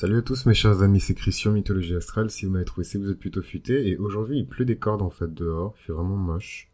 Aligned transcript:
Salut 0.00 0.18
à 0.18 0.22
tous 0.22 0.46
mes 0.46 0.54
chers 0.54 0.82
amis, 0.82 1.00
c'est 1.00 1.16
Christian 1.16 1.50
Mythologie 1.50 1.96
Astrale. 1.96 2.30
Si 2.30 2.46
vous 2.46 2.52
m'avez 2.52 2.64
trouvé, 2.64 2.84
c'est 2.84 2.98
vous 2.98 3.10
êtes 3.10 3.18
plutôt 3.18 3.42
futé. 3.42 3.88
Et 3.88 3.96
aujourd'hui, 3.96 4.38
il 4.38 4.46
pleut 4.46 4.64
des 4.64 4.76
cordes 4.76 5.02
en 5.02 5.10
fait 5.10 5.34
dehors. 5.34 5.74
Il 5.76 5.86
fait 5.86 5.92
vraiment 5.92 6.14
moche. 6.14 6.68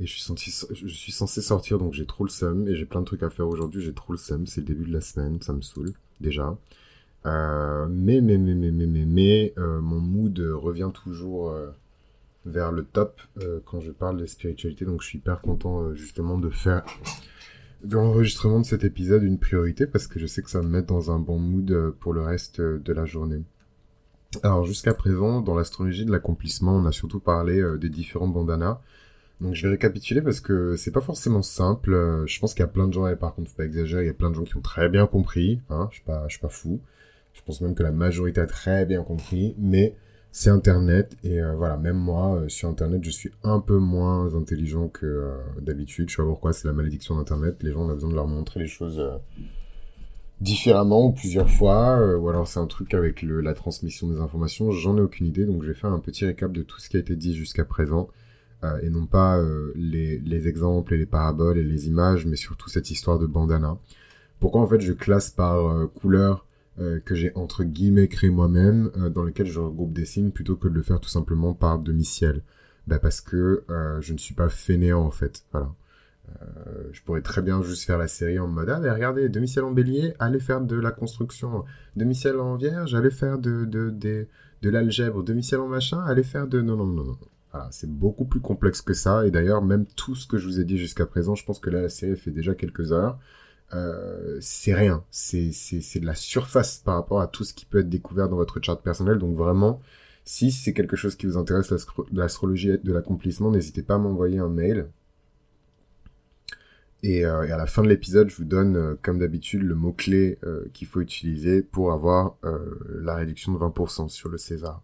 Et 0.00 0.06
je 0.06 0.12
suis, 0.12 1.12
censé 1.12 1.40
sortir, 1.40 1.78
donc 1.78 1.92
j'ai 1.92 2.04
trop 2.04 2.24
le 2.24 2.28
seum. 2.28 2.66
Et 2.66 2.74
j'ai 2.74 2.84
plein 2.84 2.98
de 2.98 3.04
trucs 3.04 3.22
à 3.22 3.30
faire 3.30 3.46
aujourd'hui. 3.46 3.80
J'ai 3.80 3.92
trop 3.92 4.12
le 4.12 4.18
seum. 4.18 4.44
C'est 4.48 4.60
le 4.60 4.66
début 4.66 4.86
de 4.86 4.92
la 4.92 5.02
semaine. 5.02 5.40
Ça 5.40 5.52
me 5.52 5.60
saoule, 5.60 5.92
déjà. 6.20 6.58
Euh, 7.26 7.86
mais, 7.88 8.20
mais, 8.20 8.38
mais, 8.38 8.56
mais, 8.56 8.72
mais, 8.72 9.04
mais, 9.04 9.54
euh, 9.56 9.80
mon 9.80 10.00
mood 10.00 10.36
revient 10.36 10.90
toujours 10.92 11.50
euh, 11.50 11.70
vers 12.44 12.72
le 12.72 12.82
top 12.84 13.20
quand 13.66 13.80
je 13.80 13.92
parle 13.92 14.16
de 14.16 14.26
spiritualité. 14.26 14.84
Donc 14.84 15.00
je 15.00 15.06
suis 15.06 15.18
hyper 15.18 15.40
content 15.42 15.94
justement 15.94 16.38
de 16.38 16.50
faire 16.50 16.84
de 17.84 17.94
l'enregistrement 17.94 18.60
de 18.60 18.66
cet 18.66 18.84
épisode 18.84 19.22
une 19.22 19.38
priorité 19.38 19.86
parce 19.86 20.06
que 20.06 20.18
je 20.18 20.26
sais 20.26 20.42
que 20.42 20.50
ça 20.50 20.62
me 20.62 20.68
met 20.68 20.82
dans 20.82 21.10
un 21.10 21.18
bon 21.18 21.38
mood 21.38 21.70
euh, 21.70 21.96
pour 22.00 22.12
le 22.12 22.22
reste 22.22 22.60
euh, 22.60 22.78
de 22.78 22.92
la 22.92 23.04
journée. 23.04 23.42
Alors 24.42 24.64
jusqu'à 24.64 24.94
présent, 24.94 25.40
dans 25.40 25.54
l'astrologie 25.54 26.04
de 26.04 26.12
l'accomplissement, 26.12 26.76
on 26.76 26.86
a 26.86 26.92
surtout 26.92 27.20
parlé 27.20 27.60
euh, 27.60 27.78
des 27.78 27.88
différents 27.88 28.28
bandanas. 28.28 28.80
Donc 29.40 29.54
je 29.54 29.62
vais 29.64 29.72
récapituler 29.72 30.22
parce 30.22 30.40
que 30.40 30.76
c'est 30.76 30.90
pas 30.90 31.00
forcément 31.00 31.42
simple. 31.42 32.24
Je 32.26 32.40
pense 32.40 32.54
qu'il 32.54 32.62
y 32.62 32.64
a 32.64 32.68
plein 32.68 32.88
de 32.88 32.94
gens, 32.94 33.06
et 33.06 33.16
par 33.16 33.34
contre 33.34 33.50
faut 33.50 33.56
pas 33.56 33.66
exagérer, 33.66 34.04
il 34.04 34.06
y 34.06 34.10
a 34.10 34.14
plein 34.14 34.30
de 34.30 34.34
gens 34.34 34.44
qui 34.44 34.56
ont 34.56 34.62
très 34.62 34.88
bien 34.88 35.06
compris. 35.06 35.60
Hein, 35.68 35.88
je 35.90 35.96
suis 35.96 36.04
je 36.26 36.30
suis 36.30 36.40
pas 36.40 36.48
fou. 36.48 36.80
Je 37.34 37.42
pense 37.42 37.60
même 37.60 37.74
que 37.74 37.82
la 37.82 37.92
majorité 37.92 38.40
a 38.40 38.46
très 38.46 38.86
bien 38.86 39.02
compris, 39.02 39.54
mais 39.58 39.94
c'est 40.38 40.50
Internet 40.50 41.16
et 41.24 41.40
euh, 41.40 41.54
voilà, 41.54 41.78
même 41.78 41.96
moi 41.96 42.36
euh, 42.36 42.48
sur 42.50 42.68
Internet, 42.68 43.02
je 43.02 43.08
suis 43.08 43.30
un 43.42 43.58
peu 43.58 43.78
moins 43.78 44.34
intelligent 44.34 44.88
que 44.88 45.06
euh, 45.06 45.38
d'habitude. 45.62 46.10
Je 46.10 46.16
sais 46.16 46.22
pas 46.22 46.28
pourquoi, 46.28 46.52
c'est 46.52 46.68
la 46.68 46.74
malédiction 46.74 47.16
d'Internet. 47.16 47.62
Les 47.62 47.72
gens 47.72 47.86
on 47.86 47.88
a 47.88 47.94
besoin 47.94 48.10
de 48.10 48.14
leur 48.14 48.26
montrer 48.26 48.60
les 48.60 48.66
choses 48.66 49.02
différemment 50.42 51.06
ou 51.06 51.12
plusieurs 51.12 51.48
fois, 51.48 52.18
ou 52.18 52.28
alors 52.28 52.48
c'est 52.48 52.60
un 52.60 52.66
truc 52.66 52.92
avec 52.92 53.22
la 53.22 53.54
transmission 53.54 54.08
des 54.08 54.20
informations. 54.20 54.72
J'en 54.72 54.98
ai 54.98 55.00
aucune 55.00 55.26
idée, 55.26 55.46
donc 55.46 55.62
je 55.62 55.68
vais 55.68 55.74
faire 55.74 55.90
un 55.90 56.00
petit 56.00 56.26
récap 56.26 56.52
de 56.52 56.60
tout 56.60 56.80
ce 56.80 56.90
qui 56.90 56.98
a 56.98 57.00
été 57.00 57.16
dit 57.16 57.34
jusqu'à 57.34 57.64
présent. 57.64 58.08
et 58.82 58.90
non 58.90 59.06
pas 59.06 59.42
les, 59.74 60.18
les 60.18 60.48
exemples 60.48 60.92
et 60.92 60.98
les 60.98 61.06
paraboles 61.06 61.56
et 61.56 61.64
les 61.64 61.88
images, 61.88 62.26
mais 62.26 62.36
surtout 62.36 62.68
cette 62.68 62.90
histoire 62.90 63.18
de 63.18 63.26
bandana. 63.26 63.78
Pourquoi 64.38 64.60
en 64.60 64.66
fait 64.66 64.80
je 64.80 64.92
classe 64.92 65.30
par 65.30 65.88
couleur 65.94 66.45
euh, 66.78 67.00
que 67.00 67.14
j'ai 67.14 67.32
entre 67.34 67.64
guillemets 67.64 68.08
créé 68.08 68.30
moi-même, 68.30 68.90
euh, 68.96 69.08
dans 69.08 69.22
lequel 69.22 69.46
je 69.46 69.60
regroupe 69.60 69.92
des 69.92 70.04
signes 70.04 70.30
plutôt 70.30 70.56
que 70.56 70.68
de 70.68 70.74
le 70.74 70.82
faire 70.82 71.00
tout 71.00 71.08
simplement 71.08 71.54
par 71.54 71.78
demi-ciel. 71.78 72.42
Bah 72.86 72.98
parce 72.98 73.20
que 73.20 73.64
euh, 73.70 74.00
je 74.00 74.12
ne 74.12 74.18
suis 74.18 74.34
pas 74.34 74.48
fainéant 74.48 75.02
en 75.02 75.10
fait. 75.10 75.44
Voilà. 75.52 75.74
Je 76.90 77.00
pourrais 77.02 77.22
très 77.22 77.40
bien 77.40 77.62
juste 77.62 77.84
faire 77.84 77.98
la 77.98 78.08
série 78.08 78.38
en 78.40 78.48
mode 78.48 78.68
ah 78.68 78.80
mais 78.80 78.90
regardez 78.90 79.28
demi-ciel 79.28 79.64
en 79.64 79.70
bélier, 79.70 80.12
allez 80.18 80.40
faire 80.40 80.60
de 80.60 80.76
la 80.76 80.90
construction. 80.90 81.64
Demi-ciel 81.94 82.40
en 82.40 82.56
vierge, 82.56 82.94
allez 82.94 83.10
faire 83.12 83.38
de 83.38 83.64
de 83.64 83.90
de, 83.90 84.26
de 84.62 84.70
l'algèbre. 84.70 85.22
Demi-ciel 85.22 85.60
en 85.60 85.68
machin, 85.68 86.00
allez 86.00 86.24
faire 86.24 86.48
de 86.48 86.60
non 86.60 86.76
non 86.76 86.86
non 86.86 87.04
non. 87.04 87.18
C'est 87.70 87.90
beaucoup 87.90 88.24
plus 88.24 88.40
complexe 88.40 88.82
que 88.82 88.94
ça. 88.94 89.26
Et 89.26 89.30
d'ailleurs, 89.30 89.62
même 89.62 89.86
tout 89.86 90.14
ce 90.14 90.26
que 90.26 90.38
je 90.38 90.46
vous 90.46 90.60
ai 90.60 90.64
dit 90.64 90.78
jusqu'à 90.78 91.06
présent, 91.06 91.34
je 91.34 91.44
pense 91.44 91.58
que 91.58 91.70
là, 91.70 91.82
la 91.82 91.88
série 91.88 92.16
fait 92.16 92.30
déjà 92.30 92.54
quelques 92.54 92.92
heures. 92.92 93.18
Euh, 93.74 94.38
c'est 94.40 94.74
rien. 94.74 95.04
C'est, 95.10 95.52
c'est, 95.52 95.80
c'est 95.80 96.00
de 96.00 96.06
la 96.06 96.14
surface 96.14 96.78
par 96.78 96.94
rapport 96.94 97.20
à 97.20 97.26
tout 97.26 97.44
ce 97.44 97.52
qui 97.54 97.64
peut 97.66 97.80
être 97.80 97.88
découvert 97.88 98.28
dans 98.28 98.36
votre 98.36 98.60
charte 98.62 98.82
personnelle. 98.82 99.18
Donc 99.18 99.36
vraiment, 99.36 99.80
si 100.24 100.52
c'est 100.52 100.72
quelque 100.72 100.96
chose 100.96 101.16
qui 101.16 101.26
vous 101.26 101.36
intéresse, 101.36 101.70
l'astro- 101.70 102.06
l'astrologie 102.12 102.78
de 102.82 102.92
l'accomplissement, 102.92 103.50
n'hésitez 103.50 103.82
pas 103.82 103.94
à 103.96 103.98
m'envoyer 103.98 104.38
un 104.38 104.48
mail. 104.48 104.86
Et, 107.02 107.24
euh, 107.24 107.40
à 107.42 107.56
la 107.56 107.66
fin 107.66 107.82
de 107.82 107.88
l'épisode, 107.88 108.30
je 108.30 108.36
vous 108.36 108.44
donne, 108.44 108.76
euh, 108.76 108.94
comme 109.02 109.18
d'habitude, 109.18 109.62
le 109.62 109.74
mot-clé 109.74 110.38
qu'il 110.72 110.86
faut 110.88 111.00
utiliser 111.00 111.62
pour 111.62 111.92
avoir 111.92 112.36
la 113.02 113.14
réduction 113.16 113.52
de 113.52 113.58
20% 113.58 114.08
sur 114.08 114.28
le 114.28 114.38
César. 114.38 114.82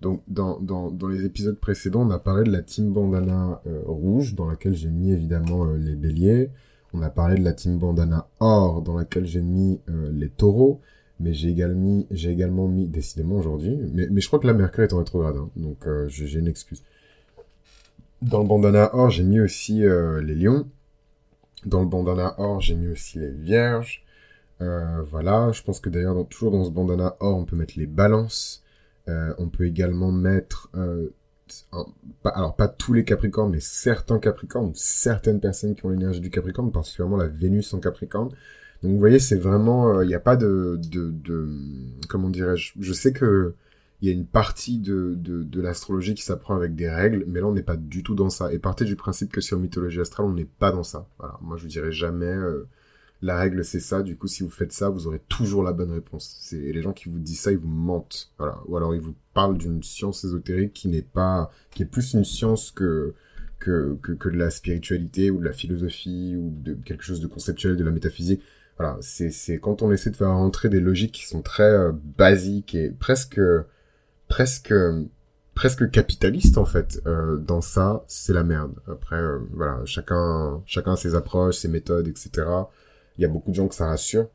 Donc, 0.00 0.22
dans, 0.28 0.58
dans, 0.60 0.90
dans 0.90 1.08
les 1.08 1.24
épisodes 1.24 1.58
précédents, 1.58 2.02
on 2.06 2.10
a 2.10 2.18
parlé 2.18 2.44
de 2.44 2.50
la 2.52 2.62
team 2.62 2.92
bandana 2.92 3.60
rouge, 3.86 4.34
dans 4.34 4.46
laquelle 4.48 4.74
j'ai 4.74 4.88
mis 4.90 5.12
évidemment 5.12 5.64
les 5.66 5.94
béliers. 5.94 6.50
On 6.94 7.02
a 7.02 7.10
parlé 7.10 7.36
de 7.36 7.44
la 7.44 7.52
team 7.52 7.78
bandana 7.78 8.28
or, 8.40 8.82
dans 8.82 8.96
laquelle 8.96 9.24
j'ai 9.24 9.40
mis 9.40 9.80
euh, 9.88 10.10
les 10.12 10.28
taureaux. 10.28 10.80
Mais 11.20 11.32
j'ai 11.34 11.50
également 11.50 12.66
mis, 12.66 12.88
décidément 12.88 13.36
aujourd'hui, 13.36 13.78
mais, 13.92 14.20
je 14.20 14.26
crois 14.26 14.40
que 14.40 14.46
la 14.46 14.54
Mercure 14.54 14.82
est 14.82 14.92
en 14.92 14.98
rétrograde, 14.98 15.36
hein, 15.36 15.50
donc 15.54 15.86
euh, 15.86 16.08
j'ai 16.08 16.40
une 16.40 16.48
excuse. 16.48 16.82
Dans 18.22 18.42
le 18.42 18.48
bandana 18.48 18.90
or, 18.92 19.10
j'ai 19.10 19.22
mis 19.22 19.38
aussi 19.38 19.84
euh, 19.84 20.20
les 20.20 20.34
lions. 20.34 20.66
Dans 21.64 21.80
le 21.80 21.86
bandana 21.86 22.34
or, 22.38 22.60
j'ai 22.60 22.74
mis 22.74 22.88
aussi 22.88 23.18
les 23.18 23.30
vierges. 23.30 24.04
Voilà, 24.58 25.50
je 25.52 25.60
pense 25.62 25.80
que 25.80 25.90
d'ailleurs, 25.90 26.24
toujours 26.28 26.52
dans 26.52 26.64
ce 26.64 26.70
bandana 26.70 27.16
or, 27.18 27.36
on 27.36 27.44
peut 27.44 27.56
mettre 27.56 27.74
les 27.76 27.86
balances. 27.86 28.62
On 29.08 29.48
peut 29.48 29.66
également 29.66 30.12
mettre, 30.12 30.70
pas- 32.22 32.30
alors 32.30 32.56
pas 32.56 32.68
tous 32.68 32.92
les 32.92 33.04
capricornes, 33.04 33.50
mais 33.52 33.60
certains 33.60 34.18
capricornes, 34.18 34.72
certaines 34.74 35.40
personnes 35.40 35.74
qui 35.74 35.84
ont 35.86 35.90
l'énergie 35.90 36.20
du 36.20 36.30
capricorne, 36.30 36.70
particulièrement 36.72 37.16
la 37.16 37.28
Vénus 37.28 37.72
en 37.74 37.80
capricorne. 37.80 38.30
Donc 38.82 38.92
vous 38.92 38.98
voyez, 38.98 39.18
c'est 39.18 39.36
vraiment, 39.36 40.02
il 40.02 40.08
n'y 40.08 40.14
a 40.14 40.20
pas 40.20 40.36
de, 40.36 40.78
de, 40.90 41.10
de 41.10 41.48
comment 42.08 42.30
dirais-je, 42.30 42.72
je 42.80 42.92
sais 42.92 43.12
que 43.12 43.54
il 44.00 44.08
y 44.08 44.10
a 44.10 44.14
une 44.14 44.26
partie 44.26 44.78
de, 44.80 45.14
de, 45.16 45.44
de 45.44 45.60
l'astrologie 45.60 46.14
qui 46.14 46.22
s'apprend 46.24 46.56
avec 46.56 46.74
des 46.74 46.90
règles, 46.90 47.24
mais 47.28 47.40
là 47.40 47.46
on 47.46 47.52
n'est 47.52 47.62
pas 47.62 47.76
du 47.76 48.02
tout 48.02 48.16
dans 48.16 48.30
ça. 48.30 48.52
Et 48.52 48.58
partez 48.58 48.84
du 48.84 48.96
principe 48.96 49.30
que 49.30 49.40
sur 49.40 49.58
mythologie 49.60 50.00
astrale, 50.00 50.26
on 50.26 50.32
n'est 50.32 50.44
pas 50.44 50.72
dans 50.72 50.82
ça. 50.82 51.06
Voilà, 51.18 51.38
moi 51.40 51.56
je 51.56 51.62
vous 51.62 51.68
dirais 51.68 51.92
jamais, 51.92 52.26
euh, 52.26 52.66
la 53.22 53.38
règle 53.38 53.64
c'est 53.64 53.80
ça, 53.80 54.02
du 54.02 54.16
coup 54.16 54.26
si 54.26 54.42
vous 54.42 54.50
faites 54.50 54.72
ça, 54.72 54.88
vous 54.88 55.06
aurez 55.06 55.20
toujours 55.28 55.62
la 55.62 55.72
bonne 55.72 55.92
réponse. 55.92 56.36
C'est 56.40 56.58
les 56.58 56.82
gens 56.82 56.92
qui 56.92 57.08
vous 57.08 57.18
disent 57.18 57.40
ça, 57.40 57.52
ils 57.52 57.58
vous 57.58 57.68
mentent. 57.68 58.32
Voilà, 58.38 58.58
ou 58.66 58.76
alors 58.76 58.94
ils 58.94 59.00
vous 59.00 59.14
parlent 59.32 59.56
d'une 59.56 59.82
science 59.82 60.24
ésotérique 60.24 60.72
qui 60.72 60.88
n'est 60.88 61.02
pas, 61.02 61.50
qui 61.70 61.82
est 61.82 61.86
plus 61.86 62.14
une 62.14 62.24
science 62.24 62.70
que 62.72 63.14
que, 63.60 63.96
que, 64.02 64.12
que 64.12 64.28
de 64.28 64.36
la 64.36 64.50
spiritualité 64.50 65.30
ou 65.30 65.38
de 65.38 65.44
la 65.44 65.52
philosophie 65.52 66.34
ou 66.36 66.50
de 66.50 66.74
quelque 66.74 67.04
chose 67.04 67.20
de 67.20 67.28
conceptuel, 67.28 67.76
de 67.76 67.84
la 67.84 67.92
métaphysique. 67.92 68.42
Voilà, 68.76 68.98
c'est 69.00 69.30
c'est 69.30 69.58
quand 69.58 69.82
on 69.82 69.92
essaie 69.92 70.10
de 70.10 70.16
faire 70.16 70.30
rentrer 70.30 70.68
des 70.68 70.80
logiques 70.80 71.12
qui 71.12 71.26
sont 71.26 71.42
très 71.42 71.62
euh, 71.70 71.92
basiques 72.18 72.74
et 72.74 72.90
presque 72.90 73.40
presque 74.28 74.74
presque 75.54 75.90
capitalistes 75.90 76.58
en 76.58 76.64
fait 76.64 77.00
euh, 77.06 77.36
dans 77.36 77.60
ça, 77.60 78.04
c'est 78.08 78.32
la 78.32 78.42
merde. 78.42 78.74
Après 78.90 79.16
euh, 79.16 79.38
voilà, 79.52 79.80
chacun 79.84 80.62
chacun 80.66 80.96
ses 80.96 81.14
approches, 81.14 81.58
ses 81.58 81.68
méthodes, 81.68 82.08
etc. 82.08 82.46
Il 83.18 83.22
y 83.22 83.24
a 83.24 83.28
beaucoup 83.28 83.50
de 83.50 83.56
gens 83.56 83.68
que 83.68 83.74
ça 83.74 83.86
rassure. 83.86 84.28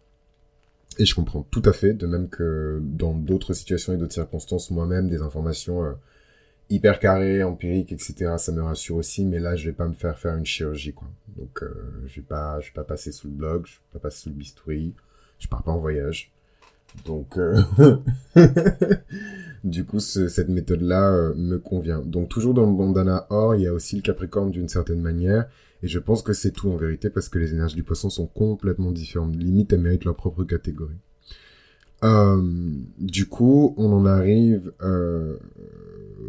Et 0.99 1.05
je 1.05 1.13
comprends 1.13 1.43
tout 1.51 1.61
à 1.65 1.73
fait, 1.73 1.93
de 1.93 2.07
même 2.07 2.27
que 2.29 2.79
dans 2.81 3.13
d'autres 3.13 3.53
situations 3.53 3.93
et 3.93 3.97
d'autres 3.97 4.13
circonstances, 4.13 4.71
moi-même, 4.71 5.09
des 5.09 5.21
informations 5.21 5.83
euh, 5.83 5.91
hyper 6.69 6.99
carrées, 6.99 7.43
empiriques, 7.43 7.91
etc., 7.91 8.35
ça 8.37 8.51
me 8.51 8.61
rassure 8.63 8.95
aussi, 8.95 9.23
mais 9.25 9.39
là, 9.39 9.55
je 9.55 9.69
vais 9.69 9.75
pas 9.75 9.87
me 9.87 9.93
faire 9.93 10.17
faire 10.17 10.35
une 10.35 10.45
chirurgie, 10.45 10.93
quoi. 10.93 11.07
Donc, 11.37 11.61
euh, 11.61 11.69
je 12.07 12.15
vais 12.15 12.25
pas, 12.25 12.59
je 12.61 12.67
vais 12.67 12.73
pas 12.73 12.83
passer 12.83 13.11
sous 13.11 13.27
le 13.27 13.33
blog, 13.33 13.65
je 13.67 13.73
vais 13.73 13.79
pas 13.93 13.99
passer 13.99 14.21
sous 14.21 14.29
le 14.29 14.35
bistouri, 14.35 14.93
je 15.39 15.47
pars 15.47 15.61
pas 15.61 15.71
en 15.71 15.77
voyage. 15.77 16.31
Donc, 17.05 17.37
euh, 17.37 17.61
du 19.63 19.85
coup, 19.85 19.99
ce- 19.99 20.27
cette 20.29 20.49
méthode-là 20.49 21.31
me 21.35 21.57
convient. 21.57 21.99
Donc, 21.99 22.29
toujours 22.29 22.53
dans 22.53 22.65
le 22.65 22.75
bandana 22.75 23.27
or, 23.29 23.55
il 23.55 23.61
y 23.61 23.67
a 23.67 23.73
aussi 23.73 23.95
le 23.97 24.01
capricorne 24.01 24.51
d'une 24.51 24.69
certaine 24.69 25.01
manière, 25.01 25.47
et 25.83 25.87
je 25.87 25.99
pense 25.99 26.21
que 26.21 26.33
c'est 26.33 26.51
tout 26.51 26.69
en 26.69 26.77
vérité, 26.77 27.09
parce 27.09 27.29
que 27.29 27.39
les 27.39 27.53
énergies 27.53 27.75
du 27.75 27.83
poisson 27.83 28.09
sont 28.09 28.27
complètement 28.27 28.91
différentes. 28.91 29.35
Limite, 29.35 29.73
elles 29.73 29.81
méritent 29.81 30.05
leur 30.05 30.15
propre 30.15 30.43
catégorie. 30.43 30.97
Euh, 32.03 32.41
du 32.99 33.27
coup, 33.27 33.73
on 33.77 33.91
en 33.91 34.05
arrive... 34.05 34.71
Euh, 34.81 35.37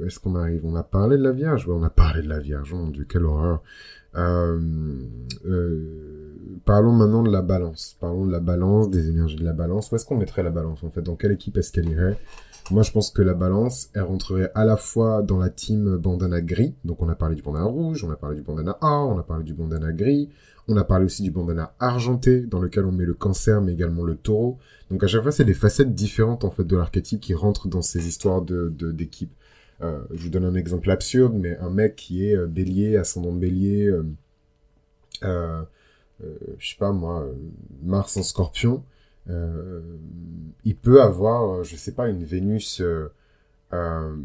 est-ce 0.06 0.20
qu'on 0.20 0.34
arrive? 0.36 0.64
On 0.64 0.76
a 0.76 0.82
parlé 0.82 1.16
de 1.16 1.22
la 1.22 1.32
Vierge? 1.32 1.66
Ouais, 1.66 1.74
on 1.74 1.82
a 1.82 1.90
parlé 1.90 2.22
de 2.22 2.28
la 2.28 2.38
Vierge. 2.38 2.72
Oh 2.72 2.76
mon 2.76 2.88
Dieu, 2.88 3.04
quelle 3.08 3.24
horreur. 3.24 3.62
Euh, 4.14 4.58
parlons 6.64 6.92
maintenant 6.92 7.22
de 7.22 7.30
la 7.30 7.42
balance. 7.42 7.96
Parlons 7.98 8.26
de 8.26 8.32
la 8.32 8.40
balance, 8.40 8.90
des 8.90 9.08
énergies 9.08 9.36
de 9.36 9.44
la 9.44 9.54
balance. 9.54 9.90
Où 9.90 9.96
est-ce 9.96 10.04
qu'on 10.04 10.18
mettrait 10.18 10.42
la 10.42 10.50
balance, 10.50 10.84
en 10.84 10.90
fait? 10.90 11.02
Dans 11.02 11.16
quelle 11.16 11.32
équipe 11.32 11.56
est-ce 11.56 11.72
qu'elle 11.72 11.88
irait? 11.88 12.18
Moi, 12.70 12.82
je 12.82 12.92
pense 12.92 13.10
que 13.10 13.22
la 13.22 13.34
balance, 13.34 13.90
elle 13.94 14.02
rentrerait 14.02 14.50
à 14.54 14.64
la 14.64 14.76
fois 14.76 15.22
dans 15.22 15.38
la 15.38 15.48
team 15.48 15.96
bandana 15.96 16.40
gris. 16.40 16.74
Donc, 16.84 17.00
on 17.02 17.08
a 17.08 17.14
parlé 17.14 17.34
du 17.34 17.42
bandana 17.42 17.64
rouge, 17.64 18.04
on 18.04 18.10
a 18.10 18.16
parlé 18.16 18.36
du 18.36 18.42
bandana 18.42 18.76
or, 18.80 19.08
on 19.08 19.18
a 19.18 19.22
parlé 19.22 19.44
du 19.44 19.54
bandana 19.54 19.92
gris. 19.92 20.28
On 20.68 20.76
a 20.76 20.84
parlé 20.84 21.06
aussi 21.06 21.22
du 21.22 21.30
bandana 21.30 21.72
argenté, 21.78 22.40
dans 22.42 22.60
lequel 22.60 22.84
on 22.84 22.92
met 22.92 23.06
le 23.06 23.14
cancer, 23.14 23.62
mais 23.62 23.72
également 23.72 24.04
le 24.04 24.16
taureau. 24.16 24.58
Donc, 24.90 25.02
à 25.02 25.06
chaque 25.06 25.22
fois, 25.22 25.32
c'est 25.32 25.44
des 25.44 25.54
facettes 25.54 25.94
différentes, 25.94 26.44
en 26.44 26.50
fait, 26.50 26.64
de 26.64 26.76
l'archétype 26.76 27.20
qui 27.20 27.34
rentrent 27.34 27.68
dans 27.68 27.82
ces 27.82 28.06
histoires 28.06 28.42
de, 28.42 28.68
d'équipe. 28.92 29.32
Euh, 29.80 30.00
je 30.12 30.24
vous 30.24 30.30
donne 30.30 30.44
un 30.44 30.54
exemple 30.54 30.90
absurde, 30.90 31.34
mais 31.34 31.56
un 31.58 31.70
mec 31.70 31.96
qui 31.96 32.26
est 32.26 32.36
euh, 32.36 32.46
bélier, 32.46 32.96
ascendant 32.96 33.32
bélier, 33.32 33.86
euh, 33.86 34.02
euh, 35.24 35.62
je 36.58 36.70
sais 36.70 36.76
pas 36.78 36.92
moi, 36.92 37.26
Mars 37.82 38.16
en 38.16 38.22
scorpion, 38.22 38.82
il 39.28 40.76
peut 40.76 41.02
avoir, 41.02 41.60
euh, 41.60 41.62
je 41.64 41.76
sais 41.76 41.92
pas, 41.92 42.08
une 42.08 42.24
Vénus... 42.24 42.80
Euh, 42.80 43.12
euh, 43.72 44.16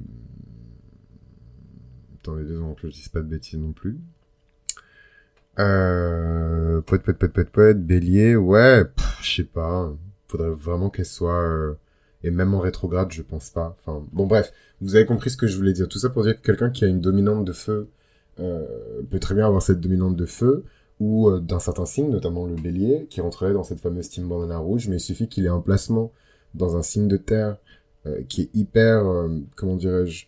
Attendez 2.19 2.43
deux 2.45 2.55
secondes 2.55 2.75
que 2.77 2.87
je 2.87 2.93
dise 2.93 3.09
pas 3.09 3.19
de 3.19 3.27
bêtises 3.27 3.59
non 3.59 3.73
plus. 3.73 3.99
Euh... 5.59 6.81
Poète, 6.81 7.03
poète, 7.03 7.17
poète, 7.17 7.49
poète, 7.49 7.85
bélier, 7.85 8.37
ouais, 8.37 8.83
je 9.21 9.35
sais 9.35 9.43
pas. 9.43 9.91
faudrait 10.27 10.49
vraiment 10.49 10.89
qu'elle 10.89 11.05
soit 11.05 11.75
et 12.23 12.31
même 12.31 12.53
en 12.53 12.59
rétrograde, 12.59 13.11
je 13.11 13.21
pense 13.21 13.49
pas. 13.49 13.75
Bon, 14.13 14.25
bref, 14.25 14.53
vous 14.81 14.95
avez 14.95 15.05
compris 15.05 15.29
ce 15.29 15.37
que 15.37 15.47
je 15.47 15.57
voulais 15.57 15.73
dire. 15.73 15.87
Tout 15.87 15.99
ça 15.99 16.09
pour 16.09 16.23
dire 16.23 16.39
que 16.39 16.45
quelqu'un 16.45 16.69
qui 16.69 16.85
a 16.85 16.87
une 16.87 17.01
dominante 17.01 17.43
de 17.45 17.51
feu 17.51 17.89
euh, 18.39 18.65
peut 19.11 19.19
très 19.19 19.35
bien 19.35 19.45
avoir 19.45 19.61
cette 19.61 19.81
dominante 19.81 20.15
de 20.15 20.25
feu 20.25 20.63
euh, 21.29 21.39
d'un 21.39 21.59
certain 21.59 21.85
signe, 21.85 22.09
notamment 22.09 22.45
le 22.45 22.55
bélier, 22.55 23.07
qui 23.09 23.21
rentrerait 23.21 23.53
dans 23.53 23.63
cette 23.63 23.79
fameuse 23.79 24.09
team 24.09 24.27
bandana 24.27 24.57
rouge, 24.57 24.87
mais 24.87 24.97
il 24.97 24.99
suffit 24.99 25.27
qu'il 25.27 25.45
ait 25.45 25.49
un 25.49 25.59
placement 25.59 26.11
dans 26.53 26.77
un 26.77 26.83
signe 26.83 27.07
de 27.07 27.17
terre 27.17 27.57
euh, 28.05 28.21
qui 28.29 28.43
est 28.43 28.49
hyper, 28.53 29.03
comment 29.55 29.75
dirais-je, 29.75 30.27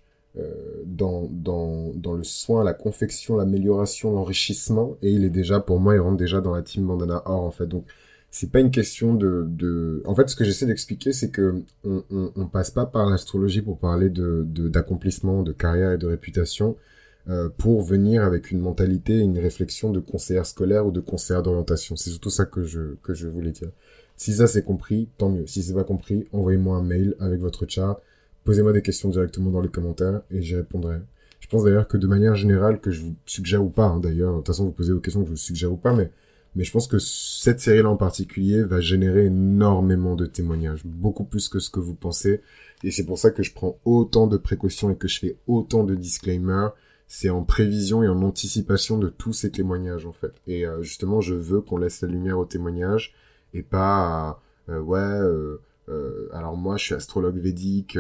dans, 0.86 1.30
dans, 1.32 1.94
dans 1.96 2.14
le 2.14 2.26
soin, 2.26 2.66
la 2.66 2.74
confection, 2.74 3.38
l'amélioration, 3.38 4.12
l'enrichissement, 4.12 4.98
et 5.02 5.10
il 5.12 5.24
est 5.24 5.30
déjà, 5.30 5.62
pour 5.62 5.80
moi, 5.80 5.96
il 5.96 6.00
rentre 6.00 6.18
déjà 6.18 6.42
dans 6.42 6.54
la 6.54 6.62
team 6.62 6.86
bandana 6.86 7.22
or, 7.26 7.44
en 7.44 7.52
fait. 7.52 7.68
Donc, 7.68 7.86
c'est 8.32 8.52
pas 8.52 8.60
une 8.60 8.72
question 8.72 9.14
de, 9.14 9.46
de... 9.48 10.04
En 10.06 10.14
fait, 10.14 10.30
ce 10.30 10.36
que 10.36 10.44
j'essaie 10.44 10.66
d'expliquer, 10.66 11.14
c'est 11.14 11.30
que 11.30 11.64
on, 11.86 12.04
on, 12.12 12.48
passe 12.48 12.70
pas 12.70 12.86
par 12.86 13.10
l'astrologie 13.10 13.62
pour 13.62 13.78
parler 13.78 14.10
de 14.10 14.44
d'accomplissement, 14.46 15.42
de, 15.42 15.54
carrière 15.54 15.94
et 15.94 15.98
de 15.98 16.06
réputation, 16.06 16.72
euh, 16.72 16.95
pour 17.58 17.82
venir 17.82 18.24
avec 18.24 18.52
une 18.52 18.60
mentalité, 18.60 19.20
une 19.20 19.40
réflexion 19.40 19.92
de 19.92 20.00
conseillère 20.00 20.46
scolaire 20.46 20.86
ou 20.86 20.92
de 20.92 21.00
conseillère 21.00 21.42
d'orientation. 21.42 21.96
C'est 21.96 22.12
surtout 22.12 22.30
ça 22.30 22.46
que 22.46 22.64
je 22.64 22.96
que 23.02 23.14
je 23.14 23.28
voulais 23.28 23.52
dire. 23.52 23.70
Si 24.16 24.34
ça 24.34 24.48
c'est 24.48 24.64
compris, 24.64 25.10
tant 25.18 25.30
mieux. 25.30 25.48
Si 25.48 25.64
c'est 25.64 25.74
pas 25.74 25.84
compris, 25.84 26.28
envoyez-moi 26.32 26.78
un 26.78 26.84
mail 26.84 27.16
avec 27.20 27.40
votre 27.40 27.66
chat, 27.68 28.00
posez-moi 28.44 28.74
des 28.74 28.82
questions 28.82 29.10
directement 29.10 29.52
dans 29.52 29.62
les 29.62 29.70
commentaires 29.70 30.22
et 30.32 30.42
j'y 30.42 30.56
répondrai. 30.56 30.98
Je 31.40 31.48
pense 31.48 31.64
d'ailleurs 31.64 31.88
que 31.88 31.98
de 31.98 32.08
manière 32.08 32.36
générale, 32.36 32.80
que 32.80 32.92
je 32.92 33.02
vous 33.02 33.16
suggère 33.26 33.64
ou 33.64 33.70
pas, 33.70 33.86
hein, 33.86 34.00
d'ailleurs, 34.00 34.32
de 34.32 34.38
toute 34.38 34.48
façon 34.48 34.66
vous 34.66 34.72
posez 34.72 34.94
vos 34.94 35.00
questions 35.00 35.22
que 35.22 35.28
je 35.28 35.32
vous 35.32 35.38
suggère 35.38 35.72
ou 35.72 35.78
pas, 35.78 35.94
mais 35.94 36.12
mais 36.56 36.64
je 36.64 36.72
pense 36.72 36.88
que 36.88 37.00
cette 37.00 37.60
série-là 37.60 37.90
en 37.90 37.98
particulier 37.98 38.64
va 38.64 38.80
générer 38.80 39.26
énormément 39.26 40.16
de 40.16 40.26
témoignages, 40.26 40.86
beaucoup 40.86 41.26
plus 41.26 41.50
que 41.50 41.60
ce 41.60 41.70
que 41.70 41.82
vous 41.82 41.96
pensez. 41.96 42.42
Et 42.84 42.92
c'est 42.92 43.04
pour 43.04 43.18
ça 43.18 43.32
que 43.32 43.44
je 43.44 43.54
prends 43.54 43.78
autant 43.84 44.28
de 44.28 44.38
précautions 44.38 44.90
et 44.90 44.96
que 44.96 45.10
je 45.10 45.20
fais 45.20 45.36
autant 45.48 45.84
de 45.84 45.96
disclaimers. 45.96 46.70
C'est 47.08 47.30
en 47.30 47.44
prévision 47.44 48.04
et 48.04 48.08
en 48.08 48.22
anticipation 48.22 48.98
de 48.98 49.10
tous 49.10 49.34
ces 49.34 49.52
témoignages 49.52 50.06
en 50.06 50.14
fait. 50.14 50.34
Et 50.48 50.66
euh, 50.66 50.82
justement, 50.82 51.22
je 51.22 51.36
veux 51.36 51.62
qu'on 51.62 51.78
laisse 51.78 52.02
la 52.02 52.08
lumière 52.08 52.40
aux 52.40 52.46
témoignages 52.46 53.14
et 53.54 53.62
pas 53.62 54.42
euh, 54.70 54.80
ouais. 54.80 55.00
Euh, 55.00 55.62
euh, 55.90 56.30
alors 56.34 56.58
moi, 56.58 56.78
je 56.78 56.86
suis 56.86 56.96
astrologue 56.96 57.38
védique. 57.38 57.98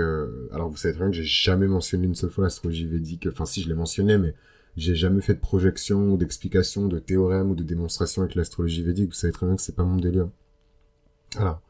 alors 0.52 0.70
vous 0.70 0.78
savez 0.78 0.94
très 0.96 1.04
bien 1.04 1.12
que 1.12 1.18
j'ai 1.18 1.24
jamais 1.24 1.68
mentionné 1.68 2.06
une 2.06 2.16
seule 2.16 2.32
fois 2.32 2.46
l'astrologie 2.46 2.88
védique. 2.88 3.28
Enfin, 3.32 3.46
si 3.46 3.62
je 3.62 3.70
l'ai 3.70 3.76
mentionné, 3.76 4.18
mais 4.18 4.34
j'ai 4.76 4.96
jamais 4.96 5.22
fait 5.22 5.36
de 5.36 5.40
projection 5.40 6.14
ou 6.14 6.18
d'explication 6.18 6.88
de 6.88 7.00
théorème 7.00 7.52
ou 7.52 7.56
de 7.56 7.64
démonstration 7.64 8.24
avec 8.24 8.36
l'astrologie 8.36 8.84
védique. 8.84 9.10
Vous 9.10 9.14
savez 9.14 9.34
très 9.34 9.46
bien 9.46 9.56
que 9.56 9.62
c'est 9.62 9.76
pas 9.76 9.84
mon 9.84 9.98
délire. 9.98 10.30
Voilà. 11.36 11.62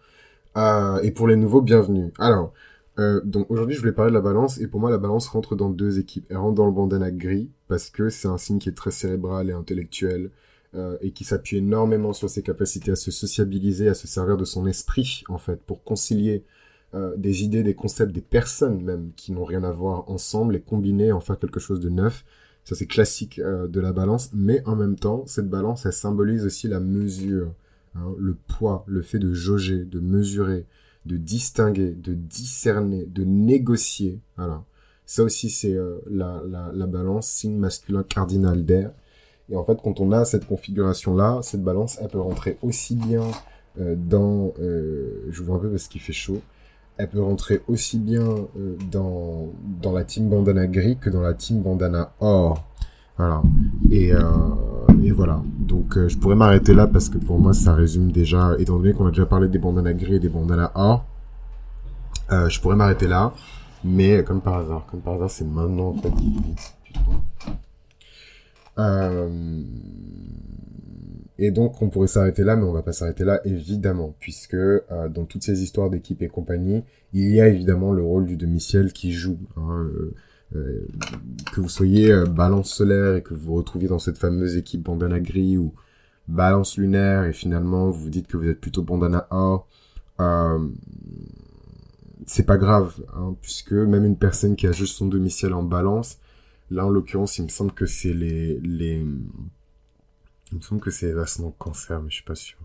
Euh, 0.58 1.02
et 1.02 1.12
pour 1.12 1.28
les 1.28 1.36
nouveaux, 1.36 1.62
bienvenue. 1.62 2.14
Alors, 2.18 2.54
euh, 2.98 3.22
donc 3.24 3.50
aujourd'hui, 3.52 3.76
je 3.76 3.82
voulais 3.82 3.92
parler 3.92 4.12
de 4.12 4.16
la 4.16 4.22
balance. 4.22 4.60
Et 4.60 4.68
pour 4.68 4.80
moi, 4.80 4.90
la 4.90 4.98
balance 4.98 5.28
rentre 5.28 5.56
dans 5.56 5.70
deux 5.70 6.00
équipes. 6.00 6.26
Elle 6.30 6.38
rentre 6.38 6.56
dans 6.56 6.66
le 6.66 6.72
bandana 6.72 7.12
gris 7.12 7.50
parce 7.68 7.90
que 7.90 8.10
c'est 8.10 8.28
un 8.28 8.38
signe 8.38 8.60
qui 8.60 8.70
est 8.70 8.74
très 8.74 8.92
cérébral 8.92 9.50
et 9.50 9.54
intellectuel. 9.54 10.32
Euh, 10.74 10.98
et 11.00 11.12
qui 11.12 11.24
s'appuie 11.24 11.58
énormément 11.58 12.12
sur 12.12 12.30
ses 12.30 12.42
capacités 12.42 12.92
à 12.92 12.98
se 12.98 13.10
sociabiliser, 13.10 13.88
à 13.88 13.94
se 13.94 14.08
servir 14.08 14.36
de 14.36 14.44
son 14.44 14.66
esprit, 14.68 15.24
en 15.30 15.38
fait, 15.38 15.62
pour 15.62 15.86
concilier 15.86 16.44
euh, 16.94 17.16
des 17.16 17.46
idées, 17.46 17.64
des 17.64 17.76
concepts, 17.76 18.12
des 18.12 18.20
personnes 18.20 18.84
même 18.84 19.12
qui 19.16 19.32
n'ont 19.32 19.46
rien 19.46 19.64
à 19.64 19.72
voir 19.72 20.10
ensemble 20.10 20.54
et 20.54 20.60
combiner, 20.60 21.14
en 21.14 21.22
faire 21.22 21.40
quelque 21.40 21.62
chose 21.62 21.80
de 21.80 21.90
neuf 21.90 22.26
ça, 22.66 22.74
c'est 22.74 22.88
classique 22.88 23.40
de 23.40 23.80
la 23.80 23.94
balance. 23.94 24.32
Mais 24.34 24.64
en 24.66 24.76
même 24.76 24.96
temps, 24.96 25.24
cette 25.28 25.48
balance, 25.48 25.86
elle 25.86 25.94
symbolise 25.94 26.48
aussi 26.48 26.68
la 26.68 26.80
mesure, 26.80 27.54
hein, 27.94 28.16
le 28.18 28.34
poids, 28.34 28.84
le 28.88 29.04
fait 29.04 29.20
de 29.20 29.32
jauger, 29.34 29.86
de 29.86 30.00
mesurer, 30.00 30.66
de 31.06 31.18
distinguer, 31.18 31.92
de 31.92 32.14
discerner, 32.14 33.06
de 33.06 33.24
négocier. 33.24 34.20
Voilà. 34.38 34.64
Ça 35.06 35.24
aussi, 35.24 35.50
c'est 35.50 35.74
euh, 35.74 36.00
la, 36.10 36.42
la, 36.48 36.72
la, 36.74 36.88
balance, 36.88 37.28
signe 37.28 37.58
masculin 37.58 38.04
cardinal 38.04 38.66
d'air. 38.66 38.92
Et 39.50 39.56
en 39.56 39.64
fait, 39.64 39.78
quand 39.84 40.00
on 40.00 40.12
a 40.12 40.26
cette 40.26 40.48
configuration-là, 40.48 41.42
cette 41.44 41.64
balance, 41.64 42.00
elle 42.02 42.08
peut 42.08 42.20
rentrer 42.20 42.58
aussi 42.64 42.96
bien 42.96 43.24
euh, 43.80 43.96
dans... 43.96 44.54
vous 44.58 45.46
vois 45.46 45.58
un 45.58 45.60
peu 45.60 45.70
parce 45.70 45.88
qu'il 45.88 46.02
fait 46.02 46.14
chaud 46.14 46.42
elle 46.98 47.10
peut 47.10 47.22
rentrer 47.22 47.62
aussi 47.68 47.98
bien 47.98 48.26
euh, 48.58 48.78
dans, 48.92 49.50
dans 49.82 49.92
la 49.92 50.04
team 50.04 50.30
bandana 50.30 50.68
gris 50.68 50.98
que 50.98 51.10
dans 51.10 51.22
la 51.22 51.34
team 51.34 51.62
bandana 51.62 52.14
or. 52.20 52.64
Voilà. 53.18 53.42
Et, 53.92 54.14
euh, 54.14 54.20
et 55.04 55.12
voilà. 55.12 55.42
Donc 55.60 55.98
euh, 55.98 56.08
je 56.08 56.18
pourrais 56.18 56.36
m'arrêter 56.36 56.74
là 56.74 56.88
parce 56.88 57.10
que 57.10 57.18
pour 57.18 57.40
moi 57.40 57.54
ça 57.54 57.74
résume 57.74 58.12
déjà, 58.12 58.56
étant 58.60 58.78
donné 58.78 58.94
qu'on 58.94 59.08
a 59.08 59.12
déjà 59.12 59.26
parlé 59.26 59.48
des 59.48 59.60
bandanas 59.60 59.94
gris 59.94 60.16
et 60.16 60.20
des 60.20 60.30
bandanas 60.30 60.72
or, 60.76 61.06
euh, 62.32 62.50
je 62.50 62.60
pourrais 62.60 62.76
m'arrêter 62.76 63.08
là. 63.08 63.34
Mais 63.84 64.24
comme 64.24 64.42
par 64.42 64.56
hasard, 64.56 64.86
comme 64.90 65.02
par 65.02 65.14
hasard 65.16 65.30
c'est 65.30 65.46
maintenant 65.46 65.90
en 65.90 65.94
fait. 65.94 66.12
Euh, 68.78 69.64
et 71.38 71.52
donc, 71.52 71.82
on 71.82 71.90
pourrait 71.90 72.08
s'arrêter 72.08 72.44
là, 72.44 72.56
mais 72.56 72.64
on 72.64 72.72
va 72.72 72.82
pas 72.82 72.94
s'arrêter 72.94 73.26
là, 73.26 73.42
évidemment, 73.46 74.16
puisque 74.20 74.54
euh, 74.54 74.82
dans 75.10 75.26
toutes 75.26 75.44
ces 75.44 75.62
histoires 75.64 75.90
d'équipe 75.90 76.22
et 76.22 76.30
compagnie, 76.30 76.84
il 77.14 77.30
y 77.34 77.42
a 77.42 77.48
évidemment 77.48 77.92
le 77.92 78.04
rôle 78.04 78.26
du 78.26 78.38
demi-ciel 78.38 78.94
qui 78.94 79.12
joue. 79.12 79.38
Hein, 79.58 79.88
euh, 80.56 80.58
euh 80.58 80.88
que 81.54 81.62
vous 81.62 81.70
soyez 81.70 82.12
euh, 82.12 82.26
balance 82.26 82.74
solaire 82.74 83.16
et 83.16 83.24
que 83.24 83.34
vous 83.34 83.46
vous 83.48 83.56
retrouviez 83.56 83.88
dans 83.88 84.00
cette 84.00 84.18
fameuse 84.18 84.58
équipe 84.58 84.84
bandana 84.84 85.20
gris 85.20 85.58
ou 85.58 85.74
balance 86.28 86.78
lunaire 86.78 87.24
et 87.26 87.34
finalement 87.34 87.90
vous 87.90 88.10
dites 88.10 88.28
que 88.28 88.38
vous 88.38 88.48
êtes 88.48 88.60
plutôt 88.60 88.84
bandana 88.84 89.28
or, 89.32 89.68
c'est 92.26 92.46
pas 92.46 92.58
grave, 92.58 92.96
hein, 93.16 93.36
puisque 93.42 93.74
même 93.74 94.06
une 94.06 94.18
personne 94.18 94.56
qui 94.56 94.68
a 94.68 94.72
juste 94.72 94.96
son 94.98 95.08
demi-ciel 95.08 95.54
en 95.54 95.64
balance, 95.64 96.18
là 96.72 96.86
en 96.86 96.90
l'occurrence, 96.90 97.38
il 97.38 97.44
me 97.44 97.50
semble 97.50 97.72
que 97.72 97.86
c'est 97.86 98.14
les, 98.14 98.60
les 98.62 99.06
il 100.52 100.58
me 100.58 100.62
semble 100.62 100.82
que 100.82 100.92
c'est 100.92 101.14
les 101.14 101.24
cancer, 101.58 102.02
mais 102.02 102.10
je 102.10 102.16
suis 102.16 102.24
pas 102.24 102.36
sûr. 102.36 102.58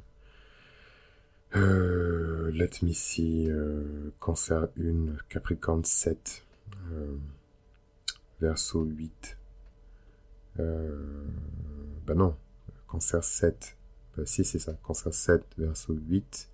Euh, 1.57 2.51
let 2.53 2.71
me 2.83 2.93
see, 2.93 3.49
euh, 3.49 4.13
cancer 4.21 4.69
1, 4.79 5.17
capricorne 5.29 5.85
7, 5.85 6.45
euh, 6.93 7.17
verso 8.41 8.83
8. 8.83 9.37
Euh, 10.59 11.25
bah 12.07 12.15
non, 12.15 12.37
cancer 12.89 13.23
7. 13.23 13.77
Bah 14.17 14.23
si, 14.27 14.45
c'est 14.45 14.59
ça, 14.59 14.73
cancer 14.83 15.15
7, 15.15 15.43
verso 15.59 15.95
8, 15.95 16.49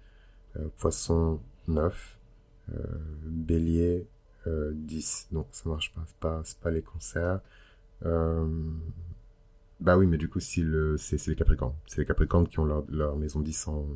euh, 0.56 0.69
poisson 0.79 1.41
9, 1.69 2.19
euh, 2.73 2.83
bélier 3.25 4.06
10. 4.46 5.29
Non, 5.32 5.44
ça 5.51 5.69
marche 5.69 5.93
pas, 5.93 6.03
c'est 6.06 6.19
pas, 6.19 6.43
pas 6.63 6.70
les 6.70 6.82
cancers. 6.82 7.41
Euh, 8.05 8.46
bah 9.81 9.96
oui, 9.96 10.06
mais 10.06 10.17
du 10.17 10.29
coup, 10.29 10.39
le, 10.58 10.96
c'est, 10.96 11.19
c'est 11.19 11.31
les 11.31 11.37
Capricornes. 11.37 11.75
C'est 11.87 11.99
les 11.99 12.06
Capricornes 12.06 12.49
qui 12.49 12.58
ont 12.58 12.65
leur, 12.65 12.84
leur 12.91 13.17
maison 13.17 13.41
10 13.41 13.69
en... 13.69 13.87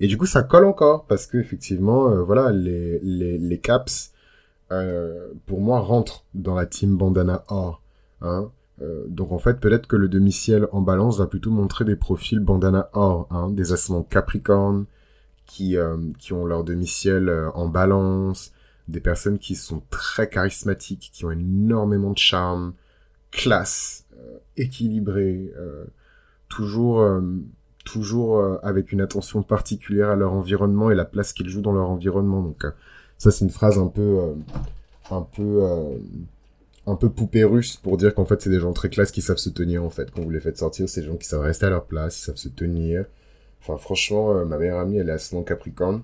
Et 0.00 0.06
du 0.06 0.16
coup, 0.16 0.26
ça 0.26 0.42
colle 0.42 0.64
encore, 0.64 1.06
parce 1.06 1.26
que 1.26 1.38
effectivement, 1.38 2.10
euh, 2.10 2.22
voilà, 2.22 2.52
les 2.52 3.60
caps, 3.62 4.12
euh, 4.72 5.28
pour 5.46 5.60
moi, 5.60 5.80
rentrent 5.80 6.24
dans 6.34 6.54
la 6.54 6.66
team 6.66 6.96
bandana 6.96 7.44
or. 7.48 7.82
Hein. 8.20 8.50
Euh, 8.82 9.04
donc 9.08 9.32
en 9.32 9.38
fait, 9.38 9.60
peut-être 9.60 9.86
que 9.86 9.96
le 9.96 10.08
demi-ciel 10.08 10.68
en 10.72 10.80
balance 10.80 11.18
va 11.18 11.26
plutôt 11.26 11.50
montrer 11.50 11.84
des 11.84 11.96
profils 11.96 12.40
bandana 12.40 12.90
or, 12.92 13.26
hein, 13.30 13.50
des 13.50 13.72
ascendants 13.72 14.04
Capricorne, 14.04 14.86
qui, 15.46 15.76
euh, 15.76 15.96
qui 16.18 16.32
ont 16.32 16.44
leur 16.44 16.62
demi-ciel 16.62 17.28
euh, 17.28 17.50
en 17.52 17.66
balance, 17.68 18.52
des 18.86 19.00
personnes 19.00 19.38
qui 19.38 19.56
sont 19.56 19.82
très 19.90 20.28
charismatiques, 20.28 21.10
qui 21.12 21.24
ont 21.24 21.30
énormément 21.30 22.12
de 22.12 22.18
charme, 22.18 22.74
classe, 23.30 24.04
euh, 24.16 24.38
équilibrés, 24.56 25.52
euh, 25.58 25.84
toujours 26.48 27.04
toujours 27.84 28.42
avec 28.62 28.92
une 28.92 29.00
attention 29.00 29.42
particulière 29.42 30.10
à 30.10 30.16
leur 30.16 30.34
environnement 30.34 30.90
et 30.90 30.94
la 30.94 31.06
place 31.06 31.32
qu'ils 31.32 31.48
jouent 31.48 31.62
dans 31.62 31.72
leur 31.72 31.88
environnement. 31.88 32.42
Donc 32.42 32.66
ça 33.18 33.30
c'est 33.30 33.44
une 33.44 33.50
phrase 33.50 33.78
un 33.78 33.88
peu 33.88 34.34
un 35.10 35.22
peu 35.22 35.62
un 36.86 36.94
peu 36.96 37.10
poupée 37.10 37.44
russe 37.44 37.76
pour 37.76 37.96
dire 37.96 38.14
qu'en 38.14 38.24
fait 38.24 38.40
c'est 38.40 38.50
des 38.50 38.60
gens 38.60 38.72
très 38.72 38.88
classe 38.88 39.10
qui 39.10 39.20
savent 39.22 39.38
se 39.38 39.50
tenir 39.50 39.84
en 39.84 39.90
fait. 39.90 40.10
Quand 40.10 40.22
vous 40.22 40.30
les 40.30 40.40
faites 40.40 40.58
sortir, 40.58 40.88
c'est 40.88 41.02
des 41.02 41.06
gens 41.06 41.16
qui 41.16 41.26
savent 41.26 41.42
rester 41.42 41.66
à 41.66 41.70
leur 41.70 41.84
place, 41.84 42.18
ils 42.18 42.24
savent 42.24 42.36
se 42.36 42.48
tenir. 42.48 43.04
Enfin 43.60 43.76
franchement, 43.76 44.44
ma 44.46 44.58
meilleure 44.58 44.80
amie 44.80 44.98
elle 44.98 45.08
est 45.08 45.12
ascendant 45.12 45.42
Capricorne. 45.42 46.02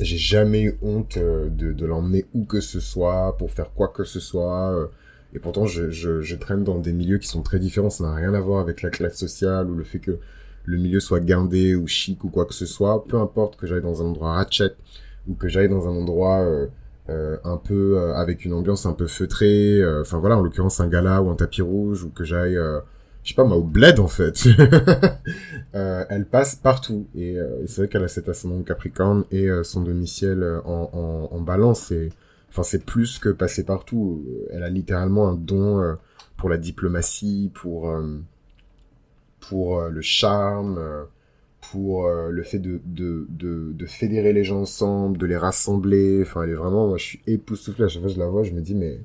J'ai 0.00 0.18
jamais 0.18 0.62
eu 0.62 0.78
honte 0.82 1.18
de, 1.18 1.86
l'emmener 1.86 2.26
où 2.34 2.44
que 2.44 2.60
ce 2.60 2.78
soit 2.80 3.36
pour 3.36 3.50
faire 3.50 3.72
quoi 3.72 3.88
que 3.88 4.04
ce 4.04 4.20
soit. 4.20 4.90
Et 5.34 5.38
pourtant, 5.38 5.66
je, 5.66 5.90
je, 5.90 6.20
je, 6.22 6.36
traîne 6.36 6.64
dans 6.64 6.78
des 6.78 6.92
milieux 6.92 7.18
qui 7.18 7.28
sont 7.28 7.42
très 7.42 7.58
différents. 7.58 7.90
Ça 7.90 8.04
n'a 8.04 8.14
rien 8.14 8.32
à 8.34 8.40
voir 8.40 8.60
avec 8.60 8.82
la 8.82 8.90
classe 8.90 9.16
sociale 9.16 9.68
ou 9.68 9.74
le 9.74 9.84
fait 9.84 9.98
que 9.98 10.18
le 10.64 10.76
milieu 10.78 11.00
soit 11.00 11.20
guindé 11.20 11.74
ou 11.74 11.86
chic 11.86 12.24
ou 12.24 12.28
quoi 12.28 12.46
que 12.46 12.54
ce 12.54 12.66
soit. 12.66 13.04
Peu 13.06 13.18
importe 13.18 13.56
que 13.56 13.66
j'aille 13.66 13.82
dans 13.82 14.02
un 14.02 14.06
endroit 14.06 14.34
ratchet 14.34 14.74
ou 15.28 15.34
que 15.34 15.48
j'aille 15.48 15.68
dans 15.68 15.86
un 15.86 15.92
endroit 15.92 16.40
euh, 16.40 16.66
euh, 17.10 17.36
un 17.44 17.56
peu 17.56 17.98
euh, 17.98 18.14
avec 18.14 18.44
une 18.44 18.52
ambiance 18.52 18.86
un 18.86 18.92
peu 18.92 19.06
feutrée. 19.06 19.80
Enfin 20.00 20.18
voilà, 20.18 20.36
en 20.36 20.42
l'occurrence 20.42 20.80
un 20.80 20.88
gala 20.88 21.22
ou 21.22 21.30
un 21.30 21.36
tapis 21.36 21.62
rouge 21.62 22.02
ou 22.04 22.10
que 22.10 22.24
j'aille, 22.24 22.54
je 22.54 23.28
sais 23.28 23.34
pas 23.34 23.44
moi, 23.44 23.56
au 23.56 23.62
bled 23.62 24.00
en 24.00 24.08
fait. 24.08 24.48
elle 25.72 26.26
passe 26.26 26.56
partout. 26.56 27.06
Et 27.14 27.36
c'est 27.66 27.82
vrai 27.82 27.88
qu'elle 27.88 28.04
a 28.04 28.08
cet 28.08 28.28
ascendant 28.28 28.62
Capricorne 28.62 29.24
et 29.30 29.48
son 29.62 29.82
domicile 29.82 30.44
en, 30.64 31.40
balance. 31.40 31.92
Enfin, 32.50 32.62
c'est 32.62 32.84
plus 32.84 33.18
que 33.18 33.28
passer 33.28 33.64
partout. 33.64 34.24
Elle 34.50 34.62
a 34.62 34.70
littéralement 34.70 35.28
un 35.28 35.34
don 35.34 35.96
pour 36.36 36.48
la 36.48 36.56
diplomatie, 36.56 37.50
pour, 37.54 37.94
pour 39.40 39.82
le 39.82 40.00
charme, 40.00 40.80
pour 41.60 42.08
le 42.08 42.42
fait 42.42 42.58
de, 42.58 42.80
de, 42.84 43.26
de, 43.28 43.72
de, 43.72 43.86
fédérer 43.86 44.32
les 44.32 44.44
gens 44.44 44.60
ensemble, 44.60 45.18
de 45.18 45.26
les 45.26 45.36
rassembler. 45.36 46.22
Enfin, 46.22 46.42
elle 46.44 46.50
est 46.50 46.54
vraiment, 46.54 46.88
moi 46.88 46.98
je 46.98 47.04
suis 47.04 47.20
époustouflé. 47.26 47.84
À 47.84 47.88
chaque 47.88 48.00
fois 48.00 48.08
que 48.08 48.14
je 48.14 48.20
la 48.20 48.28
vois, 48.28 48.42
je 48.42 48.52
me 48.52 48.60
dis, 48.60 48.74
mais 48.74 49.00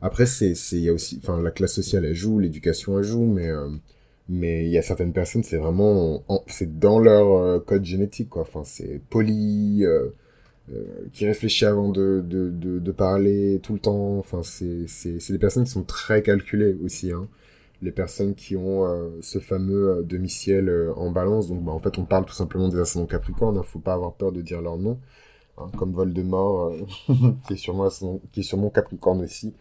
après, 0.00 0.26
c'est, 0.26 0.52
il 0.72 0.80
y 0.80 0.88
a 0.88 0.92
aussi, 0.92 1.18
enfin, 1.22 1.40
la 1.42 1.50
classe 1.50 1.74
sociale, 1.74 2.04
elle 2.04 2.14
joue, 2.14 2.38
l'éducation, 2.38 2.98
elle 2.98 3.04
joue, 3.04 3.24
mais, 3.24 3.48
euh, 3.48 3.68
mais 4.28 4.64
il 4.64 4.70
y 4.70 4.78
a 4.78 4.82
certaines 4.82 5.12
personnes, 5.12 5.42
c'est 5.42 5.56
vraiment, 5.56 6.22
c'est 6.46 6.78
dans 6.78 7.00
leur 7.00 7.32
euh, 7.32 7.58
code 7.58 7.84
génétique, 7.84 8.28
quoi. 8.30 8.42
Enfin, 8.42 8.62
c'est 8.64 9.00
poli, 9.10 9.84
euh, 9.84 10.08
euh, 10.72 10.84
qui 11.12 11.26
réfléchit 11.26 11.64
avant 11.64 11.88
de, 11.90 12.22
de, 12.24 12.50
de, 12.50 12.78
de, 12.78 12.92
parler 12.92 13.60
tout 13.62 13.72
le 13.74 13.80
temps. 13.80 14.18
Enfin, 14.18 14.42
c'est, 14.44 14.86
c'est, 14.86 15.18
c'est 15.20 15.32
des 15.32 15.38
personnes 15.38 15.64
qui 15.64 15.70
sont 15.70 15.84
très 15.84 16.22
calculées 16.22 16.76
aussi, 16.84 17.10
hein. 17.12 17.28
Les 17.80 17.92
personnes 17.92 18.34
qui 18.34 18.56
ont 18.56 18.84
ce 19.20 19.38
fameux 19.38 20.04
demi-ciel 20.04 20.68
en 20.96 21.12
balance. 21.12 21.48
Donc, 21.48 21.62
bah, 21.62 21.72
en 21.72 21.78
fait, 21.78 21.96
on 21.98 22.04
parle 22.04 22.24
tout 22.24 22.34
simplement 22.34 22.68
des 22.68 22.78
ascendants 22.78 23.06
capricornes. 23.06 23.56
Hein. 23.56 23.62
Faut 23.62 23.78
pas 23.78 23.94
avoir 23.94 24.14
peur 24.14 24.32
de 24.32 24.42
dire 24.42 24.60
leur 24.60 24.78
nom. 24.78 24.98
Hein, 25.60 25.70
comme 25.76 25.92
Voldemort, 25.92 26.72
qui 27.46 27.52
est 27.52 27.56
sûrement 27.56 27.88
qui 28.32 28.40
est 28.40 28.42
sûrement 28.42 28.70
capricorne 28.70 29.22
aussi. 29.22 29.54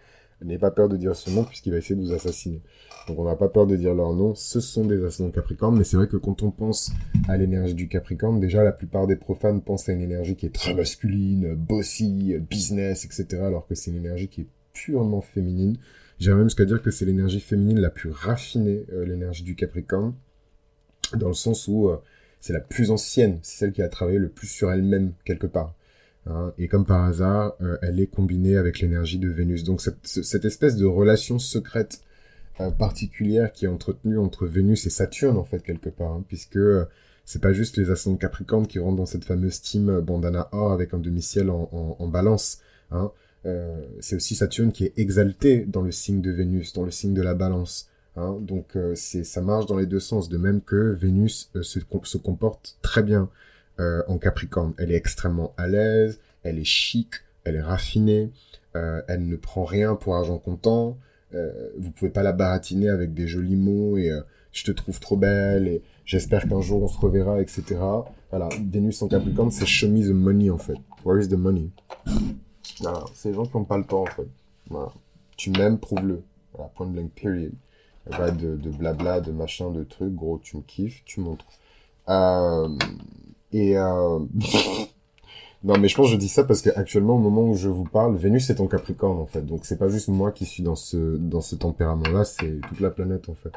N'ayez 0.43 0.59
pas 0.59 0.69
peur 0.69 0.87
de 0.87 0.97
dire 0.97 1.15
ce 1.15 1.31
nom 1.31 1.43
puisqu'il 1.43 1.71
va 1.71 1.77
essayer 1.77 1.95
de 1.95 2.01
vous 2.01 2.13
assassiner. 2.13 2.61
Donc 3.07 3.17
on 3.17 3.23
n'a 3.23 3.35
pas 3.35 3.49
peur 3.49 3.65
de 3.65 3.75
dire 3.75 3.95
leur 3.95 4.13
nom. 4.13 4.35
Ce 4.35 4.59
sont 4.59 4.85
des 4.85 5.03
ascendants 5.03 5.31
Capricorne, 5.31 5.75
mais 5.75 5.83
c'est 5.83 5.97
vrai 5.97 6.07
que 6.07 6.17
quand 6.17 6.43
on 6.43 6.51
pense 6.51 6.91
à 7.27 7.37
l'énergie 7.37 7.73
du 7.73 7.87
Capricorne, 7.87 8.39
déjà 8.39 8.63
la 8.63 8.71
plupart 8.71 9.07
des 9.07 9.15
profanes 9.15 9.61
pensent 9.61 9.89
à 9.89 9.93
une 9.93 10.01
énergie 10.01 10.35
qui 10.35 10.45
est 10.45 10.53
très 10.53 10.75
masculine, 10.75 11.55
bossy, 11.55 12.35
business, 12.37 13.05
etc. 13.05 13.41
Alors 13.45 13.65
que 13.65 13.73
c'est 13.73 13.89
une 13.89 13.97
énergie 13.97 14.27
qui 14.27 14.41
est 14.41 14.47
purement 14.73 15.21
féminine. 15.21 15.77
J'irais 16.19 16.35
même 16.35 16.45
jusqu'à 16.45 16.65
dire 16.65 16.81
que 16.81 16.89
c'est 16.89 17.05
l'énergie 17.05 17.39
féminine 17.39 17.79
la 17.79 17.89
plus 17.89 18.09
raffinée, 18.09 18.85
euh, 18.91 19.05
l'énergie 19.05 19.43
du 19.43 19.55
Capricorne, 19.55 20.13
dans 21.15 21.27
le 21.27 21.33
sens 21.33 21.67
où 21.67 21.89
euh, 21.89 21.97
c'est 22.39 22.53
la 22.53 22.59
plus 22.59 22.89
ancienne, 22.89 23.39
c'est 23.43 23.59
celle 23.59 23.71
qui 23.71 23.81
a 23.81 23.89
travaillé 23.89 24.17
le 24.17 24.29
plus 24.29 24.47
sur 24.47 24.71
elle-même 24.71 25.13
quelque 25.25 25.47
part. 25.47 25.75
Hein, 26.25 26.53
et 26.57 26.67
comme 26.67 26.85
par 26.85 27.03
hasard, 27.03 27.55
euh, 27.61 27.77
elle 27.81 27.99
est 27.99 28.07
combinée 28.07 28.57
avec 28.57 28.79
l'énergie 28.79 29.19
de 29.19 29.29
Vénus. 29.29 29.63
Donc 29.63 29.81
cette, 29.81 30.45
espèce 30.45 30.75
de 30.75 30.85
relation 30.85 31.39
secrète 31.39 32.01
particulière 32.79 33.51
qui 33.51 33.65
est 33.65 33.67
entretenue 33.67 34.17
entre 34.17 34.47
Vénus 34.47 34.87
et 34.87 34.89
Saturne 34.89 35.37
en 35.37 35.43
fait 35.43 35.61
quelque 35.61 35.89
part, 35.89 36.13
hein, 36.13 36.25
puisque 36.27 36.57
c'est 37.23 37.41
pas 37.41 37.53
juste 37.53 37.77
les 37.77 37.91
ascendants 37.91 38.17
Capricorne 38.17 38.65
qui 38.65 38.79
rentrent 38.79 38.95
dans 38.95 39.05
cette 39.05 39.25
fameuse 39.25 39.61
team 39.61 39.99
bandana 40.01 40.49
or 40.51 40.71
avec 40.71 40.95
un 40.95 40.97
demi-ciel 40.97 41.51
en, 41.51 42.07
balance. 42.07 42.59
Hein. 42.89 43.11
C'est 43.99 44.15
aussi 44.15 44.35
Saturne 44.35 44.71
qui 44.71 44.85
est 44.85 44.93
exalté 44.97 45.65
dans 45.65 45.81
le 45.81 45.91
signe 45.91 46.21
de 46.21 46.31
Vénus, 46.31 46.73
dans 46.73 46.83
le 46.83 46.91
signe 46.91 47.13
de 47.13 47.21
la 47.21 47.33
balance. 47.33 47.89
Hein. 48.15 48.37
Donc 48.41 48.77
c'est 48.95 49.23
ça 49.23 49.41
marche 49.41 49.67
dans 49.67 49.77
les 49.77 49.85
deux 49.85 49.99
sens, 49.99 50.27
de 50.27 50.37
même 50.37 50.61
que 50.61 50.93
Vénus 50.93 51.49
se, 51.61 51.79
se 52.03 52.17
comporte 52.17 52.77
très 52.81 53.03
bien 53.03 53.29
euh, 53.79 54.03
en 54.07 54.17
Capricorne. 54.17 54.73
Elle 54.77 54.91
est 54.91 54.95
extrêmement 54.95 55.53
à 55.55 55.67
l'aise, 55.67 56.19
elle 56.43 56.57
est 56.57 56.63
chic, 56.63 57.09
elle 57.43 57.55
est 57.55 57.61
raffinée, 57.61 58.31
euh, 58.75 59.01
elle 59.07 59.27
ne 59.27 59.35
prend 59.35 59.65
rien 59.65 59.95
pour 59.95 60.15
argent 60.15 60.37
comptant. 60.37 60.97
Euh, 61.35 61.51
vous 61.77 61.91
pouvez 61.91 62.09
pas 62.09 62.23
la 62.23 62.31
baratiner 62.31 62.89
avec 62.89 63.13
des 63.13 63.27
jolis 63.27 63.55
mots 63.55 63.97
et 63.97 64.11
euh, 64.11 64.21
je 64.51 64.63
te 64.63 64.71
trouve 64.71 64.99
trop 64.99 65.17
belle 65.17 65.67
et 65.67 65.83
j'espère 66.05 66.47
qu'un 66.47 66.61
jour 66.61 66.81
on 66.83 66.87
se 66.87 66.97
reverra, 66.99 67.41
etc. 67.41 67.63
Voilà, 68.31 68.49
Vénus 68.69 69.01
en 69.01 69.07
Capricorne, 69.07 69.51
c'est 69.51 69.65
the 69.65 70.09
money 70.09 70.49
en 70.49 70.57
fait. 70.57 70.77
Where 71.05 71.21
is 71.21 71.29
the 71.29 71.33
money? 71.33 71.69
C'est 73.13 73.29
les 73.29 73.35
gens 73.35 73.45
qui 73.45 73.57
n'ont 73.57 73.65
pas 73.65 73.77
le 73.77 73.85
temps 73.85 74.03
en 74.03 74.05
fait. 74.05 74.27
Tu 75.35 75.51
m'aimes, 75.51 75.77
prouve-le. 75.77 76.23
Voilà, 76.53 76.71
point 76.75 76.87
blank, 76.87 77.11
period. 77.11 77.53
Pas 78.09 78.31
de, 78.31 78.55
de 78.55 78.69
blabla, 78.69 79.19
de 79.19 79.31
machin, 79.31 79.69
de 79.69 79.83
trucs. 79.83 80.15
Gros, 80.15 80.39
tu 80.41 80.57
me 80.57 80.61
kiffes, 80.61 81.03
tu 81.05 81.19
montres. 81.19 81.45
Euh, 82.09 82.69
et 83.51 83.77
euh... 83.77 84.19
non, 85.63 85.77
mais 85.77 85.87
je 85.87 85.95
pense 85.95 86.07
que 86.07 86.13
je 86.13 86.17
dis 86.17 86.29
ça 86.29 86.43
parce 86.43 86.61
qu'actuellement, 86.61 87.15
au 87.15 87.19
moment 87.19 87.43
où 87.43 87.55
je 87.55 87.69
vous 87.69 87.83
parle, 87.83 88.15
Vénus 88.15 88.49
est 88.49 88.61
en 88.61 88.67
Capricorne 88.67 89.19
en 89.19 89.25
fait. 89.25 89.45
Donc 89.45 89.65
c'est 89.65 89.77
pas 89.77 89.89
juste 89.89 90.07
moi 90.07 90.31
qui 90.31 90.45
suis 90.45 90.63
dans 90.63 90.75
ce 90.75 91.17
dans 91.17 91.41
ce 91.41 91.55
tempérament-là, 91.55 92.23
c'est 92.23 92.61
toute 92.67 92.79
la 92.79 92.89
planète 92.89 93.29
en 93.29 93.35
fait. 93.35 93.51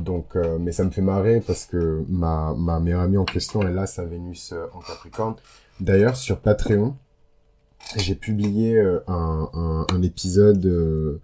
Donc, 0.00 0.34
euh, 0.34 0.58
mais 0.58 0.72
ça 0.72 0.82
me 0.82 0.90
fait 0.90 1.00
marrer 1.02 1.40
parce 1.40 1.64
que 1.64 2.04
ma 2.08 2.54
ma 2.58 2.80
meilleure 2.80 3.02
amie 3.02 3.18
en 3.18 3.24
question, 3.24 3.62
elle 3.62 3.78
a 3.78 3.86
sa 3.86 4.04
Vénus 4.04 4.52
en 4.74 4.80
Capricorne. 4.80 5.36
D'ailleurs, 5.78 6.16
sur 6.16 6.40
Patreon, 6.40 6.96
j'ai 7.94 8.14
publié 8.16 8.76
euh, 8.76 9.00
un, 9.06 10.02
épisode 10.02 10.60
de, 10.60 11.20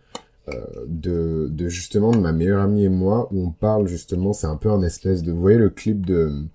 de 0.86 1.68
justement 1.68 2.12
de 2.12 2.18
ma 2.18 2.32
meilleure 2.32 2.62
amie 2.62 2.84
et 2.84 2.88
moi 2.88 3.28
où 3.32 3.44
on 3.44 3.50
parle 3.50 3.88
justement, 3.88 4.32
c'est 4.32 4.46
un 4.46 4.56
peu 4.56 4.70
un 4.70 4.82
espèce 4.82 5.22
de, 5.22 5.32
vous 5.32 5.40
voyez 5.40 5.58
le 5.58 5.70
clip 5.70 6.06
de 6.06 6.46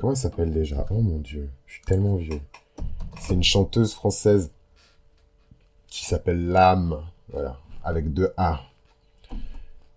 Comment 0.00 0.12
elle 0.12 0.18
s'appelle 0.18 0.50
déjà? 0.50 0.86
Oh 0.88 1.02
mon 1.02 1.18
dieu, 1.18 1.50
je 1.66 1.74
suis 1.74 1.84
tellement 1.84 2.16
vieux. 2.16 2.40
C'est 3.20 3.34
une 3.34 3.42
chanteuse 3.42 3.92
française 3.92 4.50
qui 5.88 6.06
s'appelle 6.06 6.46
L'âme, 6.46 7.02
voilà, 7.30 7.58
avec 7.84 8.14
deux 8.14 8.32
A. 8.38 8.62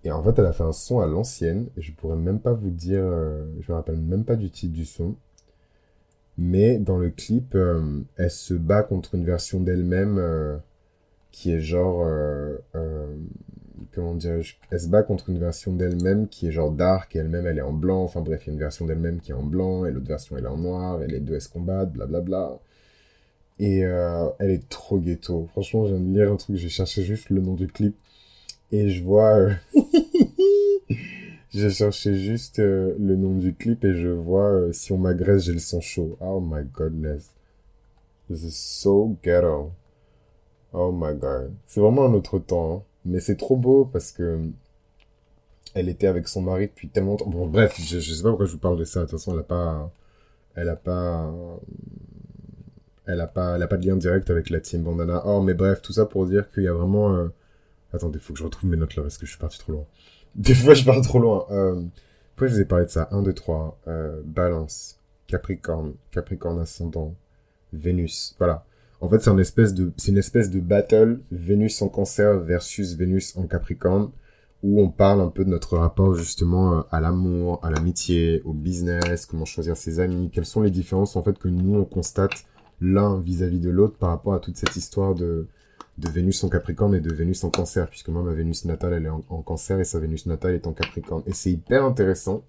Et 0.04 0.12
en 0.12 0.22
fait, 0.22 0.38
elle 0.38 0.46
a 0.46 0.52
fait 0.52 0.66
un 0.66 0.74
son 0.74 1.00
à 1.00 1.08
l'ancienne, 1.08 1.70
et 1.78 1.82
je 1.82 1.94
pourrais 1.94 2.18
même 2.18 2.42
pas 2.42 2.52
vous 2.52 2.70
dire, 2.70 3.00
euh, 3.02 3.46
je 3.62 3.72
me 3.72 3.78
rappelle 3.78 3.96
même 3.96 4.26
pas 4.26 4.36
du 4.36 4.50
titre 4.50 4.74
du 4.74 4.84
son. 4.84 5.16
Mais 6.38 6.78
dans 6.80 6.98
le 6.98 7.10
clip, 7.10 7.56
euh, 7.56 8.02
elle 8.18 8.32
se 8.32 8.54
bat 8.54 8.84
contre 8.84 9.16
une 9.16 9.26
version 9.26 9.60
d'elle-même 9.60 10.18
euh, 10.18 10.58
qui 11.32 11.52
est 11.52 11.60
genre 11.60 12.08
comment 13.94 14.16
dirais-je, 14.16 14.56
elle 14.72 14.80
se 14.80 14.88
bat 14.88 15.04
contre 15.04 15.30
une 15.30 15.40
version 15.40 15.74
d'elle-même 15.74 16.28
qui 16.28 16.48
est 16.48 16.52
genre 16.52 16.72
dark 16.72 17.16
et 17.16 17.20
elle-même 17.20 17.46
elle 17.48 17.58
est 17.58 17.62
en 17.62 17.74
blanc. 17.74 18.04
Enfin 18.04 18.22
bref, 18.22 18.44
il 18.46 18.48
y 18.48 18.50
a 18.52 18.54
une 18.54 18.60
version 18.60 18.86
d'elle-même 18.86 19.20
qui 19.20 19.32
est 19.32 19.36
en 19.36 19.44
blanc 19.44 19.86
et 19.86 19.92
l'autre 19.92 20.08
version 20.08 20.38
elle 20.38 20.46
est 20.46 20.48
en 20.48 20.58
noir 20.58 21.02
et 21.04 21.08
les 21.08 21.20
deux 21.20 21.36
elles 21.36 21.42
se 21.42 21.50
combattent, 21.50 21.94
blablabla. 21.94 22.60
Et 23.60 23.86
euh, 23.86 24.30
elle 24.40 24.52
est 24.52 24.68
trop 24.68 25.00
ghetto. 25.00 25.48
Franchement, 25.52 25.86
je 25.86 25.94
viens 25.94 26.04
de 26.04 26.14
lire 26.14 26.32
un 26.32 26.38
truc, 26.38 26.56
j'ai 26.56 26.70
cherché 26.70 27.04
juste 27.04 27.30
le 27.30 27.42
nom 27.42 27.54
du 27.54 27.68
clip 27.68 27.96
et 28.72 28.90
je 28.90 29.04
vois. 29.04 29.50
J'ai 31.54 31.70
cherché 31.70 32.16
juste 32.16 32.58
euh, 32.58 32.96
le 32.98 33.16
nom 33.16 33.38
du 33.38 33.54
clip 33.54 33.86
et 33.86 33.94
je 33.94 34.08
vois 34.08 34.50
euh, 34.50 34.72
si 34.74 34.92
on 34.92 34.98
m'agresse, 34.98 35.44
j'ai 35.44 35.54
le 35.54 35.60
sang 35.60 35.82
chaud. 35.82 36.18
Oh 36.20 36.42
my 36.42 36.64
godness. 36.66 37.30
This 38.28 38.44
is 38.44 38.56
so 38.56 39.18
ghetto. 39.22 39.72
Oh 40.74 40.92
my 40.92 41.14
god. 41.16 41.54
C'est 41.68 41.80
vraiment 41.80 42.06
un 42.06 42.14
autre 42.14 42.40
temps. 42.40 42.78
Hein. 42.78 42.84
Mais 43.06 43.20
c'est 43.20 43.36
trop 43.36 43.56
beau 43.56 43.86
parce 43.86 44.12
que 44.12 44.50
elle 45.76 45.90
était 45.90 46.08
avec 46.08 46.28
son 46.28 46.42
mari 46.42 46.68
depuis 46.68 46.90
tellement 46.90 47.12
longtemps. 47.12 47.30
Bon, 47.30 47.48
bref, 47.48 47.80
je, 47.80 48.00
sais 48.00 48.24
pas 48.24 48.30
pourquoi 48.30 48.48
je 48.48 48.54
vous 48.54 48.58
parle 48.58 48.80
de 48.80 48.84
ça. 48.84 49.02
De 49.02 49.06
toute 49.06 49.20
façon, 49.20 49.34
elle 49.34 49.40
a 49.42 49.44
pas, 49.44 49.92
elle 50.56 50.70
a 50.70 50.76
pas, 50.76 51.32
elle 53.06 53.22
a 53.22 53.28
pas, 53.28 53.56
elle 53.56 53.64
a 53.64 53.68
pas 53.68 53.78
de 53.78 53.86
lien 53.86 53.96
direct 53.96 54.30
avec 54.32 54.50
la 54.50 54.60
team 54.60 54.84
Bandana. 54.84 55.22
Oh, 55.26 55.42
mais 55.42 55.54
bref, 55.54 55.84
tout 55.84 55.94
ça 55.94 56.06
pour 56.08 56.26
dire 56.26 56.50
qu'il 56.52 56.64
y 56.64 56.68
a 56.68 56.74
vraiment, 56.74 57.14
euh... 57.16 57.28
attendez, 57.94 58.18
faut 58.20 58.34
que 58.34 58.40
je 58.40 58.44
retrouve 58.44 58.70
mes 58.72 58.78
notes 58.78 58.96
là 58.96 59.04
parce 59.04 59.20
que 59.20 59.28
je 59.28 59.32
suis 59.32 59.40
parti 59.40 59.60
trop 59.60 59.74
loin. 59.74 59.86
Des 60.36 60.56
fois, 60.56 60.74
je 60.74 60.84
pars 60.84 61.02
trop 61.02 61.20
loin. 61.20 61.46
Euh... 61.52 61.82
Pourquoi 62.36 62.48
je 62.48 62.54
vous 62.56 62.62
ai 62.62 62.66
parlé 62.66 62.86
de 62.86 62.90
ça? 62.90 63.08
1, 63.12 63.22
2, 63.22 63.34
3, 63.34 63.80
euh, 63.88 64.22
balance, 64.26 65.00
Capricorne, 65.28 65.94
Capricorne 66.10 66.60
ascendant, 66.60 67.14
Vénus. 67.72 68.36
Voilà. 68.40 68.66
En 69.02 69.10
fait, 69.10 69.20
c'est 69.20 69.30
une 69.30 69.40
espèce 69.40 69.74
de, 69.74 69.92
c'est 69.98 70.12
une 70.12 70.18
espèce 70.18 70.50
de 70.50 70.60
battle 70.60 71.20
Vénus 71.32 71.82
en 71.84 71.90
cancer 71.90 72.40
versus 72.40 72.96
Vénus 72.96 73.38
en 73.38 73.46
capricorne 73.46 74.10
où 74.64 74.82
on 74.82 74.90
parle 74.90 75.20
un 75.22 75.28
peu 75.28 75.44
de 75.44 75.50
notre 75.50 75.78
rapport 75.78 76.16
justement 76.16 76.80
euh, 76.80 76.82
à 76.90 77.02
l'amour, 77.02 77.60
à 77.64 77.70
l'amitié, 77.70 78.42
au 78.46 78.54
business, 78.54 79.26
comment 79.26 79.46
choisir 79.46 79.76
ses 79.76 80.00
amis, 80.00 80.32
quelles 80.32 80.46
sont 80.46 80.62
les 80.62 80.72
différences 80.72 81.16
en 81.18 81.22
fait 81.22 81.38
que 81.38 81.50
nous 81.50 81.76
on 81.76 81.84
constate 81.84 82.46
l'un 82.80 83.20
vis-à-vis 83.20 83.60
de 83.60 83.70
l'autre 83.70 83.98
par 83.98 84.10
rapport 84.10 84.34
à 84.34 84.40
toute 84.40 84.56
cette 84.56 84.76
histoire 84.78 85.16
de, 85.16 85.48
de 85.98 86.10
Vénus 86.10 86.44
en 86.44 86.50
Capricorne 86.50 86.96
et 86.96 87.00
de 87.00 87.14
Vénus 87.14 87.44
en 87.44 87.50
Cancer, 87.50 87.88
puisque 87.90 88.10
moi 88.10 88.24
ma 88.24 88.34
Vénus 88.34 88.66
natale 88.66 88.94
elle 88.94 89.06
est 89.06 89.10
en 89.10 89.42
Cancer 89.42 89.80
et 89.80 89.84
sa 89.84 90.00
Vénus 90.00 90.26
natale 90.26 90.56
est 90.56 90.68
en 90.68 90.74
Capricorne. 90.74 91.24
Et 91.28 91.34
c'est 91.34 91.52
hyper 91.52 91.86
intéressant 91.86 92.44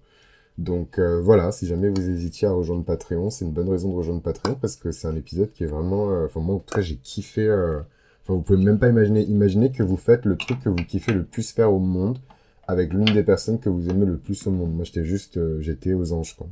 donc 0.57 0.99
euh, 0.99 1.19
voilà, 1.21 1.51
si 1.51 1.67
jamais 1.67 1.89
vous 1.89 2.09
hésitiez 2.09 2.47
à 2.47 2.51
rejoindre 2.51 2.85
Patreon, 2.85 3.29
c'est 3.29 3.43
une 3.43 3.51
bonne 3.51 3.69
raison 3.69 3.89
de 3.89 3.95
rejoindre 3.95 4.21
Patreon 4.21 4.55
parce 4.55 4.77
que 4.77 4.91
c'est 4.91 5.07
un 5.07 5.15
épisode 5.15 5.51
qui 5.51 5.63
est 5.63 5.67
vraiment... 5.67 6.11
Euh, 6.11 6.25
enfin 6.25 6.39
moi 6.39 6.55
en 6.55 6.59
tout 6.59 6.73
cas 6.73 6.81
j'ai 6.81 6.95
kiffé... 6.95 7.45
Euh, 7.45 7.79
enfin 8.23 8.33
vous 8.35 8.41
pouvez 8.41 8.63
même 8.63 8.79
pas 8.79 8.87
imaginer, 8.87 9.23
imaginer 9.23 9.71
que 9.71 9.83
vous 9.83 9.97
faites 9.97 10.25
le 10.25 10.37
truc 10.37 10.61
que 10.61 10.69
vous 10.69 10.77
kiffez 10.77 11.11
le 11.11 11.25
plus 11.25 11.51
faire 11.51 11.73
au 11.73 11.79
monde 11.79 12.19
avec 12.67 12.93
l'une 12.93 13.05
des 13.05 13.23
personnes 13.23 13.59
que 13.59 13.69
vous 13.69 13.89
aimez 13.89 14.05
le 14.05 14.17
plus 14.17 14.47
au 14.47 14.51
monde. 14.51 14.73
Moi 14.73 14.85
j'étais 14.85 15.03
juste... 15.03 15.39
j'étais 15.59 15.93
aux 15.93 16.13
anges 16.13 16.35
quoi. 16.35 16.47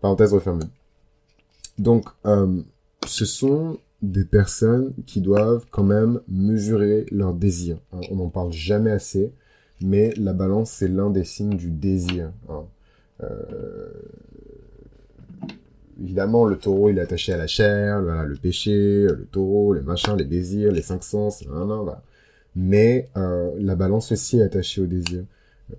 Parenthèse 0.00 0.34
refermée. 0.34 0.66
Donc 1.78 2.06
ce 3.06 3.24
sont 3.24 3.78
des 4.02 4.24
personnes 4.24 4.92
qui 5.06 5.20
doivent 5.20 5.66
quand 5.70 5.84
même 5.84 6.20
mesurer 6.28 7.06
leurs 7.10 7.34
désirs. 7.34 7.78
Hein. 7.92 8.00
On 8.10 8.16
n'en 8.16 8.28
parle 8.28 8.52
jamais 8.52 8.90
assez 8.90 9.32
mais 9.82 10.12
la 10.16 10.32
balance, 10.32 10.70
c'est 10.70 10.88
l'un 10.88 11.10
des 11.10 11.24
signes 11.24 11.56
du 11.56 11.70
désir. 11.70 12.32
Hein. 12.48 12.64
Euh, 13.22 13.88
évidemment, 16.02 16.44
le 16.44 16.56
taureau, 16.56 16.90
il 16.90 16.98
est 16.98 17.02
attaché 17.02 17.32
à 17.32 17.36
la 17.36 17.46
chair, 17.46 18.00
le 18.00 18.34
péché, 18.36 19.04
le 19.04 19.26
taureau, 19.30 19.72
les 19.72 19.80
machins, 19.80 20.16
les 20.16 20.24
désirs, 20.24 20.72
les 20.72 20.82
cinq 20.82 21.02
sens, 21.02 21.44
mais 22.56 23.08
euh, 23.16 23.52
la 23.58 23.74
balance 23.74 24.12
aussi 24.12 24.40
est 24.40 24.42
attachée 24.42 24.82
au 24.82 24.86
désir. 24.86 25.24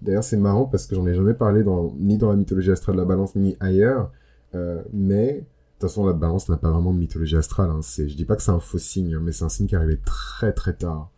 D'ailleurs, 0.02 0.24
c'est 0.24 0.38
marrant 0.38 0.66
parce 0.66 0.88
que 0.88 0.96
j'en 0.96 1.06
ai 1.06 1.14
jamais 1.14 1.34
parlé 1.34 1.64
ni 2.00 2.18
dans 2.18 2.30
la 2.30 2.38
mythologie 2.38 2.72
astrale 2.72 2.96
de 2.96 3.02
la 3.02 3.08
balance, 3.08 3.36
ni 3.36 3.58
ailleurs, 3.60 4.12
euh, 4.56 4.82
mais 4.94 5.44
toute 5.82 5.90
façon, 5.90 6.06
la 6.06 6.14
balance 6.14 6.50
n'a 6.50 6.58
pas 6.58 6.72
vraiment 6.72 6.94
de 6.94 7.00
mythologie 7.00 7.38
astrale. 7.38 7.70
Hein. 7.70 7.82
C'est, 7.82 8.08
je 8.08 8.16
dis 8.16 8.26
pas 8.26 8.36
que 8.36 8.44
c'est 8.44 8.52
un 8.52 8.60
faux 8.60 8.78
signe, 8.78 9.16
hein, 9.16 9.22
mais 9.22 9.32
c'est 9.32 9.46
un 9.46 9.50
signe 9.50 9.68
qui 9.68 9.76
est 9.76 9.78
arrivé 9.78 10.00
très 10.06 10.54
très 10.54 10.74
tard, 10.74 11.12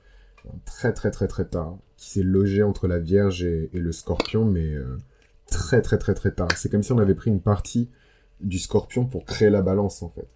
très 0.66 0.94
très 0.94 1.12
très 1.12 1.28
très 1.28 1.46
tard, 1.46 1.78
qui 1.98 2.10
s'est 2.10 2.24
logé 2.24 2.64
entre 2.64 2.88
la 2.88 3.00
Vierge 3.00 3.44
et, 3.44 3.70
le 3.74 3.92
Scorpion, 3.92 4.46
mais 4.46 4.74
euh, 4.74 4.98
très 5.50 5.82
très 5.82 5.98
très 5.98 6.14
très 6.14 6.32
tard. 6.32 6.50
C'est 6.56 6.70
comme 6.70 6.84
si 6.84 6.92
on 6.92 6.98
avait 7.00 7.16
pris 7.16 7.30
une 7.30 7.42
partie 7.42 7.90
du 8.42 8.60
Scorpion 8.60 9.06
pour 9.06 9.26
créer 9.26 9.50
la 9.50 9.62
balance 9.62 10.02
en 10.02 10.10
fait. 10.10 10.28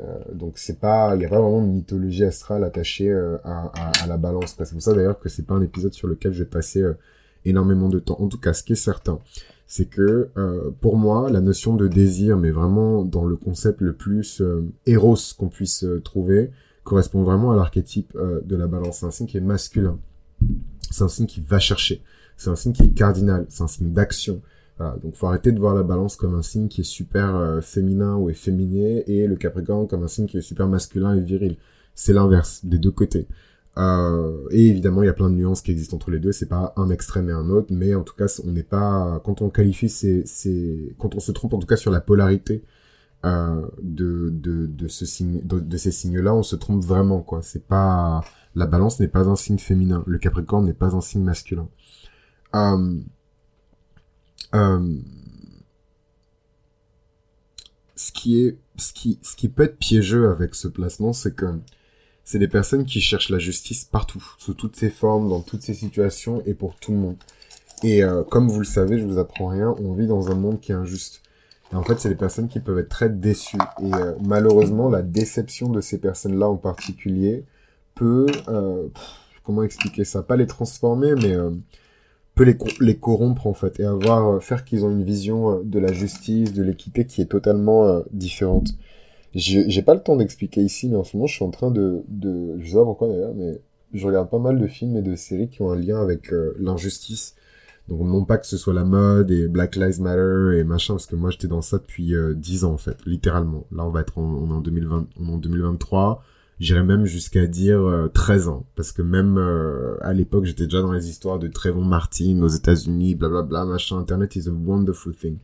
Euh, 0.00 0.18
donc 0.34 0.58
c'est 0.58 0.78
pas, 0.78 1.16
il 1.16 1.22
y 1.22 1.24
a 1.24 1.28
pas 1.28 1.40
vraiment 1.40 1.62
de 1.62 1.68
mythologie 1.68 2.24
astrale 2.24 2.64
attachée 2.64 3.10
euh, 3.10 3.38
à, 3.44 4.06
la 4.06 4.16
balance. 4.16 4.54
C'est 4.58 4.72
pour 4.72 4.82
ça 4.82 4.92
d'ailleurs 4.92 5.18
que 5.18 5.28
c'est 5.28 5.46
pas 5.46 5.54
un 5.54 5.62
épisode 5.62 5.94
sur 5.94 6.08
lequel 6.08 6.32
je 6.32 6.44
vais 6.44 6.50
passer 6.50 6.84
énormément 7.44 7.88
de 7.88 7.98
temps. 7.98 8.20
En 8.20 8.28
tout 8.28 8.38
cas, 8.38 8.52
ce 8.52 8.62
qui 8.62 8.72
est 8.72 8.76
certain, 8.76 9.20
c'est 9.66 9.86
que 9.86 10.30
pour 10.80 10.96
moi, 10.96 11.28
la 11.30 11.40
notion 11.40 11.74
de 11.74 11.88
désir, 11.88 12.36
mais 12.36 12.50
vraiment 12.50 13.04
dans 13.04 13.24
le 13.24 13.36
concept 13.36 13.80
le 13.80 13.92
plus 13.92 14.42
héros 14.86 15.16
qu'on 15.36 15.48
puisse 15.48 15.84
trouver, 16.04 16.50
correspond 16.84 17.22
vraiment 17.22 17.50
à 17.50 17.56
l'archétype 17.56 18.16
de 18.16 18.56
la 18.56 18.66
balance. 18.68 18.98
C'est 18.98 19.06
un 19.06 19.10
signe 19.10 19.26
qui 19.26 19.38
est 19.38 19.40
masculin. 19.40 19.98
C'est 20.90 21.02
un 21.02 21.08
signe 21.08 21.26
qui 21.26 21.40
va 21.40 21.58
chercher. 21.58 22.02
C'est 22.36 22.50
un 22.50 22.56
signe 22.56 22.72
qui 22.72 22.82
est 22.82 22.90
cardinal. 22.90 23.46
C'est 23.48 23.62
un 23.62 23.68
signe 23.68 23.92
d'action. 23.92 24.40
Voilà, 24.78 24.96
donc 25.02 25.14
faut 25.14 25.26
arrêter 25.26 25.52
de 25.52 25.58
voir 25.58 25.74
la 25.74 25.82
balance 25.82 26.16
comme 26.16 26.34
un 26.34 26.42
signe 26.42 26.68
qui 26.68 26.82
est 26.82 26.84
super 26.84 27.34
euh, 27.34 27.60
féminin 27.62 28.16
ou 28.16 28.28
efféminé 28.28 29.10
et 29.10 29.26
le 29.26 29.36
capricorne 29.36 29.88
comme 29.88 30.02
un 30.02 30.08
signe 30.08 30.26
qui 30.26 30.36
est 30.36 30.42
super 30.42 30.68
masculin 30.68 31.14
et 31.16 31.20
viril. 31.20 31.56
C'est 31.94 32.12
l'inverse, 32.12 32.60
des 32.62 32.78
deux 32.78 32.90
côtés. 32.90 33.26
Euh, 33.78 34.48
et 34.50 34.68
évidemment, 34.68 35.02
il 35.02 35.06
y 35.06 35.08
a 35.10 35.12
plein 35.12 35.28
de 35.28 35.34
nuances 35.34 35.60
qui 35.60 35.70
existent 35.70 35.96
entre 35.96 36.10
les 36.10 36.18
deux. 36.18 36.32
C'est 36.32 36.48
pas 36.48 36.72
un 36.76 36.88
extrême 36.90 37.28
et 37.28 37.32
un 37.32 37.50
autre, 37.50 37.68
mais 37.70 37.94
en 37.94 38.02
tout 38.02 38.14
cas, 38.14 38.26
on 38.44 38.52
n'est 38.52 38.62
pas 38.62 39.20
quand 39.24 39.42
on 39.42 39.50
qualifie 39.50 39.88
ces, 39.88 40.24
ces, 40.26 40.94
quand 40.98 41.14
on 41.14 41.20
se 41.20 41.32
trompe 41.32 41.54
en 41.54 41.58
tout 41.58 41.66
cas 41.66 41.76
sur 41.76 41.90
la 41.90 42.00
polarité 42.00 42.62
euh, 43.24 43.66
de, 43.82 44.30
de, 44.30 44.66
de 44.66 44.88
ce 44.88 45.04
signe, 45.04 45.40
de, 45.42 45.76
ces 45.76 45.90
signes-là, 45.92 46.34
on 46.34 46.42
se 46.42 46.56
trompe 46.56 46.84
vraiment 46.84 47.20
quoi. 47.20 47.42
C'est 47.42 47.66
pas 47.66 48.22
la 48.54 48.66
balance 48.66 49.00
n'est 49.00 49.08
pas 49.08 49.28
un 49.28 49.36
signe 49.36 49.58
féminin, 49.58 50.04
le 50.06 50.18
capricorne 50.18 50.64
n'est 50.64 50.72
pas 50.72 50.94
un 50.94 51.00
signe 51.02 51.22
masculin. 51.22 51.68
Euh, 52.54 53.00
euh, 54.54 54.96
ce 57.94 58.12
qui 58.12 58.40
est, 58.42 58.58
ce 58.76 58.92
qui, 58.92 59.18
ce 59.22 59.36
qui 59.36 59.48
peut 59.48 59.64
être 59.64 59.78
piégeux 59.78 60.30
avec 60.30 60.54
ce 60.54 60.68
placement, 60.68 61.12
c'est 61.12 61.34
que 61.34 61.46
c'est 62.26 62.38
des 62.38 62.48
personnes 62.48 62.84
qui 62.84 63.00
cherchent 63.00 63.30
la 63.30 63.38
justice 63.38 63.84
partout, 63.84 64.22
sous 64.36 64.52
toutes 64.52 64.76
ses 64.76 64.90
formes, 64.90 65.30
dans 65.30 65.40
toutes 65.40 65.62
ces 65.62 65.72
situations 65.72 66.42
et 66.44 66.52
pour 66.52 66.74
tout 66.74 66.92
le 66.92 66.98
monde. 66.98 67.16
Et 67.82 68.04
euh, 68.04 68.22
comme 68.22 68.50
vous 68.50 68.58
le 68.58 68.66
savez, 68.66 68.98
je 68.98 69.06
vous 69.06 69.16
apprends 69.18 69.46
rien, 69.46 69.74
on 69.82 69.94
vit 69.94 70.06
dans 70.06 70.30
un 70.30 70.34
monde 70.34 70.60
qui 70.60 70.72
est 70.72 70.74
injuste. 70.74 71.22
Et 71.72 71.76
en 71.76 71.82
fait, 71.82 71.98
c'est 71.98 72.10
des 72.10 72.14
personnes 72.14 72.48
qui 72.48 72.60
peuvent 72.60 72.78
être 72.78 72.90
très 72.90 73.08
déçues. 73.08 73.56
Et 73.82 73.94
euh, 73.94 74.12
malheureusement, 74.22 74.90
la 74.90 75.00
déception 75.00 75.70
de 75.70 75.80
ces 75.80 75.96
personnes-là 75.98 76.48
en 76.50 76.56
particulier 76.56 77.44
peut, 77.94 78.26
comment 79.42 79.62
expliquer 79.62 80.04
ça? 80.04 80.22
Pas 80.22 80.36
les 80.36 80.46
transformer, 80.46 81.14
mais 81.14 81.34
peut 82.36 82.44
les, 82.44 82.56
les 82.80 82.96
corrompre 82.96 83.48
en 83.48 83.54
fait 83.54 83.80
et 83.80 83.84
avoir 83.84 84.28
euh, 84.28 84.40
faire 84.40 84.64
qu'ils 84.64 84.84
ont 84.84 84.90
une 84.90 85.02
vision 85.02 85.50
euh, 85.50 85.62
de 85.64 85.80
la 85.80 85.92
justice, 85.92 86.52
de 86.52 86.62
l'équité 86.62 87.04
qui 87.06 87.22
est 87.22 87.26
totalement 87.26 87.86
euh, 87.86 88.02
différente. 88.12 88.68
J'ai 89.36 89.82
pas 89.82 89.94
le 89.94 90.00
temps 90.00 90.16
d'expliquer 90.16 90.62
ici, 90.62 90.88
mais 90.88 90.96
en 90.96 91.04
ce 91.04 91.16
moment 91.16 91.26
je 91.26 91.34
suis 91.34 91.44
en 91.44 91.50
train 91.50 91.70
de, 91.70 92.02
de 92.08 92.58
je 92.58 92.68
sais 92.68 92.74
pas 92.76 92.84
pourquoi 92.84 93.08
d'ailleurs, 93.08 93.34
mais 93.34 93.60
je 93.92 94.06
regarde 94.06 94.30
pas 94.30 94.38
mal 94.38 94.58
de 94.58 94.66
films 94.66 94.96
et 94.96 95.02
de 95.02 95.14
séries 95.14 95.48
qui 95.48 95.62
ont 95.62 95.70
un 95.70 95.76
lien 95.76 96.00
avec 96.00 96.32
l'injustice. 96.58 97.34
Donc 97.88 98.00
non 98.00 98.24
pas 98.24 98.38
que 98.38 98.46
ce 98.46 98.56
soit 98.56 98.74
la 98.74 98.84
mode 98.84 99.30
et 99.30 99.46
Black 99.46 99.76
Lives 99.76 100.00
Matter 100.00 100.58
et 100.58 100.64
machin, 100.64 100.94
parce 100.94 101.06
que 101.06 101.14
moi 101.14 101.30
j'étais 101.30 101.46
dans 101.46 101.62
ça 101.62 101.78
depuis 101.78 102.14
euh, 102.14 102.34
10 102.34 102.64
ans 102.64 102.72
en 102.72 102.78
fait, 102.78 102.96
littéralement. 103.06 103.64
Là 103.70 103.84
on 103.84 103.90
va 103.90 104.00
être 104.00 104.18
en, 104.18 104.22
on 104.22 104.50
est 104.50 104.54
en 104.54 104.60
2020, 104.60 105.06
on 105.20 105.28
est 105.28 105.32
en 105.32 105.38
2023 105.38 106.24
J'irais 106.58 106.82
même 106.82 107.04
jusqu'à 107.04 107.46
dire 107.46 108.08
13 108.14 108.48
euh, 108.48 108.50
ans, 108.50 108.66
parce 108.76 108.90
que 108.90 109.02
même 109.02 109.36
euh, 109.36 109.98
à 110.00 110.14
l'époque, 110.14 110.46
j'étais 110.46 110.64
déjà 110.64 110.80
dans 110.80 110.92
les 110.92 111.10
histoires 111.10 111.38
de 111.38 111.48
Trayvon 111.48 111.84
Martin 111.84 112.40
aux 112.40 112.48
États-Unis, 112.48 113.14
blablabla, 113.14 113.66
machin. 113.66 113.98
Internet 113.98 114.36
is 114.36 114.48
a 114.48 114.52
wonderful 114.52 115.14
thing. 115.14 115.36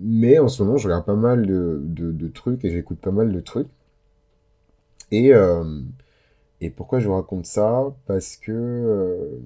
Mais 0.00 0.38
en 0.38 0.48
ce 0.48 0.62
moment, 0.62 0.76
je 0.76 0.88
regarde 0.88 1.04
pas 1.04 1.14
mal 1.14 1.46
de, 1.46 1.80
de, 1.82 2.28
trucs 2.28 2.64
et 2.64 2.70
j'écoute 2.70 2.98
pas 2.98 3.10
mal 3.10 3.32
de 3.32 3.40
trucs. 3.40 3.68
Et, 5.10 5.32
euh, 5.32 5.80
et 6.60 6.70
pourquoi 6.70 6.98
je 6.98 7.06
vous 7.06 7.14
raconte 7.14 7.46
ça? 7.46 7.94
Parce 8.06 8.36
que 8.36 8.52
euh, 8.52 9.38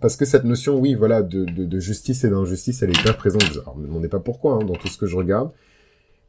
parce 0.00 0.16
que 0.16 0.24
cette 0.24 0.44
notion, 0.44 0.78
oui, 0.78 0.94
voilà, 0.94 1.22
de, 1.22 1.44
de, 1.44 1.78
justice 1.78 2.24
et 2.24 2.30
d'injustice, 2.30 2.82
elle 2.82 2.90
est 2.90 3.00
hyper 3.00 3.16
présente. 3.16 3.44
Alors, 3.52 3.76
me 3.76 3.86
demandez 3.86 4.08
pas 4.08 4.20
pourquoi 4.20 4.54
hein, 4.54 4.64
dans 4.64 4.74
tout 4.74 4.88
ce 4.88 4.98
que 4.98 5.06
je 5.06 5.16
regarde. 5.16 5.50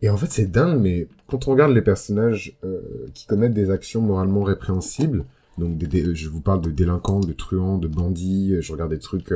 Et 0.02 0.10
en 0.10 0.18
fait, 0.18 0.32
c'est 0.32 0.52
dingue, 0.52 0.80
mais 0.80 1.08
quand 1.28 1.48
on 1.48 1.52
regarde 1.52 1.72
les 1.72 1.82
personnages 1.82 2.58
euh, 2.64 3.08
qui 3.14 3.26
commettent 3.26 3.54
des 3.54 3.72
actions 3.72 4.02
moralement 4.02 4.44
répréhensibles, 4.44 5.26
donc 5.58 5.82
je 5.92 6.28
vous 6.28 6.42
parle 6.42 6.62
de 6.62 6.70
délinquants, 6.70 7.22
de 7.22 7.32
truands, 7.32 7.78
de 7.78 7.88
bandits, 7.88 8.56
je 8.60 8.72
regarde 8.74 8.92
des 8.92 9.00
trucs, 9.00 9.32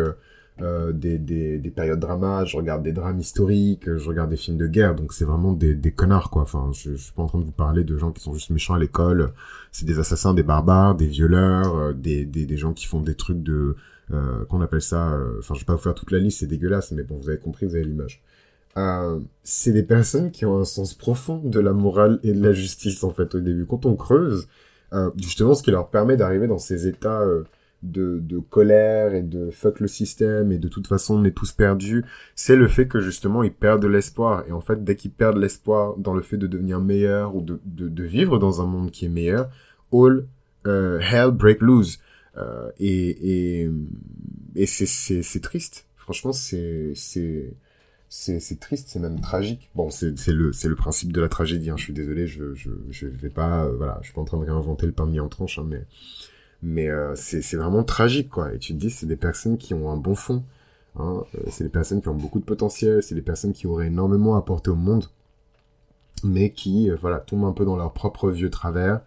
euh, 0.61 0.91
des, 0.91 1.17
des, 1.17 1.57
des, 1.57 1.69
périodes 1.69 1.99
dramas, 1.99 2.45
je 2.45 2.57
regarde 2.57 2.83
des 2.83 2.91
drames 2.91 3.19
historiques, 3.19 3.85
je 3.97 4.07
regarde 4.07 4.29
des 4.29 4.37
films 4.37 4.57
de 4.57 4.67
guerre, 4.67 4.95
donc 4.95 5.13
c'est 5.13 5.25
vraiment 5.25 5.53
des, 5.53 5.73
des 5.73 5.91
connards, 5.91 6.29
quoi. 6.29 6.41
Enfin, 6.43 6.71
je, 6.73 6.91
je 6.91 6.95
suis 6.97 7.13
pas 7.13 7.23
en 7.23 7.27
train 7.27 7.39
de 7.39 7.45
vous 7.45 7.51
parler 7.51 7.83
de 7.83 7.97
gens 7.97 8.11
qui 8.11 8.21
sont 8.21 8.33
juste 8.33 8.49
méchants 8.49 8.73
à 8.73 8.79
l'école, 8.79 9.31
c'est 9.71 9.85
des 9.85 9.99
assassins, 9.99 10.33
des 10.33 10.43
barbares, 10.43 10.95
des 10.95 11.07
violeurs, 11.07 11.75
euh, 11.75 11.93
des, 11.93 12.25
des, 12.25 12.45
des 12.45 12.57
gens 12.57 12.73
qui 12.73 12.85
font 12.85 13.01
des 13.01 13.15
trucs 13.15 13.43
de... 13.43 13.75
Euh, 14.11 14.43
qu'on 14.45 14.61
appelle 14.61 14.81
ça... 14.81 15.17
Enfin, 15.37 15.53
je 15.53 15.59
vais 15.59 15.65
pas 15.65 15.75
vous 15.75 15.81
faire 15.81 15.93
toute 15.93 16.11
la 16.11 16.19
liste, 16.19 16.39
c'est 16.39 16.47
dégueulasse, 16.47 16.91
mais 16.91 17.03
bon, 17.03 17.17
vous 17.21 17.29
avez 17.29 17.37
compris, 17.37 17.65
vous 17.65 17.75
avez 17.75 17.85
l'image. 17.85 18.23
C'est 19.43 19.73
des 19.73 19.83
personnes 19.83 20.31
qui 20.31 20.45
ont 20.45 20.59
un 20.59 20.65
sens 20.65 20.93
profond 20.93 21.41
de 21.43 21.59
la 21.59 21.73
morale 21.73 22.19
et 22.23 22.33
de 22.33 22.41
la 22.41 22.53
justice 22.53 23.03
en 23.03 23.11
fait 23.11 23.35
au 23.35 23.39
début. 23.41 23.65
Quand 23.65 23.85
on 23.85 23.95
creuse, 23.95 24.47
justement, 25.17 25.53
ce 25.53 25.61
qui 25.61 25.71
leur 25.71 25.89
permet 25.89 26.15
d'arriver 26.15 26.47
dans 26.47 26.57
ces 26.57 26.87
états 26.87 27.21
de, 27.83 28.39
colère 28.49 29.13
et 29.13 29.21
de 29.21 29.49
fuck 29.51 29.79
le 29.79 29.87
système 29.87 30.51
et 30.51 30.57
de 30.57 30.67
toute 30.67 30.87
façon 30.87 31.19
on 31.19 31.23
est 31.23 31.31
tous 31.31 31.51
perdus, 31.51 32.05
c'est 32.35 32.55
le 32.55 32.67
fait 32.67 32.87
que 32.87 32.99
justement 32.99 33.43
ils 33.43 33.53
perdent 33.53 33.85
l'espoir. 33.85 34.43
Et 34.47 34.51
en 34.51 34.61
fait, 34.61 34.83
dès 34.83 34.95
qu'ils 34.95 35.11
perdent 35.11 35.37
l'espoir 35.37 35.95
dans 35.97 36.13
le 36.13 36.21
fait 36.21 36.37
de 36.37 36.47
devenir 36.47 36.79
meilleur 36.79 37.35
ou 37.35 37.41
de, 37.41 37.59
de, 37.65 38.03
vivre 38.03 38.39
dans 38.39 38.61
un 38.61 38.65
monde 38.65 38.91
qui 38.91 39.05
est 39.05 39.09
meilleur, 39.09 39.49
all 39.93 40.25
euh, 40.67 40.99
hell 40.99 41.31
break 41.31 41.61
loose. 41.61 41.99
Euh, 42.37 42.71
et 42.79 43.61
et, 43.63 43.69
et 44.55 44.65
c'est 44.65 45.41
triste. 45.41 45.85
Franchement, 45.95 46.33
c'est 46.33 46.93
c'est 46.95 48.59
triste, 48.59 48.89
c'est 48.89 48.99
même 48.99 49.21
tragique. 49.21 49.69
Bon, 49.75 49.89
c'est 49.89 50.13
le 50.27 50.51
c'est 50.51 50.67
le 50.67 50.75
principe 50.75 51.13
de 51.13 51.21
la 51.21 51.29
tragédie. 51.29 51.69
Hein. 51.69 51.77
Je 51.77 51.83
suis 51.83 51.93
désolé, 51.93 52.27
je 52.27 52.53
je 52.55 52.71
je 52.89 53.07
vais 53.07 53.29
pas 53.29 53.65
euh, 53.65 53.75
voilà, 53.77 53.99
je 54.01 54.07
suis 54.07 54.13
pas 54.13 54.21
en 54.21 54.25
train 54.25 54.39
de 54.39 54.45
réinventer 54.45 54.85
le 54.85 54.91
pain 54.91 55.05
mie 55.05 55.19
en 55.19 55.29
tranche, 55.29 55.59
hein, 55.59 55.65
mais 55.67 55.85
mais 56.61 56.89
euh, 56.89 57.13
c'est 57.15 57.55
vraiment 57.55 57.83
tragique 57.83 58.29
quoi. 58.29 58.53
Et 58.53 58.59
tu 58.59 58.73
te 58.73 58.79
dis, 58.79 58.89
c'est 58.89 59.05
des 59.05 59.15
personnes 59.15 59.57
qui 59.57 59.73
ont 59.73 59.89
un 59.89 59.97
bon 59.97 60.15
fond. 60.15 60.43
Hein. 60.97 61.23
Euh, 61.35 61.39
c'est 61.49 61.63
des 61.63 61.69
personnes 61.69 62.01
qui 62.01 62.09
ont 62.09 62.15
beaucoup 62.15 62.39
de 62.39 62.45
potentiel. 62.45 63.01
C'est 63.03 63.15
des 63.15 63.21
personnes 63.21 63.53
qui 63.53 63.67
auraient 63.67 63.87
énormément 63.87 64.35
à 64.35 64.39
apporter 64.39 64.69
au 64.69 64.75
monde, 64.75 65.05
mais 66.23 66.51
qui 66.51 66.89
voilà 67.01 67.19
tombent 67.19 67.45
un 67.45 67.53
peu 67.53 67.65
dans 67.65 67.77
leur 67.77 67.93
propre 67.93 68.29
vieux 68.29 68.49
travers 68.49 69.01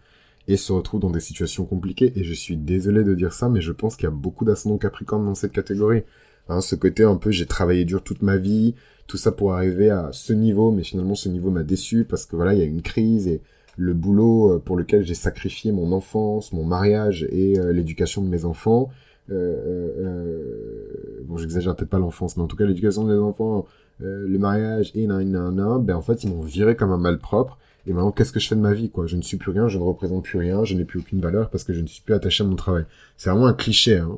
et 0.47 0.57
se 0.57 0.73
retrouvent 0.73 1.01
dans 1.01 1.09
des 1.09 1.19
situations 1.19 1.65
compliquées. 1.65 2.13
Et 2.15 2.23
je 2.23 2.33
suis 2.33 2.57
désolé 2.57 3.03
de 3.03 3.15
dire 3.15 3.33
ça, 3.33 3.49
mais 3.49 3.61
je 3.61 3.71
pense 3.71 3.95
qu'il 3.95 4.05
y 4.05 4.07
a 4.07 4.11
beaucoup 4.11 4.45
d'ascendants 4.45 4.77
Capricorne 4.77 5.25
dans 5.25 5.35
cette 5.35 5.53
catégorie. 5.53 6.03
Hein, 6.49 6.61
ce 6.61 6.75
côté 6.75 7.03
un 7.03 7.15
peu 7.15 7.31
j'ai 7.31 7.45
travaillé 7.45 7.85
dur 7.85 8.03
toute 8.03 8.21
ma 8.21 8.35
vie, 8.35 8.75
tout 9.07 9.17
ça 9.17 9.31
pour 9.31 9.53
arriver 9.53 9.89
à 9.89 10.09
ce 10.11 10.33
niveau, 10.33 10.71
mais 10.71 10.83
finalement 10.83 11.15
ce 11.15 11.29
niveau 11.29 11.51
m'a 11.51 11.63
déçu 11.63 12.03
parce 12.03 12.25
que 12.25 12.35
voilà, 12.35 12.53
il 12.53 12.59
y 12.59 12.61
a 12.61 12.65
une 12.65 12.81
crise 12.81 13.27
et 13.27 13.41
le 13.77 13.93
boulot 13.93 14.53
euh, 14.53 14.59
pour 14.59 14.77
lequel 14.77 15.03
j'ai 15.03 15.13
sacrifié 15.13 15.71
mon 15.71 15.91
enfance, 15.91 16.53
mon 16.53 16.63
mariage 16.63 17.27
et 17.31 17.59
euh, 17.59 17.71
l'éducation 17.71 18.21
de 18.21 18.27
mes 18.27 18.45
enfants. 18.45 18.89
Euh, 19.31 19.89
euh 19.99 21.23
bon, 21.25 21.37
j'exagère 21.37 21.75
peut-être 21.75 21.89
pas 21.89 21.99
l'enfance, 21.99 22.37
mais 22.37 22.43
en 22.43 22.47
tout 22.47 22.55
cas 22.55 22.65
l'éducation 22.65 23.05
des 23.05 23.17
enfants, 23.17 23.65
le 23.99 24.37
mariage 24.37 24.91
et 24.95 25.07
nan, 25.07 25.25
nan, 25.29 25.55
nan, 25.55 25.81
ben 25.81 25.95
en 25.95 26.01
fait 26.01 26.23
ils 26.23 26.29
m'ont 26.29 26.41
viré 26.41 26.75
comme 26.75 26.91
un 26.91 26.97
malpropre. 26.97 27.57
Et 27.85 27.91
maintenant, 27.91 28.11
qu'est-ce 28.11 28.31
que 28.31 28.39
je 28.39 28.47
fais 28.47 28.55
de 28.55 28.61
ma 28.61 28.73
vie, 28.73 28.89
quoi? 28.89 29.07
Je 29.07 29.17
ne 29.17 29.21
suis 29.21 29.35
plus 29.35 29.51
rien, 29.51 29.67
je 29.67 29.77
ne 29.77 29.83
représente 29.83 30.23
plus 30.23 30.39
rien, 30.39 30.63
je 30.63 30.73
n'ai 30.73 30.85
plus 30.85 30.99
aucune 30.99 31.19
valeur 31.19 31.49
parce 31.49 31.65
que 31.65 31.73
je 31.73 31.81
ne 31.81 31.87
suis 31.87 32.01
plus 32.01 32.13
attaché 32.13 32.41
à 32.45 32.47
mon 32.47 32.55
travail. 32.55 32.85
C'est 33.17 33.29
vraiment 33.29 33.47
un 33.47 33.53
cliché, 33.53 33.97
hein, 33.97 34.17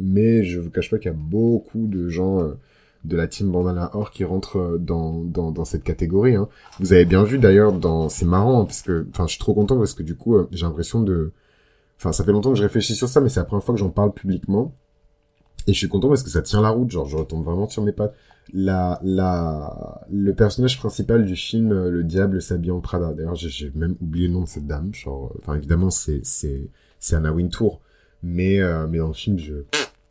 mais 0.00 0.44
je 0.44 0.58
vous 0.58 0.70
cache 0.70 0.90
pas 0.90 0.96
qu'il 0.96 1.10
y 1.10 1.14
a 1.14 1.16
beaucoup 1.16 1.86
de 1.86 2.08
gens 2.08 2.52
de 3.04 3.16
la 3.16 3.26
team 3.26 3.50
Bandana 3.50 3.90
Or 3.94 4.10
qui 4.10 4.24
rentre 4.24 4.58
euh, 4.58 4.78
dans, 4.78 5.20
dans, 5.24 5.50
dans 5.50 5.64
cette 5.64 5.84
catégorie. 5.84 6.36
Hein. 6.36 6.48
Vous 6.80 6.92
avez 6.92 7.04
bien 7.04 7.24
vu 7.24 7.38
d'ailleurs 7.38 7.72
dans... 7.72 8.08
C'est 8.08 8.26
marrant, 8.26 8.60
hein, 8.60 8.64
parce 8.64 8.82
que... 8.82 9.06
Enfin, 9.10 9.26
je 9.26 9.32
suis 9.32 9.40
trop 9.40 9.54
content 9.54 9.76
parce 9.78 9.94
que 9.94 10.02
du 10.02 10.16
coup, 10.16 10.36
euh, 10.36 10.48
j'ai 10.52 10.66
l'impression 10.66 11.00
de 11.02 11.32
Enfin, 11.98 12.10
ça 12.10 12.24
fait 12.24 12.32
longtemps 12.32 12.50
que 12.50 12.58
je 12.58 12.64
réfléchis 12.64 12.96
sur 12.96 13.08
ça, 13.08 13.20
mais 13.20 13.28
c'est 13.28 13.38
la 13.38 13.44
première 13.44 13.62
fois 13.62 13.76
que 13.76 13.78
j'en 13.78 13.90
parle 13.90 14.12
publiquement. 14.12 14.74
Et 15.68 15.72
je 15.72 15.78
suis 15.78 15.88
content 15.88 16.08
parce 16.08 16.24
que 16.24 16.30
ça 16.30 16.42
tient 16.42 16.60
la 16.60 16.70
route, 16.70 16.90
genre 16.90 17.06
je 17.06 17.16
retombe 17.16 17.44
vraiment 17.44 17.68
sur 17.68 17.84
mes 17.84 17.92
pattes. 17.92 18.16
La, 18.52 18.98
la, 19.04 20.00
le 20.10 20.34
personnage 20.34 20.80
principal 20.80 21.24
du 21.24 21.36
film, 21.36 21.70
euh, 21.70 21.90
Le 21.90 22.02
Diable 22.02 22.42
s'habille 22.42 22.72
en 22.72 22.80
Prada. 22.80 23.12
D'ailleurs, 23.12 23.36
j'ai 23.36 23.70
même 23.76 23.94
oublié 24.00 24.26
le 24.26 24.32
nom 24.32 24.40
de 24.40 24.48
cette 24.48 24.66
dame. 24.66 24.92
Genre, 24.92 25.32
enfin, 25.38 25.54
évidemment, 25.54 25.90
c'est, 25.90 26.22
c'est, 26.24 26.68
c'est 26.98 27.14
Anna 27.14 27.32
Wintour. 27.32 27.80
Mais, 28.24 28.60
euh, 28.60 28.88
mais 28.88 28.98
dans 28.98 29.06
le 29.06 29.12
film, 29.12 29.38
je, 29.38 29.54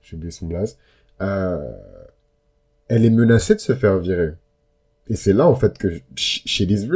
j'ai 0.01 0.15
oublié 0.15 0.31
son 0.31 0.47
blaze. 0.47 0.77
Euh, 1.19 1.73
elle 2.91 3.05
est 3.05 3.09
menacée 3.09 3.55
de 3.55 3.61
se 3.61 3.73
faire 3.73 3.99
virer. 3.99 4.33
Et 5.07 5.15
c'est 5.15 5.31
là, 5.31 5.47
en 5.47 5.55
fait, 5.55 5.77
que 5.77 6.01
chez 6.15 6.65
Liz 6.65 6.89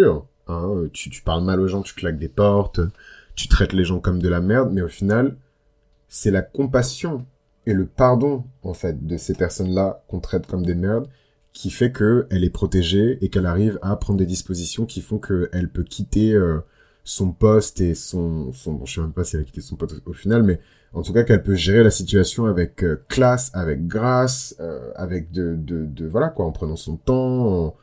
hein, 0.48 0.90
tu, 0.92 1.22
parles 1.22 1.46
mal 1.46 1.62
aux 1.62 1.70
gens, 1.70 1.84
tu 1.84 1.94
claques 1.94 2.20
des 2.20 2.28
portes, 2.28 2.82
tu 3.34 3.48
traites 3.48 3.72
les 3.72 3.86
gens 3.86 4.02
comme 4.02 4.22
de 4.22 4.28
la 4.28 4.42
merde, 4.42 4.72
mais 4.74 4.82
au 4.82 4.90
final, 4.90 5.38
c'est 6.10 6.32
la 6.32 6.42
compassion 6.42 7.26
et 7.66 7.74
le 7.74 7.86
pardon, 7.86 8.44
en 8.62 8.74
fait, 8.74 9.08
de 9.08 9.16
ces 9.16 9.36
personnes-là 9.36 10.04
qu'on 10.10 10.20
traite 10.20 10.48
comme 10.48 10.66
des 10.66 10.76
merdes, 10.76 11.08
qui 11.54 11.70
fait 11.70 11.94
que 11.94 12.28
elle 12.30 12.44
est 12.44 12.50
protégée 12.50 13.18
et 13.22 13.30
qu'elle 13.30 13.46
arrive 13.46 13.80
à 13.82 13.96
prendre 13.96 14.20
des 14.20 14.26
dispositions 14.26 14.86
qui 14.86 15.00
font 15.00 15.18
qu'elle 15.18 15.70
peut 15.70 15.84
quitter 15.84 16.34
euh, 16.34 16.60
son 17.06 17.32
poste 17.32 17.80
et 17.80 17.96
son, 17.96 18.52
son 18.52 18.74
bon, 18.74 18.86
je 18.86 18.96
sais 18.96 19.02
même 19.02 19.14
pas 19.14 19.24
si 19.24 19.38
elle 19.38 19.44
a 19.44 19.46
quitté 19.46 19.62
son 19.62 19.78
poste 19.78 20.02
au, 20.06 20.12
final, 20.14 20.44
mais 20.44 20.60
en 20.92 21.04
tout 21.04 21.14
cas 21.14 21.24
qu'elle 21.24 21.44
peut 21.44 21.56
gérer 21.56 21.84
la 21.84 21.92
situation 21.92 22.46
avec 22.46 22.84
euh, 22.84 23.06
classe, 23.08 23.52
avec 23.54 23.88
grâce, 23.88 24.56
euh, 24.60 24.92
avec 24.96 25.32
de, 25.32 25.56
de, 25.56 25.86
de, 25.86 26.06
voilà 26.08 26.30
quoi, 26.30 26.46
en 26.46 26.52
prenant 26.52 26.76
son 26.76 26.98
temps, 26.98 27.76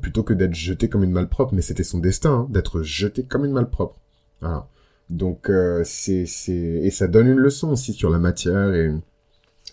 plutôt 0.00 0.22
que 0.22 0.32
d'être 0.32 0.54
jetée 0.54 0.88
comme 0.88 1.04
une 1.04 1.12
malpropre. 1.12 1.52
Mais 1.54 1.60
c'était 1.60 1.84
son 1.84 1.98
destin, 1.98 2.32
hein, 2.32 2.46
d'être 2.50 2.82
jetée 2.82 3.24
comme 3.24 3.44
une 3.44 3.52
malpropre. 3.52 4.00
Voilà. 4.40 4.68
Donc 5.10 5.50
c'est 5.84 6.26
c'est 6.26 6.52
et 6.52 6.90
ça 6.90 7.06
donne 7.06 7.28
une 7.28 7.38
leçon 7.38 7.70
aussi 7.70 7.92
sur 7.92 8.10
la 8.10 8.18
matière 8.18 8.74
et 8.74 8.90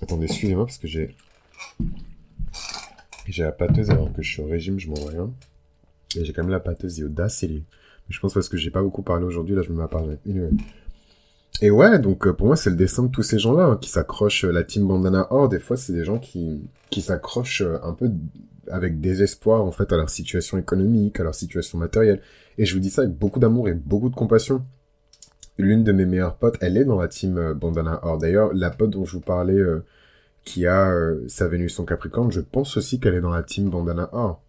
attendez 0.01 0.25
excusez-moi 0.25 0.65
parce 0.65 0.77
que 0.77 0.87
j'ai 0.87 1.15
j'ai 3.27 3.43
la 3.43 3.51
pâteuse 3.51 3.89
alors 3.89 4.11
que 4.13 4.21
je 4.21 4.31
suis 4.31 4.41
au 4.41 4.47
régime, 4.47 4.79
je 4.79 4.89
m'en 4.89 5.05
rien. 5.05 5.31
Et 6.15 6.25
j'ai 6.25 6.33
quand 6.33 6.43
même 6.43 6.51
la 6.51 6.59
pâteuse 6.59 6.97
Yoda 6.99 7.27
Mais 7.29 7.63
je 8.09 8.19
pense 8.19 8.33
parce 8.33 8.49
que 8.49 8.57
j'ai 8.57 8.71
pas 8.71 8.81
beaucoup 8.81 9.01
parlé 9.01 9.25
aujourd'hui, 9.25 9.55
là 9.55 9.61
je 9.61 9.71
me 9.71 9.77
mets 9.77 9.83
à 9.83 9.87
parler. 9.87 10.17
Et 11.61 11.71
ouais, 11.71 11.99
donc 11.99 12.27
euh, 12.27 12.33
pour 12.33 12.47
moi 12.47 12.55
c'est 12.55 12.69
le 12.69 12.75
destin 12.75 13.03
de 13.03 13.07
tous 13.09 13.23
ces 13.23 13.39
gens-là 13.39 13.65
hein, 13.65 13.77
qui 13.79 13.89
s'accrochent. 13.89 14.43
Euh, 14.45 14.51
la 14.51 14.63
team 14.63 14.87
Bandana 14.87 15.27
Or, 15.29 15.49
des 15.49 15.59
fois 15.59 15.77
c'est 15.77 15.93
des 15.93 16.03
gens 16.03 16.19
qui, 16.19 16.69
qui 16.89 17.01
s'accrochent 17.01 17.61
euh, 17.61 17.77
un 17.83 17.93
peu 17.93 18.11
avec 18.69 18.99
désespoir 18.99 19.63
en 19.63 19.71
fait 19.71 19.91
à 19.93 19.97
leur 19.97 20.09
situation 20.09 20.57
économique, 20.57 21.19
à 21.19 21.23
leur 21.23 21.35
situation 21.35 21.77
matérielle. 21.77 22.21
Et 22.57 22.65
je 22.65 22.73
vous 22.73 22.79
dis 22.79 22.89
ça 22.89 23.03
avec 23.03 23.17
beaucoup 23.17 23.39
d'amour 23.39 23.69
et 23.69 23.73
beaucoup 23.73 24.09
de 24.09 24.15
compassion. 24.15 24.65
L'une 25.57 25.83
de 25.83 25.91
mes 25.91 26.05
meilleures 26.05 26.35
potes, 26.35 26.57
elle 26.61 26.77
est 26.77 26.85
dans 26.85 26.99
la 26.99 27.07
team 27.07 27.53
Bandana 27.53 27.99
Or. 28.03 28.17
D'ailleurs, 28.17 28.51
la 28.53 28.71
pote 28.71 28.89
dont 28.89 29.05
je 29.05 29.13
vous 29.13 29.21
parlais 29.21 29.61
qui 30.45 30.65
a 30.65 30.91
sa 31.27 31.47
Vénus 31.47 31.79
en 31.79 31.85
Capricorne, 31.85 32.31
je 32.31 32.39
pense 32.39 32.75
aussi 32.77 32.99
qu'elle 32.99 33.13
est 33.13 33.21
dans 33.21 33.29
la 33.29 33.43
team 33.43 33.69
Bandana 33.69 34.09
Or. 34.13 34.41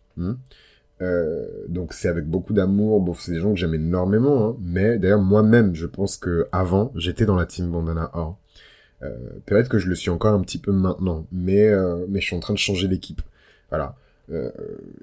Euh, 1.02 1.46
donc 1.68 1.92
c'est 1.92 2.09
avec 2.09 2.24
beaucoup 2.26 2.52
d'amour, 2.52 3.00
bon, 3.00 3.14
c'est 3.14 3.33
des 3.33 3.40
gens 3.40 3.52
que 3.52 3.59
j'aime 3.59 3.74
énormément, 3.74 4.48
hein. 4.48 4.57
mais 4.61 4.98
d'ailleurs 4.98 5.20
moi-même, 5.20 5.74
je 5.74 5.87
pense 5.87 6.16
que 6.16 6.46
avant 6.52 6.92
j'étais 6.94 7.26
dans 7.26 7.35
la 7.37 7.46
team 7.46 7.70
Bandana 7.70 8.11
Or. 8.14 8.38
Euh, 9.02 9.11
Peut-être 9.44 9.68
que 9.68 9.78
je 9.78 9.88
le 9.88 9.96
suis 9.96 10.11
encore 10.11 10.35
un 10.35 10.40
petit 10.40 10.59
peu 10.59 10.72
maintenant, 10.72 11.26
mais 11.33 11.68
euh, 11.68 12.07
mais 12.09 12.20
je 12.20 12.26
suis 12.26 12.37
en 12.37 12.40
train 12.40 12.54
de 12.54 12.59
changer 12.59 12.88
l'équipe. 12.88 13.22
Voilà. 13.70 13.96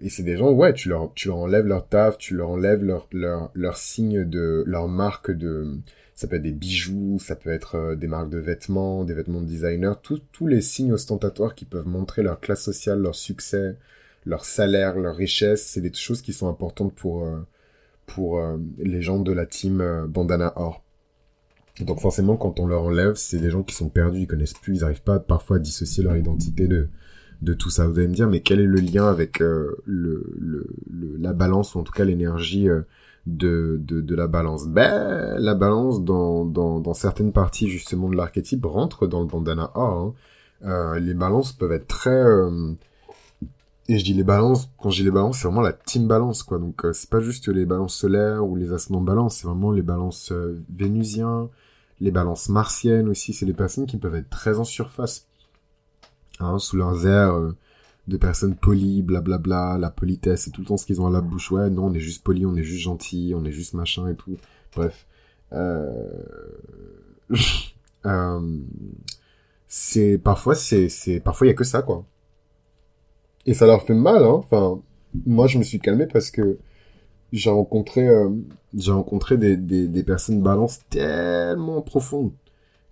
Et 0.02 0.10
c'est 0.10 0.24
des 0.24 0.36
gens, 0.36 0.52
ouais, 0.52 0.74
tu 0.74 0.90
leur 0.90 1.12
tu 1.14 1.28
leur 1.28 1.38
enlèves 1.38 1.68
leur 1.68 1.88
taf, 1.88 2.18
tu 2.18 2.36
leur 2.36 2.50
enlèves 2.50 2.84
leur 2.84 3.08
leur 3.12 3.52
leur 3.54 3.78
signe 3.78 4.24
de 4.24 4.64
leur 4.66 4.88
marque 4.88 5.30
de 5.30 5.78
ça 6.16 6.28
peut 6.28 6.38
être 6.38 6.42
des 6.42 6.52
bijoux, 6.52 7.20
ça 7.20 7.36
peut 7.36 7.52
être 7.52 7.96
des 7.96 8.08
marques 8.08 8.32
de 8.32 8.40
vêtements, 8.40 9.04
des 9.04 9.14
vêtements 9.14 9.42
de 9.42 9.46
designer, 9.46 10.02
tous 10.02 10.48
les 10.48 10.62
signes 10.62 10.94
ostentatoires 10.94 11.54
qui 11.54 11.66
peuvent 11.66 11.88
montrer 11.88 12.24
leur 12.24 12.40
classe 12.40 12.64
sociale, 12.64 13.00
leur 13.00 13.14
succès, 13.14 13.76
leur 14.26 14.46
salaire, 14.46 15.00
leur 15.00 15.16
richesse, 15.16 15.66
c'est 15.66 15.82
des 15.82 15.94
choses 15.94 16.22
qui 16.22 16.34
sont 16.34 16.48
importantes 16.48 16.94
pour, 16.94 17.26
euh, 17.26 17.40
pour 18.06 18.40
euh, 18.40 18.58
les 18.78 19.02
gens 19.02 19.20
de 19.20 19.32
la 19.32 19.46
team 19.46 19.84
Bandana 20.08 20.54
Or. 20.56 20.84
Donc 21.80 22.00
forcément, 22.00 22.38
quand 22.38 22.60
on 22.60 22.68
leur 22.68 22.84
enlève, 22.84 23.16
c'est 23.16 23.40
des 23.40 23.50
gens 23.50 23.64
qui 23.64 23.74
sont 23.74 23.90
perdus, 23.90 24.20
ils 24.20 24.28
connaissent 24.28 24.54
plus, 24.54 24.76
ils 24.76 24.82
n'arrivent 24.82 25.02
pas 25.02 25.20
parfois 25.20 25.56
à 25.56 25.60
dissocier 25.60 26.04
leur 26.04 26.16
identité 26.16 26.68
de, 26.68 26.90
de 27.42 27.54
tout 27.54 27.72
ça. 27.72 27.88
Vous 27.88 27.98
allez 27.98 28.10
me 28.10 28.14
dire, 28.14 28.28
mais 28.28 28.42
quel 28.42 28.60
est 28.60 28.66
le 28.66 28.80
lien 28.80 29.08
avec 29.08 29.40
le, 29.40 29.82
le, 29.86 30.68
la 31.18 31.34
balance, 31.34 31.74
ou 31.74 31.80
en 31.80 31.84
tout 31.84 31.94
cas 31.94 32.04
l'énergie 32.04 32.68
de, 33.26 33.80
de, 33.82 34.02
de 34.02 34.16
la 34.16 34.28
balance? 34.28 34.68
Ben, 34.68 35.36
la 35.40 35.56
balance 35.56 36.04
dans, 36.04 36.46
dans, 36.46 36.80
dans 36.80 36.94
certaines 36.94 37.32
parties 37.32 37.70
justement 37.70 38.10
de 38.10 38.16
l'archétype 38.16 38.66
rentre 38.66 39.08
dans 39.08 39.22
le 39.22 39.28
bandana 39.28 39.72
A. 39.74 39.82
Hein. 39.82 40.14
Euh, 40.64 41.00
les 41.00 41.16
balances 41.16 41.54
peuvent 41.54 41.72
être 41.72 41.88
très... 41.88 42.24
Euh, 43.92 43.96
et 43.96 44.00
je 44.00 44.06
dis 44.06 44.14
les 44.14 44.24
balances, 44.24 44.70
quand 44.78 44.90
je 44.90 44.98
dis 44.98 45.04
les 45.04 45.12
balances, 45.12 45.40
c'est 45.40 45.48
vraiment 45.48 45.62
la 45.62 45.74
team 45.74 46.08
balance, 46.08 46.44
quoi. 46.44 46.60
Donc 46.60 46.86
euh, 46.86 46.94
c'est 46.94 47.10
pas 47.10 47.20
juste 47.20 47.48
les 47.48 47.66
balances 47.66 47.96
solaires 47.96 48.46
ou 48.46 48.56
les 48.56 48.72
ascendants 48.74 49.02
balance, 49.02 49.38
c'est 49.38 49.48
vraiment 49.48 49.72
les 49.72 49.82
balances 49.82 50.34
vénusiens, 50.74 51.50
les 52.00 52.12
balances 52.12 52.50
martiennes 52.50 53.10
aussi. 53.10 53.34
C'est 53.34 53.46
des 53.46 53.54
personnes 53.54 53.86
qui 53.86 53.98
peuvent 53.98 54.16
être 54.16 54.30
très 54.30 54.60
en 54.60 54.64
surface. 54.64 55.28
Hein, 56.40 56.58
sous 56.58 56.78
leurs 56.78 57.06
airs 57.06 57.54
de 58.08 58.18
personnes 58.18 58.56
polies, 58.56 59.04
blablabla, 59.04 59.78
la 59.78 59.92
politesse, 59.92 60.44
c'est 60.44 60.52
tout 60.52 60.62
le 60.62 60.68
temps 60.68 60.78
ce 60.78 60.86
qu'ils 60.86 61.02
ont 61.02 61.08
à 61.08 61.12
la 61.12 61.22
bouche. 61.22 61.52
Ouais, 61.52 61.70
non, 61.70 61.86
on 61.86 61.94
est 61.94 62.00
juste 62.00 62.24
poli, 62.24 62.46
on 62.46 62.56
est 62.56 62.64
juste 62.64 62.82
gentil, 62.82 63.34
on 63.36 63.46
est 63.46 63.52
juste 63.52 63.74
machin 63.74 64.08
et 64.08 64.16
tout. 64.16 64.38
Bref. 64.76 65.06
Euh... 65.54 66.24
euh... 68.06 68.58
C'est 69.74 70.18
parfois 70.18 70.54
c'est 70.54 71.22
parfois 71.24 71.48
il 71.48 71.50
y 71.50 71.54
a 71.54 71.56
que 71.56 71.64
ça 71.64 71.82
quoi. 71.82 72.06
Et 73.46 73.54
ça 73.54 73.66
leur 73.66 73.84
fait 73.84 73.94
mal 73.94 74.24
hein. 74.24 74.34
Enfin, 74.44 74.82
moi 75.26 75.48
je 75.48 75.58
me 75.58 75.64
suis 75.64 75.80
calmé 75.80 76.06
parce 76.08 76.32
que 76.32 76.60
j'ai 77.32 77.50
rencontré 77.50 78.08
euh, 78.08 78.30
j'ai 78.76 78.92
rencontré 78.92 79.38
des, 79.38 79.58
des 79.58 79.88
des 79.88 80.04
personnes 80.04 80.42
balance 80.42 80.80
tellement 80.90 81.82
profondes 81.82 82.32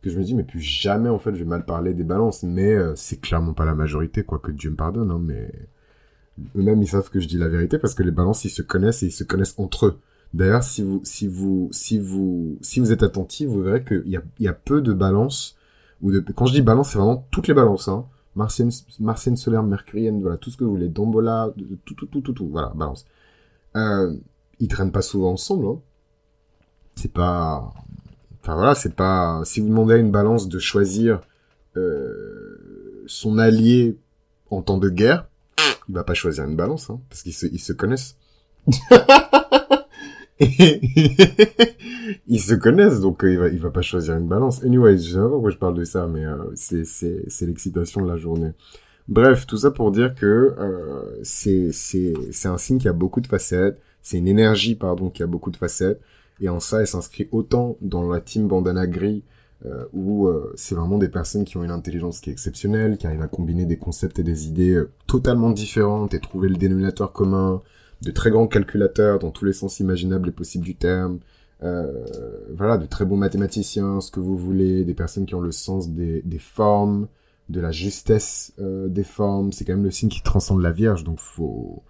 que 0.01 0.09
je 0.09 0.17
me 0.17 0.23
dis 0.23 0.33
mais 0.33 0.43
plus 0.43 0.61
jamais 0.61 1.09
en 1.09 1.19
fait 1.19 1.33
je 1.33 1.39
vais 1.39 1.49
mal 1.49 1.65
parler 1.65 1.93
des 1.93 2.03
balances. 2.03 2.43
Mais 2.43 2.73
euh, 2.73 2.93
c'est 2.95 3.19
clairement 3.21 3.53
pas 3.53 3.65
la 3.65 3.75
majorité 3.75 4.23
quoi 4.23 4.39
que 4.39 4.51
Dieu 4.51 4.71
me 4.71 4.75
pardonne 4.75 5.11
hein, 5.11 5.21
mais 5.21 5.51
eux-mêmes 6.55 6.81
ils 6.81 6.87
savent 6.87 7.09
que 7.09 7.19
je 7.19 7.27
dis 7.27 7.37
la 7.37 7.47
vérité 7.49 7.77
parce 7.77 7.93
que 7.95 8.03
les 8.03 8.11
balances 8.11 8.45
ils 8.45 8.49
se 8.49 8.61
connaissent 8.61 9.03
et 9.03 9.07
ils 9.07 9.11
se 9.11 9.23
connaissent 9.23 9.55
entre 9.57 9.87
eux. 9.87 9.99
D'ailleurs 10.33 10.63
si 10.63 10.83
vous 10.83 11.01
si 11.03 11.27
vous 11.27 11.69
si 11.71 11.99
vous 11.99 12.57
si 12.61 12.79
vous 12.79 12.91
êtes 12.91 13.03
attentif 13.03 13.49
vous 13.49 13.61
verrez 13.61 13.83
qu'il 13.83 14.07
y 14.07 14.17
a 14.17 14.21
il 14.39 14.45
y 14.45 14.47
a 14.47 14.53
peu 14.53 14.81
de 14.81 14.93
balances 14.93 15.57
ou 16.01 16.11
de 16.11 16.19
quand 16.19 16.45
je 16.45 16.53
dis 16.53 16.61
balance 16.61 16.91
c'est 16.91 16.97
vraiment 16.97 17.27
toutes 17.31 17.47
les 17.47 17.53
balances 17.53 17.87
hein 17.87 18.05
martienne 18.39 18.71
martienne 18.99 19.37
solaire 19.37 19.63
mercurienne 19.63 20.21
voilà 20.21 20.37
tout 20.37 20.49
ce 20.49 20.57
que 20.57 20.63
vous 20.63 20.71
voulez 20.71 20.89
dombola 20.89 21.53
tout 21.85 21.93
tout 21.93 22.07
tout 22.07 22.21
tout 22.21 22.33
tout 22.33 22.47
voilà 22.47 22.71
balance 22.75 23.05
euh, 23.75 24.15
ils 24.59 24.67
traînent 24.67 24.91
pas 24.91 25.03
souvent 25.03 25.33
ensemble 25.33 25.67
hein. 25.67 25.79
c'est 26.95 27.13
pas 27.13 27.73
Enfin 28.41 28.55
voilà, 28.55 28.75
c'est 28.75 28.95
pas. 28.95 29.41
Si 29.45 29.59
vous 29.59 29.67
demandez 29.67 29.95
à 29.95 29.97
une 29.97 30.11
balance 30.11 30.47
de 30.47 30.59
choisir 30.59 31.21
euh, 31.77 33.03
son 33.05 33.37
allié 33.37 33.97
en 34.49 34.61
temps 34.61 34.77
de 34.77 34.89
guerre, 34.89 35.27
il 35.87 35.95
va 35.95 36.03
pas 36.03 36.13
choisir 36.13 36.45
une 36.45 36.55
balance, 36.55 36.89
hein, 36.89 37.01
parce 37.09 37.23
qu'ils 37.23 37.33
se, 37.33 37.47
se 37.57 37.73
connaissent. 37.73 38.15
ils 42.27 42.39
se 42.39 42.53
connaissent, 42.53 42.99
donc 43.01 43.23
euh, 43.23 43.31
il, 43.31 43.39
va, 43.39 43.47
il 43.49 43.59
va 43.59 43.71
pas 43.71 43.81
choisir 43.81 44.15
une 44.15 44.27
balance. 44.27 44.63
Anyway, 44.63 44.97
je 44.97 45.11
sais 45.13 45.17
pas 45.17 45.29
pourquoi 45.29 45.49
je 45.49 45.57
parle 45.57 45.75
de 45.75 45.83
ça, 45.83 46.07
mais 46.07 46.25
euh, 46.25 46.37
c'est, 46.55 47.45
l'excitation 47.45 48.01
de 48.01 48.07
la 48.07 48.17
journée. 48.17 48.51
Bref, 49.07 49.47
tout 49.47 49.57
ça 49.57 49.71
pour 49.71 49.91
dire 49.91 50.15
que 50.15 50.55
euh, 50.57 51.19
c'est 51.23 51.71
un 52.45 52.57
signe 52.57 52.77
qui 52.77 52.87
a 52.87 52.93
beaucoup 52.93 53.21
de 53.21 53.27
facettes. 53.27 53.81
C'est 54.01 54.17
une 54.17 54.27
énergie, 54.27 54.75
pardon, 54.75 55.09
qui 55.09 55.23
a 55.23 55.27
beaucoup 55.27 55.51
de 55.51 55.57
facettes. 55.57 55.99
Et 56.41 56.49
en 56.49 56.59
ça, 56.59 56.79
elle 56.81 56.87
s'inscrit 56.87 57.27
autant 57.31 57.77
dans 57.81 58.09
la 58.09 58.21
team 58.21 58.47
bandana 58.47 58.87
gris, 58.87 59.23
euh, 59.65 59.85
où 59.91 60.27
euh, 60.27 60.53
c'est 60.55 60.73
vraiment 60.73 60.97
des 60.97 61.09
personnes 61.09 61.43
qui 61.43 61.57
ont 61.57 61.65
une 61.65 61.71
intelligence 61.71 62.21
qui 62.21 62.29
est 62.29 62.33
exceptionnelle, 62.33 62.97
qui 62.97 63.07
arrivent 63.07 63.21
à 63.21 63.27
combiner 63.27 63.65
des 63.65 63.77
concepts 63.77 64.17
et 64.17 64.23
des 64.23 64.47
idées 64.47 64.73
euh, 64.73 64.89
totalement 65.05 65.51
différentes 65.51 66.13
et 66.13 66.19
trouver 66.21 66.47
le 66.47 66.55
dénominateur 66.55 67.11
commun, 67.11 67.61
de 68.01 68.11
très 68.11 68.31
grands 68.31 68.47
calculateurs 68.47 69.19
dans 69.19 69.31
tous 69.31 69.45
les 69.45 69.53
sens 69.53 69.79
imaginables 69.79 70.29
et 70.29 70.31
possibles 70.31 70.65
du 70.65 70.75
terme, 70.75 71.19
euh, 71.63 72.05
voilà, 72.55 72.77
de 72.77 72.85
très 72.85 73.05
bons 73.05 73.17
mathématiciens, 73.17 74.01
ce 74.01 74.11
que 74.11 74.19
vous 74.19 74.37
voulez, 74.37 74.85
des 74.85 74.93
personnes 74.93 75.25
qui 75.25 75.35
ont 75.35 75.41
le 75.41 75.51
sens 75.51 75.89
des, 75.89 76.21
des 76.23 76.39
formes, 76.39 77.07
de 77.49 77.59
la 77.59 77.71
justesse 77.71 78.53
des 78.59 79.03
formes. 79.03 79.51
C'est 79.51 79.65
quand 79.65 79.73
même 79.73 79.83
le 79.83 79.91
signe 79.91 80.09
qui 80.09 80.21
transcende 80.21 80.61
la 80.61 80.71
Vierge, 80.71 81.03
donc 81.03 81.19
faut 81.19 81.83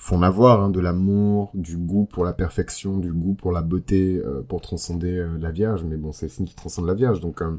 faut 0.00 0.14
en 0.16 0.22
avoir 0.22 0.62
hein, 0.62 0.70
de 0.70 0.80
l'amour, 0.80 1.50
du 1.52 1.76
goût 1.76 2.06
pour 2.06 2.24
la 2.24 2.32
perfection, 2.32 2.96
du 2.96 3.12
goût 3.12 3.34
pour 3.34 3.52
la 3.52 3.60
beauté, 3.60 4.16
euh, 4.24 4.40
pour 4.40 4.62
transcender 4.62 5.18
euh, 5.18 5.36
la 5.38 5.50
Vierge. 5.50 5.84
Mais 5.84 5.98
bon, 5.98 6.10
c'est 6.10 6.26
le 6.26 6.30
signe 6.30 6.46
qui 6.46 6.54
transcende 6.54 6.86
la 6.86 6.94
Vierge, 6.94 7.20
donc 7.20 7.42
euh, 7.42 7.58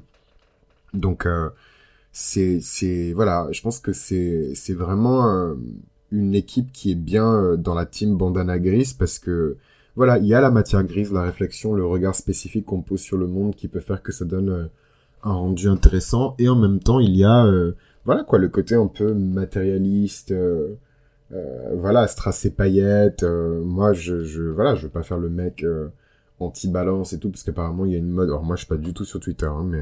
donc 0.96 1.28
c'est 2.12 2.60
c'est 2.62 3.14
voilà, 3.14 3.48
je 3.52 3.62
pense 3.62 3.80
que 3.80 3.94
c'est 3.94 4.54
c'est 4.56 4.74
vraiment 4.74 5.56
une 6.12 6.36
équipe 6.36 6.72
qui 6.72 6.92
est 6.92 6.96
bien 6.96 7.56
dans 7.58 7.74
la 7.74 7.86
team 7.86 8.18
Bandana 8.18 8.60
Gris 8.60 8.96
parce 8.98 9.20
que 9.20 9.58
voilà, 9.96 10.18
il 10.20 10.26
y 10.26 10.34
a 10.34 10.42
la 10.42 10.52
matière 10.52 10.84
grise, 10.84 11.12
la 11.12 11.24
réflexion, 11.24 11.74
le 11.74 11.86
regard 11.86 12.16
spécifique 12.16 12.66
qu'on 12.66 12.82
pose 12.82 13.02
sur 13.02 13.18
le 13.18 13.28
monde 13.28 13.56
qui 13.56 13.68
peut 13.68 13.82
faire 13.82 14.02
que 14.02 14.12
ça 14.12 14.26
donne 14.26 14.50
euh, 14.50 14.66
un 15.24 15.34
rendu 15.34 15.68
intéressant. 15.68 16.36
Et 16.40 16.48
en 16.48 16.56
même 16.56 16.80
temps, 16.80 17.00
il 17.00 17.16
y 17.16 17.24
a, 17.24 17.46
euh, 17.46 17.76
voilà 18.06 18.24
quoi, 18.24 18.40
le 18.40 18.48
côté 18.48 18.76
un 18.76 18.88
peu 18.88 19.14
matérialiste, 19.14 20.32
euh, 20.32 20.76
voilà, 21.74 22.08
strass 22.08 22.46
et 22.46 22.52
paillettes. 22.52 23.24
moi, 23.24 23.94
je, 23.94 24.24
je, 24.24 24.44
voilà, 24.44 24.76
je 24.76 24.84
veux 24.84 24.92
pas 24.92 25.04
faire 25.04 25.18
le 25.18 25.30
mec 25.30 25.66
anti-balance 26.40 27.14
et 27.14 27.20
tout, 27.20 27.30
parce 27.30 27.44
qu'apparemment, 27.44 27.86
il 27.86 27.92
y 27.92 27.96
a 27.96 28.00
une 28.00 28.10
mode. 28.10 28.30
Alors 28.30 28.44
moi, 28.44 28.56
je 28.56 28.62
suis 28.62 28.68
pas 28.68 28.76
du 28.78 28.94
tout 28.94 29.06
sur 29.06 29.20
Twitter, 29.22 29.46
hein, 29.46 29.64
mais 29.66 29.82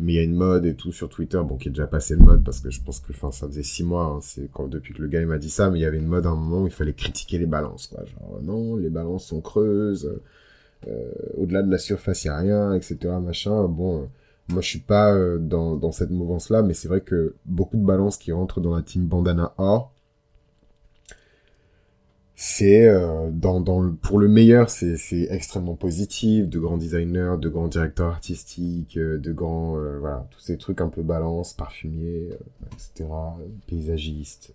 mais 0.00 0.14
il 0.14 0.16
y 0.16 0.18
a 0.18 0.22
une 0.22 0.34
mode 0.34 0.64
et 0.66 0.74
tout 0.74 0.92
sur 0.92 1.08
Twitter, 1.08 1.40
bon, 1.44 1.56
qui 1.56 1.68
est 1.68 1.70
déjà 1.70 1.86
passé 1.86 2.14
le 2.16 2.22
mode, 2.22 2.42
parce 2.42 2.60
que 2.60 2.70
je 2.70 2.80
pense 2.82 3.00
que, 3.00 3.12
ça 3.12 3.46
faisait 3.46 3.62
six 3.62 3.84
mois, 3.84 4.04
hein, 4.04 4.18
c'est 4.22 4.50
quand, 4.52 4.66
depuis 4.66 4.94
que 4.94 5.02
le 5.02 5.08
gars, 5.08 5.24
m'a 5.26 5.38
dit 5.38 5.50
ça, 5.50 5.70
mais 5.70 5.78
il 5.78 5.82
y 5.82 5.84
avait 5.84 5.98
une 5.98 6.06
mode 6.06 6.26
à 6.26 6.30
un 6.30 6.36
moment 6.36 6.62
où 6.62 6.66
il 6.66 6.72
fallait 6.72 6.94
critiquer 6.94 7.38
les 7.38 7.46
balances, 7.46 7.86
quoi. 7.86 8.04
Genre, 8.06 8.40
non, 8.42 8.76
les 8.76 8.88
balances 8.88 9.26
sont 9.26 9.40
creuses, 9.40 10.10
euh, 10.88 11.12
au-delà 11.36 11.62
de 11.62 11.70
la 11.70 11.78
surface, 11.78 12.24
il 12.24 12.28
n'y 12.28 12.32
a 12.32 12.38
rien, 12.38 12.72
etc., 12.74 12.96
machin. 13.22 13.68
Bon, 13.68 14.02
euh, 14.02 14.06
moi, 14.48 14.62
je 14.62 14.68
suis 14.68 14.80
pas 14.80 15.14
euh, 15.14 15.38
dans, 15.38 15.76
dans 15.76 15.92
cette 15.92 16.10
mouvance-là, 16.10 16.62
mais 16.62 16.74
c'est 16.74 16.88
vrai 16.88 17.02
que 17.02 17.34
beaucoup 17.44 17.76
de 17.76 17.84
balances 17.84 18.16
qui 18.16 18.32
rentrent 18.32 18.60
dans 18.60 18.74
la 18.74 18.82
team 18.82 19.06
bandana 19.06 19.52
or, 19.58 19.92
c'est 22.42 22.88
euh, 22.88 23.28
dans, 23.30 23.60
dans 23.60 23.94
pour 23.96 24.18
le 24.18 24.26
meilleur 24.26 24.70
c'est 24.70 24.96
c'est 24.96 25.28
extrêmement 25.30 25.74
positif 25.74 26.48
de 26.48 26.58
grands 26.58 26.78
designers 26.78 27.34
de 27.38 27.50
grands 27.50 27.68
directeurs 27.68 28.06
artistiques 28.06 28.96
euh, 28.96 29.18
de 29.18 29.30
grands 29.30 29.76
euh, 29.76 29.98
voilà 29.98 30.26
tous 30.30 30.40
ces 30.40 30.56
trucs 30.56 30.80
un 30.80 30.88
peu 30.88 31.02
balance 31.02 31.52
parfumiers 31.52 32.30
etc 32.72 33.10
paysagistes 33.66 34.54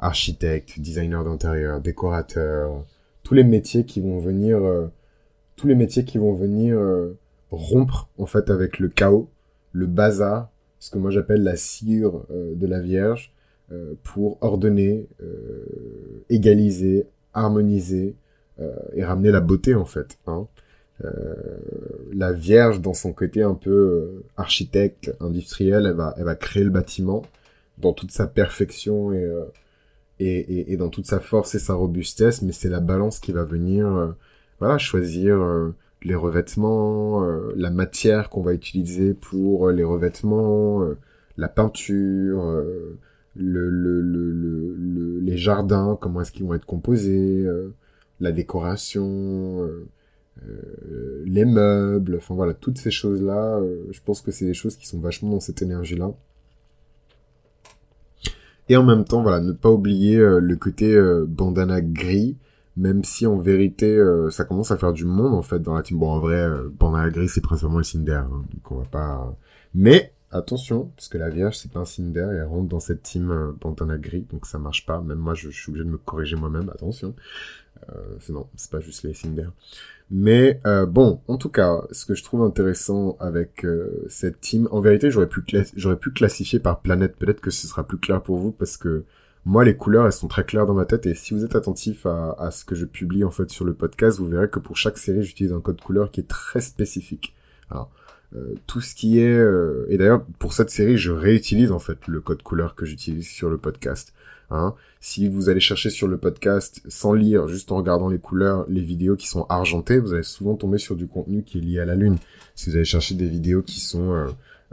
architectes 0.00 0.80
designers 0.80 1.22
d'intérieur 1.24 1.80
décorateurs 1.80 2.84
tous 3.22 3.34
les 3.34 3.44
métiers 3.44 3.84
qui 3.84 4.00
vont 4.00 4.18
venir 4.18 4.58
tous 5.54 5.68
les 5.68 5.76
métiers 5.76 6.04
qui 6.04 6.18
vont 6.18 6.34
venir 6.34 6.76
rompre 7.52 8.08
en 8.18 8.26
fait 8.26 8.50
avec 8.50 8.80
le 8.80 8.88
chaos 8.88 9.30
le 9.70 9.86
bazar 9.86 10.50
ce 10.80 10.90
que 10.90 10.98
moi 10.98 11.12
j'appelle 11.12 11.44
la 11.44 11.54
cire 11.54 12.10
de 12.30 12.66
la 12.66 12.80
Vierge 12.80 13.32
pour 14.02 14.36
ordonner, 14.42 15.06
égaliser, 16.28 17.06
harmoniser 17.34 18.16
euh, 18.60 18.70
et 18.94 19.04
ramener 19.04 19.30
la 19.30 19.40
beauté 19.40 19.74
en 19.74 19.84
fait. 19.84 20.18
Hein. 20.26 20.46
Euh, 21.04 21.34
la 22.12 22.32
Vierge, 22.32 22.80
dans 22.80 22.94
son 22.94 23.12
côté 23.12 23.42
un 23.42 23.54
peu 23.54 23.70
euh, 23.70 24.24
architecte, 24.36 25.14
industriel, 25.20 25.86
elle 25.86 25.94
va, 25.94 26.14
elle 26.18 26.24
va 26.24 26.34
créer 26.34 26.64
le 26.64 26.70
bâtiment 26.70 27.22
dans 27.78 27.92
toute 27.92 28.12
sa 28.12 28.26
perfection 28.26 29.12
et, 29.12 29.26
et, 30.20 30.72
et, 30.72 30.76
dans 30.76 30.90
toute 30.90 31.06
sa 31.06 31.18
force 31.18 31.54
et 31.54 31.58
sa 31.58 31.74
robustesse, 31.74 32.42
mais 32.42 32.52
c'est 32.52 32.68
la 32.68 32.80
balance 32.80 33.18
qui 33.18 33.32
va 33.32 33.44
venir 33.44 34.14
voilà, 34.60 34.78
choisir 34.78 35.40
les 36.02 36.14
revêtements, 36.14 37.26
la 37.56 37.70
matière 37.70 38.28
qu'on 38.28 38.42
va 38.42 38.52
utiliser 38.52 39.14
pour 39.14 39.70
les 39.70 39.82
revêtements, 39.82 40.86
la 41.38 41.48
peinture, 41.48 42.62
le, 43.36 43.70
le, 43.70 44.00
le, 44.00 45.20
les 45.20 45.36
jardins, 45.36 45.96
comment 46.00 46.20
est-ce 46.20 46.32
qu'ils 46.32 46.44
vont 46.44 46.54
être 46.54 46.66
composés, 46.66 47.44
euh, 47.46 47.74
la 48.20 48.32
décoration, 48.32 49.64
euh, 49.64 49.86
euh, 50.46 51.22
les 51.24 51.44
meubles, 51.44 52.16
enfin 52.16 52.34
voilà, 52.34 52.54
toutes 52.54 52.78
ces 52.78 52.90
choses-là, 52.90 53.60
je 53.90 54.00
pense 54.04 54.20
que 54.20 54.30
c'est 54.30 54.46
des 54.46 54.54
choses 54.54 54.76
qui 54.76 54.86
sont 54.86 55.00
vachement 55.00 55.30
dans 55.30 55.40
cette 55.40 55.62
énergie-là. 55.62 56.12
Et 58.68 58.76
en 58.76 58.84
même 58.84 59.04
temps, 59.04 59.22
voilà, 59.22 59.40
ne 59.40 59.52
pas 59.52 59.70
oublier 59.70 60.16
le 60.18 60.56
côté 60.56 60.96
bandana 61.26 61.80
gris, 61.80 62.36
même 62.76 63.04
si 63.04 63.26
en 63.26 63.38
vérité, 63.38 64.02
ça 64.30 64.44
commence 64.44 64.70
à 64.70 64.76
faire 64.76 64.92
du 64.92 65.04
monde 65.04 65.34
en 65.34 65.42
fait 65.42 65.58
dans 65.60 65.74
la 65.74 65.82
team. 65.82 65.98
Bon, 65.98 66.10
en 66.10 66.20
vrai, 66.20 66.48
bandana 66.78 67.10
gris, 67.10 67.28
c'est 67.28 67.40
principalement 67.40 67.78
le 67.78 67.84
Cinder, 67.84 68.12
hein, 68.12 68.44
donc 68.52 68.70
on 68.70 68.76
va 68.76 68.84
pas... 68.84 69.36
Mais 69.74 70.12
attention, 70.32 70.90
parce 70.96 71.08
que 71.08 71.18
la 71.18 71.30
Vierge, 71.30 71.56
c'est 71.56 71.70
pas 71.70 71.80
un 71.80 71.84
Cinder, 71.84 72.28
et 72.32 72.36
elle 72.36 72.44
rentre 72.44 72.68
dans 72.68 72.80
cette 72.80 73.02
team 73.02 73.30
euh, 73.30 73.98
gris, 73.98 74.26
donc 74.32 74.46
ça 74.46 74.58
marche 74.58 74.86
pas. 74.86 75.00
Même 75.00 75.18
moi, 75.18 75.34
je, 75.34 75.50
suis 75.50 75.70
obligé 75.70 75.84
de 75.84 75.90
me 75.90 75.98
corriger 75.98 76.36
moi-même, 76.36 76.68
attention. 76.70 77.14
Euh, 77.90 78.18
non, 78.28 78.46
c'est 78.56 78.70
pas 78.70 78.80
juste 78.80 79.02
les 79.04 79.14
Cinder. 79.14 79.48
Mais 80.10 80.60
euh, 80.66 80.84
bon, 80.84 81.20
en 81.26 81.38
tout 81.38 81.48
cas, 81.48 81.82
ce 81.90 82.04
que 82.04 82.14
je 82.14 82.22
trouve 82.22 82.42
intéressant 82.42 83.16
avec 83.18 83.64
euh, 83.64 84.04
cette 84.08 84.40
team, 84.40 84.68
en 84.70 84.80
vérité, 84.80 85.10
j'aurais 85.10 85.28
pu, 85.28 85.42
j'aurais 85.74 85.96
pu 85.96 86.10
classifier 86.10 86.58
par 86.60 86.80
planète. 86.80 87.16
Peut-être 87.16 87.40
que 87.40 87.50
ce 87.50 87.66
sera 87.66 87.86
plus 87.86 87.98
clair 87.98 88.22
pour 88.22 88.36
vous, 88.36 88.52
parce 88.52 88.76
que 88.76 89.04
moi, 89.44 89.64
les 89.64 89.74
couleurs, 89.76 90.06
elles 90.06 90.12
sont 90.12 90.28
très 90.28 90.44
claires 90.44 90.66
dans 90.66 90.74
ma 90.74 90.84
tête, 90.84 91.06
et 91.06 91.14
si 91.14 91.34
vous 91.34 91.44
êtes 91.44 91.56
attentif 91.56 92.06
à, 92.06 92.36
à 92.38 92.50
ce 92.50 92.64
que 92.64 92.74
je 92.74 92.84
publie 92.84 93.24
en 93.24 93.30
fait 93.30 93.50
sur 93.50 93.64
le 93.64 93.74
podcast, 93.74 94.18
vous 94.18 94.28
verrez 94.28 94.50
que 94.50 94.58
pour 94.58 94.76
chaque 94.76 94.98
série, 94.98 95.22
j'utilise 95.22 95.52
un 95.52 95.60
code 95.60 95.80
couleur 95.80 96.10
qui 96.10 96.20
est 96.20 96.28
très 96.28 96.60
spécifique. 96.60 97.34
Alors, 97.70 97.90
euh, 98.34 98.54
tout 98.66 98.80
ce 98.80 98.94
qui 98.94 99.18
est 99.18 99.36
euh, 99.36 99.84
et 99.90 99.98
d'ailleurs 99.98 100.24
pour 100.38 100.54
cette 100.54 100.70
série 100.70 100.96
je 100.96 101.12
réutilise 101.12 101.70
en 101.70 101.78
fait 101.78 102.06
le 102.06 102.20
code 102.22 102.42
couleur 102.42 102.74
que 102.74 102.86
j'utilise 102.86 103.28
sur 103.28 103.50
le 103.50 103.58
podcast 103.58 104.14
hein. 104.50 104.74
si 105.00 105.28
vous 105.28 105.50
allez 105.50 105.60
chercher 105.60 105.90
sur 105.90 106.08
le 106.08 106.16
podcast 106.16 106.80
sans 106.88 107.12
lire 107.12 107.46
juste 107.48 107.70
en 107.72 107.76
regardant 107.76 108.08
les 108.08 108.18
couleurs 108.18 108.64
les 108.70 108.80
vidéos 108.80 109.16
qui 109.16 109.28
sont 109.28 109.44
argentées 109.50 109.98
vous 109.98 110.14
allez 110.14 110.22
souvent 110.22 110.54
tomber 110.54 110.78
sur 110.78 110.96
du 110.96 111.06
contenu 111.06 111.42
qui 111.42 111.58
est 111.58 111.60
lié 111.60 111.80
à 111.80 111.84
la 111.84 111.94
lune 111.94 112.16
si 112.54 112.70
vous 112.70 112.76
allez 112.76 112.86
chercher 112.86 113.16
des 113.16 113.28
vidéos 113.28 113.60
qui 113.60 113.80
sont 113.80 114.14
euh, 114.14 114.26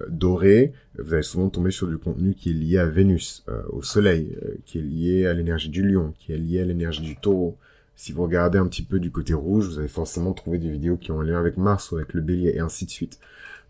dorées 0.08 0.72
vous 0.98 1.14
allez 1.14 1.24
souvent 1.24 1.50
tomber 1.50 1.72
sur 1.72 1.88
du 1.88 1.98
contenu 1.98 2.36
qui 2.36 2.52
est 2.52 2.54
lié 2.54 2.78
à 2.78 2.86
Vénus 2.86 3.44
au 3.72 3.82
soleil 3.82 4.38
qui 4.66 4.78
est 4.78 4.84
lié 4.84 5.26
à 5.26 5.34
l'énergie 5.34 5.68
du 5.68 5.86
lion 5.86 6.14
qui 6.18 6.32
est 6.32 6.38
lié 6.38 6.62
à 6.62 6.66
l'énergie 6.66 7.02
du 7.02 7.18
taureau 7.18 7.58
si 8.00 8.14
vous 8.14 8.24
regardez 8.24 8.58
un 8.58 8.66
petit 8.66 8.84
peu 8.84 8.98
du 8.98 9.12
côté 9.12 9.34
rouge, 9.34 9.68
vous 9.68 9.80
allez 9.80 9.90
forcément 9.90 10.32
trouver 10.32 10.58
des 10.58 10.70
vidéos 10.70 10.96
qui 10.96 11.12
ont 11.12 11.20
un 11.20 11.26
lien 11.26 11.38
avec 11.38 11.58
Mars 11.58 11.92
ou 11.92 11.98
avec 11.98 12.14
le 12.14 12.22
bélier 12.22 12.54
et 12.56 12.62
ainsi 12.62 12.86
de 12.86 12.92
suite. 12.92 13.20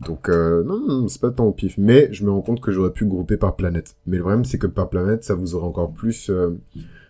Donc 0.05 0.29
euh, 0.29 0.63
non, 0.63 0.79
non 0.87 1.07
c'est 1.07 1.19
pas 1.19 1.31
tant 1.31 1.45
au 1.45 1.51
pif. 1.51 1.79
Mais 1.79 2.09
je 2.13 2.23
me 2.23 2.29
rends 2.29 2.43
compte 2.43 2.61
que 2.61 2.71
j'aurais 2.71 2.93
pu 2.93 3.05
grouper 3.05 3.37
par 3.37 3.55
planète. 3.55 3.95
Mais 4.05 4.17
le 4.17 4.21
problème, 4.21 4.45
c'est 4.45 4.59
que 4.59 4.67
par 4.67 4.91
planète, 4.91 5.23
ça 5.23 5.33
vous 5.33 5.55
aurait 5.55 5.65
encore 5.65 5.91
plus 5.91 6.29
euh, 6.29 6.51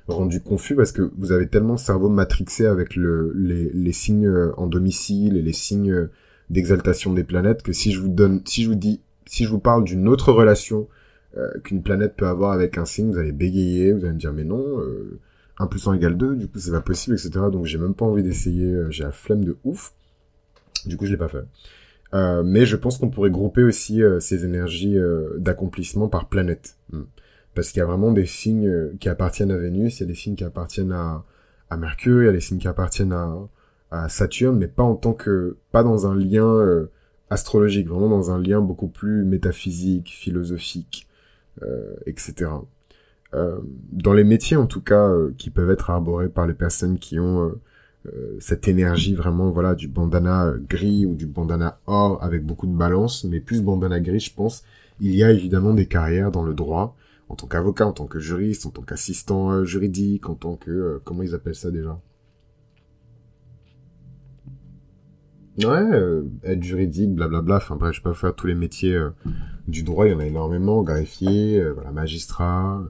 rendu 0.08 0.40
confus 0.40 0.78
parce 0.78 0.94
que 0.94 1.12
vous 1.18 1.34
avez 1.34 1.50
tellement 1.50 1.74
le 1.74 1.78
cerveau 1.78 2.08
matrixé 2.08 2.66
avec 2.66 2.96
le, 2.96 3.34
les, 3.36 3.70
les 3.74 3.92
signes 3.92 4.26
euh, 4.26 4.54
en 4.56 4.68
domicile 4.68 5.36
et 5.36 5.42
les 5.42 5.52
signes 5.52 6.08
d'exaltation 6.50 7.12
des 7.12 7.26
planètes 7.26 7.64
que 7.64 7.74
si 7.74 7.92
je 7.92 8.00
vous 8.00 8.08
donne, 8.08 8.42
si 8.46 8.64
je 8.64 8.70
vous 8.70 8.76
dis, 8.76 9.02
si 9.26 9.44
je 9.44 9.50
vous 9.50 9.60
parle 9.60 9.84
d'une 9.84 10.08
autre 10.08 10.32
relation 10.32 10.88
qu'une 11.64 11.84
planète 11.84 12.16
peut 12.16 12.28
avoir 12.28 12.54
avec 12.54 12.78
un 12.78 12.86
signe, 12.86 13.12
vous 13.12 13.20
allez 13.20 13.32
bégayer, 13.32 13.94
vous 13.94 14.04
allez 14.04 14.14
me 14.14 14.20
dire 14.20 14.34
mais 14.34 14.44
non, 14.44 14.66
1 15.60 15.67
plus 15.67 15.88
1 15.88 15.93
égale 15.93 16.17
2, 16.17 16.36
du 16.36 16.48
coup 16.48 16.60
c'est 16.60 16.72
pas 16.72 16.82
possible, 16.82 17.15
etc. 17.15 17.32
Donc 17.52 17.65
j'ai 17.65 17.78
même 17.78 17.93
pas 17.93 18.06
envie 18.06 18.24
d'essayer, 18.24 18.78
j'ai 18.89 19.04
la 19.04 19.12
flemme 19.12 19.43
de 19.43 19.58
ouf. 19.63 19.93
Du 20.86 20.98
coup 20.98 21.06
je 21.06 21.12
l'ai 21.12 21.17
pas 21.17 21.28
fait. 21.28 21.45
Euh, 22.13 22.43
mais 22.43 22.65
je 22.65 22.76
pense 22.76 22.98
qu'on 22.98 23.10
pourrait 23.10 23.30
grouper 23.30 23.63
aussi 23.63 24.02
euh, 24.02 24.19
ces 24.19 24.45
énergies 24.45 24.98
euh, 24.98 25.38
d'accomplissement 25.38 26.08
par 26.08 26.28
planète. 26.28 26.78
Hmm. 26.91 27.04
Parce 27.54 27.72
qu'il 27.72 27.80
y 27.80 27.84
a 27.84 27.86
vraiment 27.86 28.12
des 28.12 28.26
signes 28.26 28.98
qui 29.00 29.10
appartiennent 29.10 29.52
à 29.52 29.58
Vénus, 29.58 30.00
il 30.00 30.02
y 30.02 30.04
a 30.04 30.08
des 30.08 30.15
signes 30.15 30.36
qui 30.36 30.43
appartiennent 30.43 30.91
à, 30.91 31.24
à 31.69 31.78
Mercure, 31.78 32.24
il 32.24 32.26
y 32.26 32.30
a 32.30 32.32
des 32.32 32.39
signes 32.39 32.60
qui 32.60 32.67
appartiennent 32.67 33.12
à, 33.12 33.36
à 33.91 34.08
Saturne, 34.08 34.58
mais 34.58 34.67
pas 34.67 34.84
en 34.84 34.95
tant 34.95 35.13
que, 35.13 35.58
pas 35.72 35.84
dans 35.84 36.08
un 36.08 36.15
lien 36.15 36.88
astrologique, 37.30 37.89
vraiment 37.89 38.08
dans 38.08 38.32
un 38.32 38.39
lien 38.39 38.62
beaucoup 38.62 38.88
plus 38.88 39.26
métaphysique, 39.26 40.10
philosophique, 40.10 41.08
etc. 42.06 42.52
dans 43.34 44.13
les 44.13 44.24
métiers 44.24 44.58
en 44.58 44.65
tout 44.65 44.82
cas 44.82 45.12
qui 45.38 45.50
peuvent 45.50 45.70
être 45.70 45.89
arborés 45.89 46.30
par 46.30 46.48
les 46.48 46.56
personnes 46.56 46.98
qui 46.98 47.20
ont 47.20 47.54
euh, 48.06 48.38
cette 48.39 48.70
énergie 48.70 49.13
vraiment 49.13 49.52
voilà 49.52 49.76
du 49.76 49.89
bandana 49.89 50.54
gris 50.70 51.06
ou 51.06 51.15
du 51.15 51.26
bandana 51.26 51.80
or 51.86 52.24
avec 52.24 52.46
beaucoup 52.46 52.65
de 52.68 52.76
balance, 52.76 53.26
mais 53.26 53.42
plus 53.42 53.62
bandana 53.62 54.00
gris, 54.00 54.22
je 54.22 54.34
pense. 54.34 54.63
Il 55.02 55.13
y 55.15 55.24
a 55.24 55.32
évidemment 55.32 55.74
des 55.74 55.86
carrières 55.86 56.32
dans 56.32 56.44
le 56.44 56.54
droit, 56.54 56.96
en 57.28 57.36
tant 57.36 57.48
qu'avocat, 57.48 57.88
en 57.88 57.92
tant 57.92 58.08
que 58.08 58.20
juriste, 58.20 58.65
en 58.65 58.70
tant 58.70 58.84
qu'assistant 58.84 59.52
euh, 59.52 59.65
juridique, 59.65 60.30
en 60.30 60.36
tant 60.36 60.56
que 60.56 60.72
euh, 60.72 61.02
comment 61.04 61.24
ils 61.24 61.36
appellent 61.36 61.56
ça 61.56 61.72
déjà? 61.72 62.00
Ouais, 65.62 66.24
être 66.46 66.63
juridique, 66.63 67.13
blablabla. 67.13 67.58
Enfin 67.58 67.76
bref, 67.76 67.94
je 67.94 68.02
peux 68.02 68.13
faire 68.13 68.34
tous 68.34 68.48
les 68.48 68.56
métiers 68.56 68.98
du 69.68 69.84
droit. 69.84 70.08
Il 70.08 70.13
y 70.13 70.15
en 70.15 70.20
a 70.20 70.26
énormément. 70.26 70.84
Greffier, 70.84 71.70
voilà, 71.72 71.92
magistrat, 71.92 72.82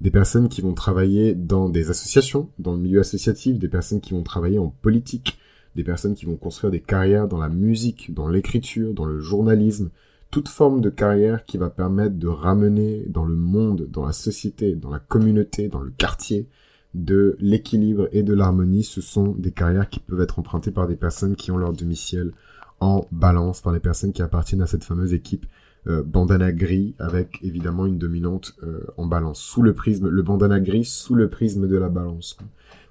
des 0.00 0.10
personnes 0.10 0.48
qui 0.48 0.60
vont 0.60 0.74
travailler 0.74 1.34
dans 1.34 1.68
des 1.68 1.90
associations, 1.90 2.50
dans 2.58 2.72
le 2.72 2.80
milieu 2.80 3.00
associatif, 3.00 3.58
des 3.58 3.68
personnes 3.68 4.00
qui 4.00 4.12
vont 4.12 4.22
travailler 4.22 4.58
en 4.58 4.68
politique, 4.68 5.38
des 5.74 5.84
personnes 5.84 6.14
qui 6.14 6.26
vont 6.26 6.36
construire 6.36 6.70
des 6.70 6.80
carrières 6.80 7.28
dans 7.28 7.38
la 7.38 7.48
musique, 7.48 8.12
dans 8.14 8.28
l'écriture, 8.28 8.94
dans 8.94 9.04
le 9.04 9.20
journalisme, 9.20 9.90
toute 10.30 10.48
forme 10.48 10.80
de 10.80 10.90
carrière 10.90 11.44
qui 11.44 11.56
va 11.56 11.70
permettre 11.70 12.16
de 12.16 12.28
ramener 12.28 13.04
dans 13.08 13.24
le 13.24 13.36
monde, 13.36 13.88
dans 13.90 14.04
la 14.04 14.12
société, 14.12 14.74
dans 14.74 14.90
la 14.90 14.98
communauté, 14.98 15.68
dans 15.68 15.80
le 15.80 15.92
quartier, 15.96 16.48
de 16.94 17.36
l'équilibre 17.40 18.08
et 18.12 18.22
de 18.22 18.32
l'harmonie, 18.32 18.82
ce 18.82 19.02
sont 19.02 19.28
des 19.32 19.52
carrières 19.52 19.90
qui 19.90 20.00
peuvent 20.00 20.20
être 20.20 20.38
empruntées 20.38 20.70
par 20.70 20.88
des 20.88 20.96
personnes 20.96 21.36
qui 21.36 21.50
ont 21.50 21.58
leur 21.58 21.72
domicile 21.72 22.32
en 22.80 23.06
balance, 23.12 23.60
par 23.60 23.72
les 23.72 23.80
personnes 23.80 24.12
qui 24.12 24.22
appartiennent 24.22 24.62
à 24.62 24.66
cette 24.66 24.84
fameuse 24.84 25.12
équipe 25.12 25.46
euh, 25.88 26.02
bandana 26.02 26.52
gris 26.52 26.94
avec 26.98 27.38
évidemment 27.42 27.86
une 27.86 27.98
dominante 27.98 28.54
euh, 28.62 28.80
en 28.96 29.06
balance 29.06 29.40
sous 29.40 29.62
le 29.62 29.72
prisme 29.72 30.08
le 30.08 30.22
bandana 30.22 30.60
gris 30.60 30.84
sous 30.84 31.14
le 31.14 31.28
prisme 31.28 31.68
de 31.68 31.76
la 31.76 31.88
balance 31.88 32.36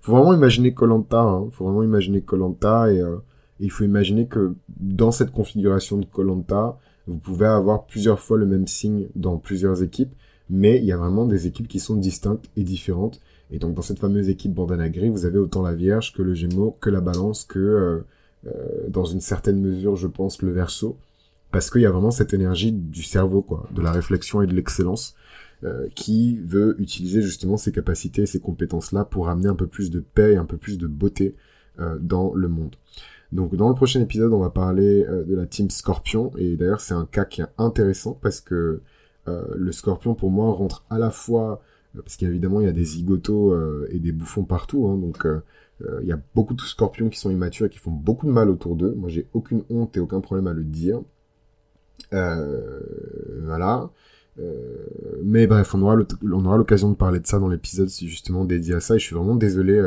faut 0.06 0.16
vraiment 0.16 0.34
imaginer 0.36 0.74
Colanta. 0.74 1.22
Hein. 1.22 1.50
Faut 1.52 1.66
vraiment 1.66 1.84
imaginer 1.84 2.22
Colanta 2.22 2.94
et, 2.94 3.02
euh, 3.02 3.18
il 3.60 3.72
faut 3.72 3.84
imaginer 3.84 4.28
que 4.28 4.54
dans 4.78 5.12
cette 5.12 5.32
configuration 5.32 5.98
de 5.98 6.06
Colanta, 6.06 6.78
vous 7.08 7.18
pouvez 7.18 7.48
avoir 7.48 7.86
plusieurs 7.86 8.20
fois 8.20 8.38
le 8.38 8.46
même 8.46 8.68
signe 8.68 9.08
dans 9.16 9.38
plusieurs 9.38 9.82
équipes, 9.82 10.14
mais 10.50 10.78
il 10.78 10.86
y 10.86 10.92
a 10.92 10.98
vraiment 10.98 11.26
des 11.26 11.48
équipes 11.48 11.68
qui 11.68 11.80
sont 11.80 11.96
distinctes 11.96 12.46
et 12.56 12.64
différentes. 12.64 13.20
Et 13.50 13.58
donc 13.58 13.74
dans 13.74 13.82
cette 13.82 14.00
fameuse 14.00 14.30
équipe 14.30 14.54
bandana 14.54 14.90
gris, 14.90 15.10
vous 15.10 15.26
avez 15.26 15.40
autant 15.40 15.64
la 15.64 15.74
Vierge 15.74 16.14
que 16.14 16.22
le 16.22 16.36
Gémeaux, 16.36 16.78
que 16.82 16.90
la 16.90 17.02
Balance, 17.02 17.44
que 17.44 17.60
euh, 17.60 18.06
euh, 18.48 18.88
dans 18.90 19.06
une 19.06 19.22
certaine 19.22 19.60
mesure, 19.60 19.96
je 19.96 20.08
pense, 20.08 20.42
le 20.42 20.52
Verseau, 20.52 20.98
parce 21.52 21.70
qu'il 21.70 21.82
y 21.82 21.86
a 21.86 21.92
vraiment 21.92 22.12
cette 22.12 22.34
énergie 22.34 22.72
du 22.72 23.04
cerveau, 23.04 23.42
quoi, 23.42 23.68
de 23.72 23.82
la 23.82 23.92
réflexion 23.92 24.42
et 24.42 24.48
de 24.48 24.54
l'excellence, 24.54 25.16
euh, 25.64 25.88
qui 25.96 26.40
veut 26.40 26.76
utiliser 26.80 27.22
justement 27.22 27.58
ces 27.58 27.72
capacités 27.72 28.24
et 28.24 28.26
ces 28.26 28.40
compétences-là 28.40 29.06
pour 29.06 29.30
amener 29.30 29.48
un 29.48 29.56
peu 29.56 29.68
plus 29.68 29.90
de 29.90 30.00
paix 30.00 30.34
et 30.34 30.38
un 30.38 30.46
peu 30.46 30.58
plus 30.58 30.78
de 30.78 30.88
beauté 30.88 31.36
dans 32.00 32.34
le 32.34 32.48
monde. 32.48 32.78
Donc 33.34 33.54
dans 33.58 33.68
le 33.68 33.76
prochain 33.76 34.00
épisode, 34.00 34.32
on 34.32 34.40
va 34.40 34.50
parler 34.50 35.06
de 35.06 35.36
la 35.36 35.46
team 35.46 35.70
Scorpion, 35.70 36.32
et 36.38 36.56
d'ailleurs 36.56 36.80
c'est 36.80 36.94
un 36.94 37.06
cas 37.06 37.26
qui 37.26 37.42
est 37.42 37.48
intéressant 37.58 38.18
parce 38.22 38.40
que 38.40 38.82
le 39.28 39.72
Scorpion 39.74 40.16
pour 40.16 40.32
moi 40.32 40.54
rentre 40.54 40.86
à 40.90 40.98
la 40.98 41.12
fois 41.12 41.62
parce 42.02 42.18
qu'évidemment 42.18 42.62
il 42.62 42.66
y 42.66 42.70
a 42.70 42.74
des 42.74 42.84
zigotos 42.84 43.52
euh, 43.52 43.88
et 43.92 44.00
des 44.00 44.12
bouffons 44.12 44.44
partout, 44.44 44.88
hein, 44.88 44.98
donc 44.98 45.26
euh, 45.26 45.42
euh, 45.82 46.00
il 46.02 46.08
y 46.08 46.12
a 46.12 46.20
beaucoup 46.34 46.54
de 46.54 46.62
scorpions 46.62 47.10
qui 47.10 47.20
sont 47.20 47.32
immatures 47.32 47.68
et 47.68 47.70
qui 47.70 47.80
font 47.80 47.92
beaucoup 47.92 48.26
de 48.26 48.32
mal 48.32 48.50
autour 48.50 48.76
d'eux. 48.76 48.94
Moi 48.96 49.10
j'ai 49.10 49.28
aucune 49.34 49.64
honte 49.70 49.96
et 49.98 50.00
aucun 50.00 50.22
problème 50.22 50.48
à 50.48 50.54
le 50.54 50.64
dire. 50.64 51.02
Voilà. 52.12 53.90
mais 55.24 55.48
bref, 55.48 55.74
on 55.76 55.82
aura, 55.82 55.98
aura 56.24 56.58
l'occasion 56.58 56.90
de 56.90 56.96
parler 56.96 57.20
de 57.20 57.28
ça 57.28 57.40
dans 57.40 57.50
l'épisode 57.50 57.90
justement 57.90 58.46
dédié 58.46 58.76
à 58.76 58.80
ça. 58.80 58.96
Et 58.96 59.00
je 59.00 59.06
suis 59.06 59.16
vraiment 59.16 59.36
désolé. 59.36 59.82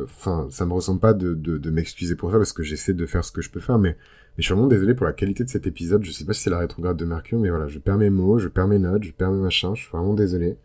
Enfin, 0.00 0.46
ça 0.50 0.64
me 0.64 0.72
ressemble 0.72 1.00
pas 1.00 1.12
de, 1.12 1.34
de, 1.34 1.70
m'excuser 1.70 2.16
pour 2.16 2.30
ça 2.30 2.38
parce 2.38 2.52
que 2.52 2.62
j'essaie 2.62 2.94
de 2.94 3.04
faire 3.06 3.24
ce 3.24 3.32
que 3.32 3.42
je 3.42 3.50
peux 3.50 3.60
faire, 3.60 3.78
mais, 3.78 3.96
je 4.38 4.44
suis 4.44 4.54
vraiment 4.54 4.68
désolé 4.68 4.94
pour 4.94 5.04
la 5.04 5.12
qualité 5.12 5.44
de 5.44 5.50
cet 5.50 5.66
épisode. 5.66 6.04
Je 6.04 6.10
sais 6.10 6.24
pas 6.24 6.32
si 6.32 6.42
c'est 6.42 6.50
la 6.50 6.58
rétrograde 6.58 6.96
de 6.96 7.04
Mercure, 7.04 7.38
mais 7.38 7.50
voilà, 7.50 7.68
je 7.68 7.78
perds 7.78 7.98
mes 7.98 8.08
mots, 8.08 8.38
je 8.38 8.48
perds 8.48 8.68
mes 8.68 8.78
notes, 8.78 9.02
je 9.04 9.12
perds 9.12 9.30
mes 9.30 9.42
machins. 9.42 9.74
Je 9.74 9.82
suis 9.82 9.90
vraiment 9.90 10.14
désolé. 10.14 10.56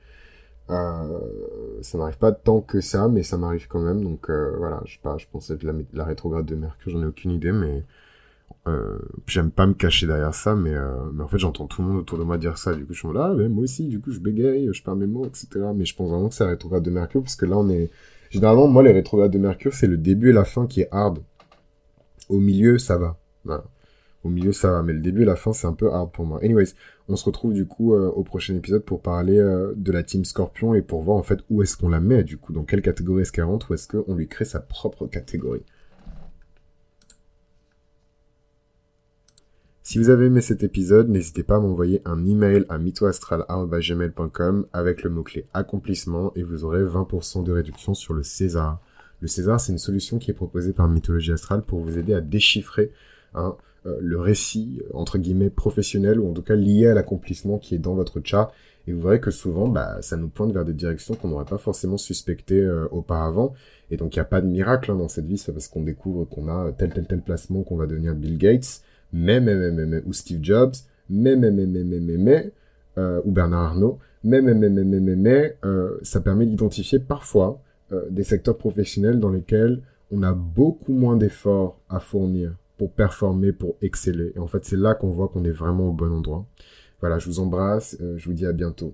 Euh, 0.69 1.19
ça 1.82 1.97
m'arrive 1.97 2.17
pas 2.17 2.32
tant 2.32 2.62
que 2.62 2.82
ça, 2.82 3.08
mais 3.08 3.23
ça 3.23 3.38
m'arrive 3.38 3.67
quand 3.67 3.82
même. 3.82 4.03
Donc 4.03 4.30
euh, 4.30 4.56
voilà, 4.58 4.82
je 4.86 4.93
sais 4.93 4.99
pas, 5.01 5.17
je 5.17 5.25
pensais 5.32 5.58
la, 5.62 5.73
la 5.93 6.06
rétrograde 6.06 6.45
de 6.45 6.56
Mercure, 6.56 6.91
j'en 6.91 7.01
ai 7.01 7.06
aucune 7.06 7.32
idée, 7.32 7.51
mais 7.51 7.84
euh, 8.67 8.99
j'aime 9.27 9.51
pas 9.51 9.65
me 9.65 9.73
cacher 9.73 10.08
derrière 10.08 10.34
ça, 10.34 10.56
mais, 10.56 10.73
euh, 10.73 10.95
mais 11.13 11.23
en 11.23 11.27
fait 11.27 11.38
j'entends 11.38 11.67
tout 11.67 11.82
le 11.82 11.88
monde 11.88 11.97
autour 11.97 12.17
de 12.17 12.23
moi 12.23 12.38
dire 12.38 12.58
ça. 12.58 12.75
Du 12.75 12.86
coup 12.86 12.93
je 12.93 12.99
suis 12.99 13.13
là, 13.13 13.34
mais 13.36 13.47
moi 13.47 13.63
aussi, 13.63 13.88
du 13.88 13.99
coup 13.99 14.12
je 14.12 14.19
bégaye, 14.19 14.69
je 14.73 14.84
perds 14.84 14.95
mes 14.95 15.08
mots, 15.08 15.25
etc. 15.25 15.47
Mais 15.75 15.86
je 15.86 15.95
pense 15.95 16.10
vraiment 16.10 16.30
que 16.30 16.36
c'est 16.36 16.43
la 16.43 16.51
rétrograde 16.51 16.84
de 16.84 16.91
Mercure, 16.91 17.21
parce 17.21 17.36
que 17.36 17.45
là 17.45 17.58
on 17.58 17.69
est... 17.69 17.89
Généralement, 18.30 18.67
moi 18.67 18.84
les 18.84 18.91
rétrogrades 18.91 19.32
de 19.32 19.38
Mercure, 19.38 19.73
c'est 19.73 19.88
le 19.88 19.97
début 19.97 20.30
et 20.30 20.34
la 20.34 20.45
fin 20.45 20.67
qui 20.67 20.82
est 20.82 20.89
hard. 20.91 21.19
Au 22.30 22.39
milieu, 22.39 22.77
ça 22.77 22.97
va. 22.97 23.17
Au 24.23 24.30
milieu, 24.30 24.51
ça 24.51 24.71
va, 24.71 24.84
mais 24.84 24.91
le 24.91 24.99
début 24.99 25.21
et 25.21 25.25
la 25.25 25.38
fin, 25.38 25.53
c'est 25.53 25.67
un 25.67 25.73
peu 25.73 25.91
hard 25.91 26.12
pour 26.12 26.25
moi. 26.25 26.39
Anyways, 26.43 26.73
on 27.08 27.15
se 27.15 27.23
retrouve 27.23 27.53
du 27.53 27.65
coup 27.65 27.93
euh, 27.93 28.10
au 28.10 28.23
prochain 28.23 28.56
épisode 28.56 28.84
pour 28.84 29.01
parler 29.01 29.38
de 29.38 29.91
la 29.91 30.03
Team 30.03 30.25
Scorpion 30.25 30.73
et 30.73 30.82
pour 30.82 31.01
voir 31.03 31.17
en 31.17 31.23
fait 31.23 31.39
où 31.49 31.62
est-ce 31.63 31.77
qu'on 31.77 31.89
la 31.89 32.01
met, 32.01 32.23
du 32.23 32.38
coup, 32.38 32.51
dans 32.51 32.63
quelle 32.63 32.82
catégorie 32.82 33.21
est-ce 33.21 33.32
qu'elle 33.32 33.45
rentre, 33.45 33.71
ou 33.71 33.75
est-ce 33.75 33.88
qu'on 33.88 34.15
lui 34.15 34.27
crée 34.27 34.45
sa 34.45 34.60
propre 34.60 35.08
catégorie. 35.08 35.63
Si 39.88 40.00
vous 40.00 40.10
avez 40.10 40.26
aimé 40.26 40.41
cet 40.41 40.63
épisode, 40.63 41.08
n'hésitez 41.08 41.43
pas 41.43 41.56
à 41.56 41.60
m'envoyer 41.62 42.02
un 42.04 42.26
email 42.26 42.65
à 42.67 42.78
mythoastral.gmail.com 42.78 44.65
avec 44.73 45.02
le 45.02 45.10
mot-clé 45.10 45.45
accomplissement 45.54 46.34
et 46.36 46.43
vous 46.43 46.65
aurez 46.65 46.84
20% 46.84 47.45
de 47.45 47.54
réduction 47.54 47.93
sur 47.93 48.13
le 48.13 48.21
César. 48.21 48.82
Le 49.21 49.30
César, 49.30 49.62
c'est 49.62 49.71
une 49.71 49.78
solution 49.78 50.19
qui 50.19 50.30
est 50.30 50.34
proposée 50.34 50.73
par 50.73 50.89
Mythologie 50.89 51.32
Astrale 51.32 51.62
pour 51.62 51.80
vous 51.80 51.97
aider 51.97 52.13
à 52.13 52.19
déchiffrer 52.19 52.91
hein, 53.34 53.56
euh, 53.86 53.95
le 54.02 54.19
récit, 54.19 54.82
entre 54.93 55.19
guillemets, 55.19 55.50
professionnel, 55.50 56.19
ou 56.19 56.30
en 56.30 56.34
tout 56.34 56.41
cas 56.41 56.56
lié 56.56 56.88
à 56.88 56.93
l'accomplissement 56.93 57.58
qui 57.58 57.73
est 57.73 57.80
dans 57.80 57.95
votre 57.95 58.19
chat. 58.21 58.52
Et 58.88 58.91
vous 58.91 59.00
verrez 59.00 59.21
que 59.21 59.32
souvent, 59.32 59.69
bah, 59.69 60.02
ça 60.02 60.17
nous 60.17 60.28
pointe 60.28 60.52
vers 60.52 60.65
des 60.65 60.73
directions 60.73 61.15
qu'on 61.15 61.30
n'aurait 61.30 61.45
pas 61.45 61.58
forcément 61.58 61.95
suspectées 61.95 62.60
euh, 62.60 62.89
auparavant. 62.91 63.54
Et 63.89 63.95
donc, 63.95 64.17
il 64.17 64.19
n'y 64.19 64.23
a 64.23 64.26
pas 64.26 64.41
de 64.41 64.47
miracle 64.47 64.91
hein, 64.91 64.95
dans 64.95 65.08
cette 65.08 65.28
vie, 65.28 65.38
c'est 65.38 65.54
parce 65.54 65.69
qu'on 65.69 65.84
découvre 65.84 66.26
qu'on 66.26 66.50
a 66.50 66.73
tel, 66.73 66.93
tel, 66.93 67.08
tel 67.08 67.21
placement 67.21 67.63
qu'on 67.63 67.78
va 67.78 67.88
devenir 67.88 68.15
Bill 68.15 68.38
Gates, 68.38 68.82
mais, 69.13 69.39
mais, 69.39 69.55
mais, 69.55 69.85
mais, 69.85 70.01
ou 70.05 70.13
Steve 70.13 70.43
Jobs, 70.43 70.75
mais, 71.09 71.35
mais, 71.35 71.51
mais, 71.51 71.65
mais, 71.65 71.83
mais, 71.83 71.99
mais, 71.99 72.17
mais 72.17 72.51
euh, 72.97 73.21
ou 73.25 73.31
Bernard 73.31 73.71
Arnault, 73.71 73.99
mais, 74.23 74.41
mais, 74.41 74.53
mais, 74.53 74.69
mais, 74.69 74.83
mais, 74.83 74.99
mais, 74.99 75.15
mais 75.15 75.55
ça 76.01 76.21
permet 76.21 76.45
d'identifier 76.45 76.99
parfois 76.99 77.61
des 78.09 78.23
secteurs 78.23 78.57
professionnels 78.57 79.19
dans 79.19 79.29
lesquels 79.29 79.81
on 80.11 80.23
a 80.23 80.33
beaucoup 80.33 80.93
moins 80.93 81.15
d'efforts 81.15 81.79
à 81.89 81.99
fournir 81.99 82.53
pour 82.77 82.91
performer, 82.91 83.51
pour 83.51 83.75
exceller. 83.81 84.33
Et 84.35 84.39
en 84.39 84.47
fait, 84.47 84.63
c'est 84.65 84.77
là 84.77 84.93
qu'on 84.93 85.09
voit 85.09 85.27
qu'on 85.27 85.43
est 85.43 85.51
vraiment 85.51 85.89
au 85.89 85.93
bon 85.93 86.11
endroit. 86.11 86.45
Voilà, 86.99 87.19
je 87.19 87.27
vous 87.27 87.39
embrasse, 87.39 87.97
euh, 88.01 88.17
je 88.17 88.25
vous 88.25 88.33
dis 88.33 88.45
à 88.45 88.53
bientôt. 88.53 88.93